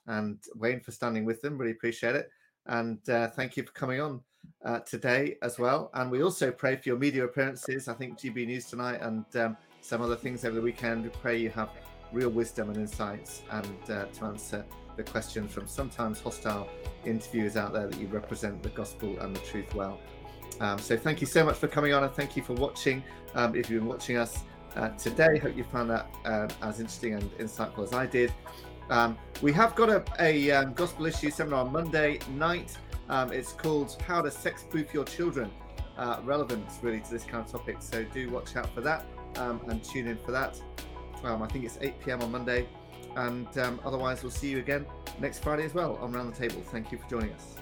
and 0.06 0.38
Wayne 0.56 0.80
for 0.80 0.90
standing 0.90 1.24
with 1.24 1.40
them. 1.42 1.58
Really 1.58 1.72
appreciate 1.72 2.16
it. 2.16 2.30
And 2.66 2.98
uh, 3.08 3.28
thank 3.28 3.56
you 3.56 3.62
for 3.62 3.72
coming 3.72 4.00
on 4.00 4.20
uh, 4.64 4.80
today 4.80 5.36
as 5.42 5.58
well. 5.58 5.90
And 5.94 6.10
we 6.10 6.22
also 6.22 6.50
pray 6.50 6.76
for 6.76 6.88
your 6.88 6.98
media 6.98 7.24
appearances. 7.24 7.88
I 7.88 7.94
think 7.94 8.18
GB 8.18 8.46
News 8.46 8.66
tonight 8.66 9.00
and 9.00 9.24
um, 9.36 9.56
some 9.80 10.02
other 10.02 10.16
things 10.16 10.44
over 10.44 10.56
the 10.56 10.62
weekend. 10.62 11.04
We 11.04 11.10
pray 11.10 11.38
you 11.38 11.50
have 11.50 11.70
real 12.12 12.30
wisdom 12.30 12.68
and 12.68 12.78
insights 12.78 13.42
and 13.50 13.90
uh, 13.90 14.06
to 14.06 14.24
answer 14.24 14.64
the 14.96 15.02
questions 15.04 15.52
from 15.52 15.66
sometimes 15.66 16.20
hostile 16.20 16.68
interviewers 17.04 17.56
out 17.56 17.72
there 17.72 17.86
that 17.86 17.98
you 17.98 18.08
represent 18.08 18.62
the 18.62 18.68
gospel 18.70 19.18
and 19.20 19.34
the 19.34 19.40
truth 19.40 19.72
well. 19.74 19.98
Um, 20.60 20.78
so 20.78 20.96
thank 20.96 21.20
you 21.20 21.26
so 21.26 21.44
much 21.44 21.56
for 21.56 21.68
coming 21.68 21.92
on 21.92 22.04
and 22.04 22.12
thank 22.12 22.36
you 22.36 22.42
for 22.42 22.54
watching. 22.54 23.02
Um, 23.34 23.54
if 23.54 23.70
you've 23.70 23.80
been 23.80 23.88
watching 23.88 24.16
us 24.16 24.44
uh, 24.76 24.90
today, 24.90 25.38
hope 25.38 25.56
you 25.56 25.64
found 25.64 25.90
that 25.90 26.06
uh, 26.24 26.48
as 26.62 26.80
interesting 26.80 27.14
and 27.14 27.30
insightful 27.38 27.84
as 27.84 27.92
I 27.92 28.06
did. 28.06 28.32
Um, 28.88 29.16
we 29.40 29.52
have 29.52 29.74
got 29.76 29.88
a, 29.88 30.04
a 30.18 30.50
um, 30.50 30.72
gospel 30.74 31.06
issue 31.06 31.30
seminar 31.30 31.64
on 31.64 31.72
Monday 31.72 32.18
night. 32.36 32.76
Um, 33.08 33.32
it's 33.32 33.52
called 33.52 33.96
How 34.06 34.20
to 34.20 34.30
Sex 34.30 34.64
Proof 34.68 34.92
Your 34.92 35.04
Children. 35.04 35.50
Uh, 35.96 36.20
relevant 36.24 36.66
really 36.82 37.00
to 37.00 37.10
this 37.10 37.24
kind 37.24 37.44
of 37.44 37.50
topic. 37.50 37.76
So 37.80 38.04
do 38.04 38.30
watch 38.30 38.56
out 38.56 38.72
for 38.74 38.80
that 38.80 39.06
and 39.36 39.84
tune 39.84 40.08
in 40.08 40.16
for 40.18 40.32
that. 40.32 40.60
I 41.22 41.46
think 41.46 41.64
it's 41.64 41.78
8 41.80 42.00
p.m. 42.00 42.22
on 42.22 42.32
Monday. 42.32 42.66
And 43.16 43.48
otherwise, 43.84 44.22
we'll 44.22 44.32
see 44.32 44.48
you 44.48 44.58
again 44.58 44.86
next 45.20 45.42
Friday 45.42 45.64
as 45.64 45.74
well 45.74 45.96
on 45.96 46.12
Round 46.12 46.32
the 46.32 46.48
Table. 46.48 46.62
Thank 46.62 46.90
you 46.90 46.98
for 46.98 47.08
joining 47.08 47.32
us. 47.32 47.56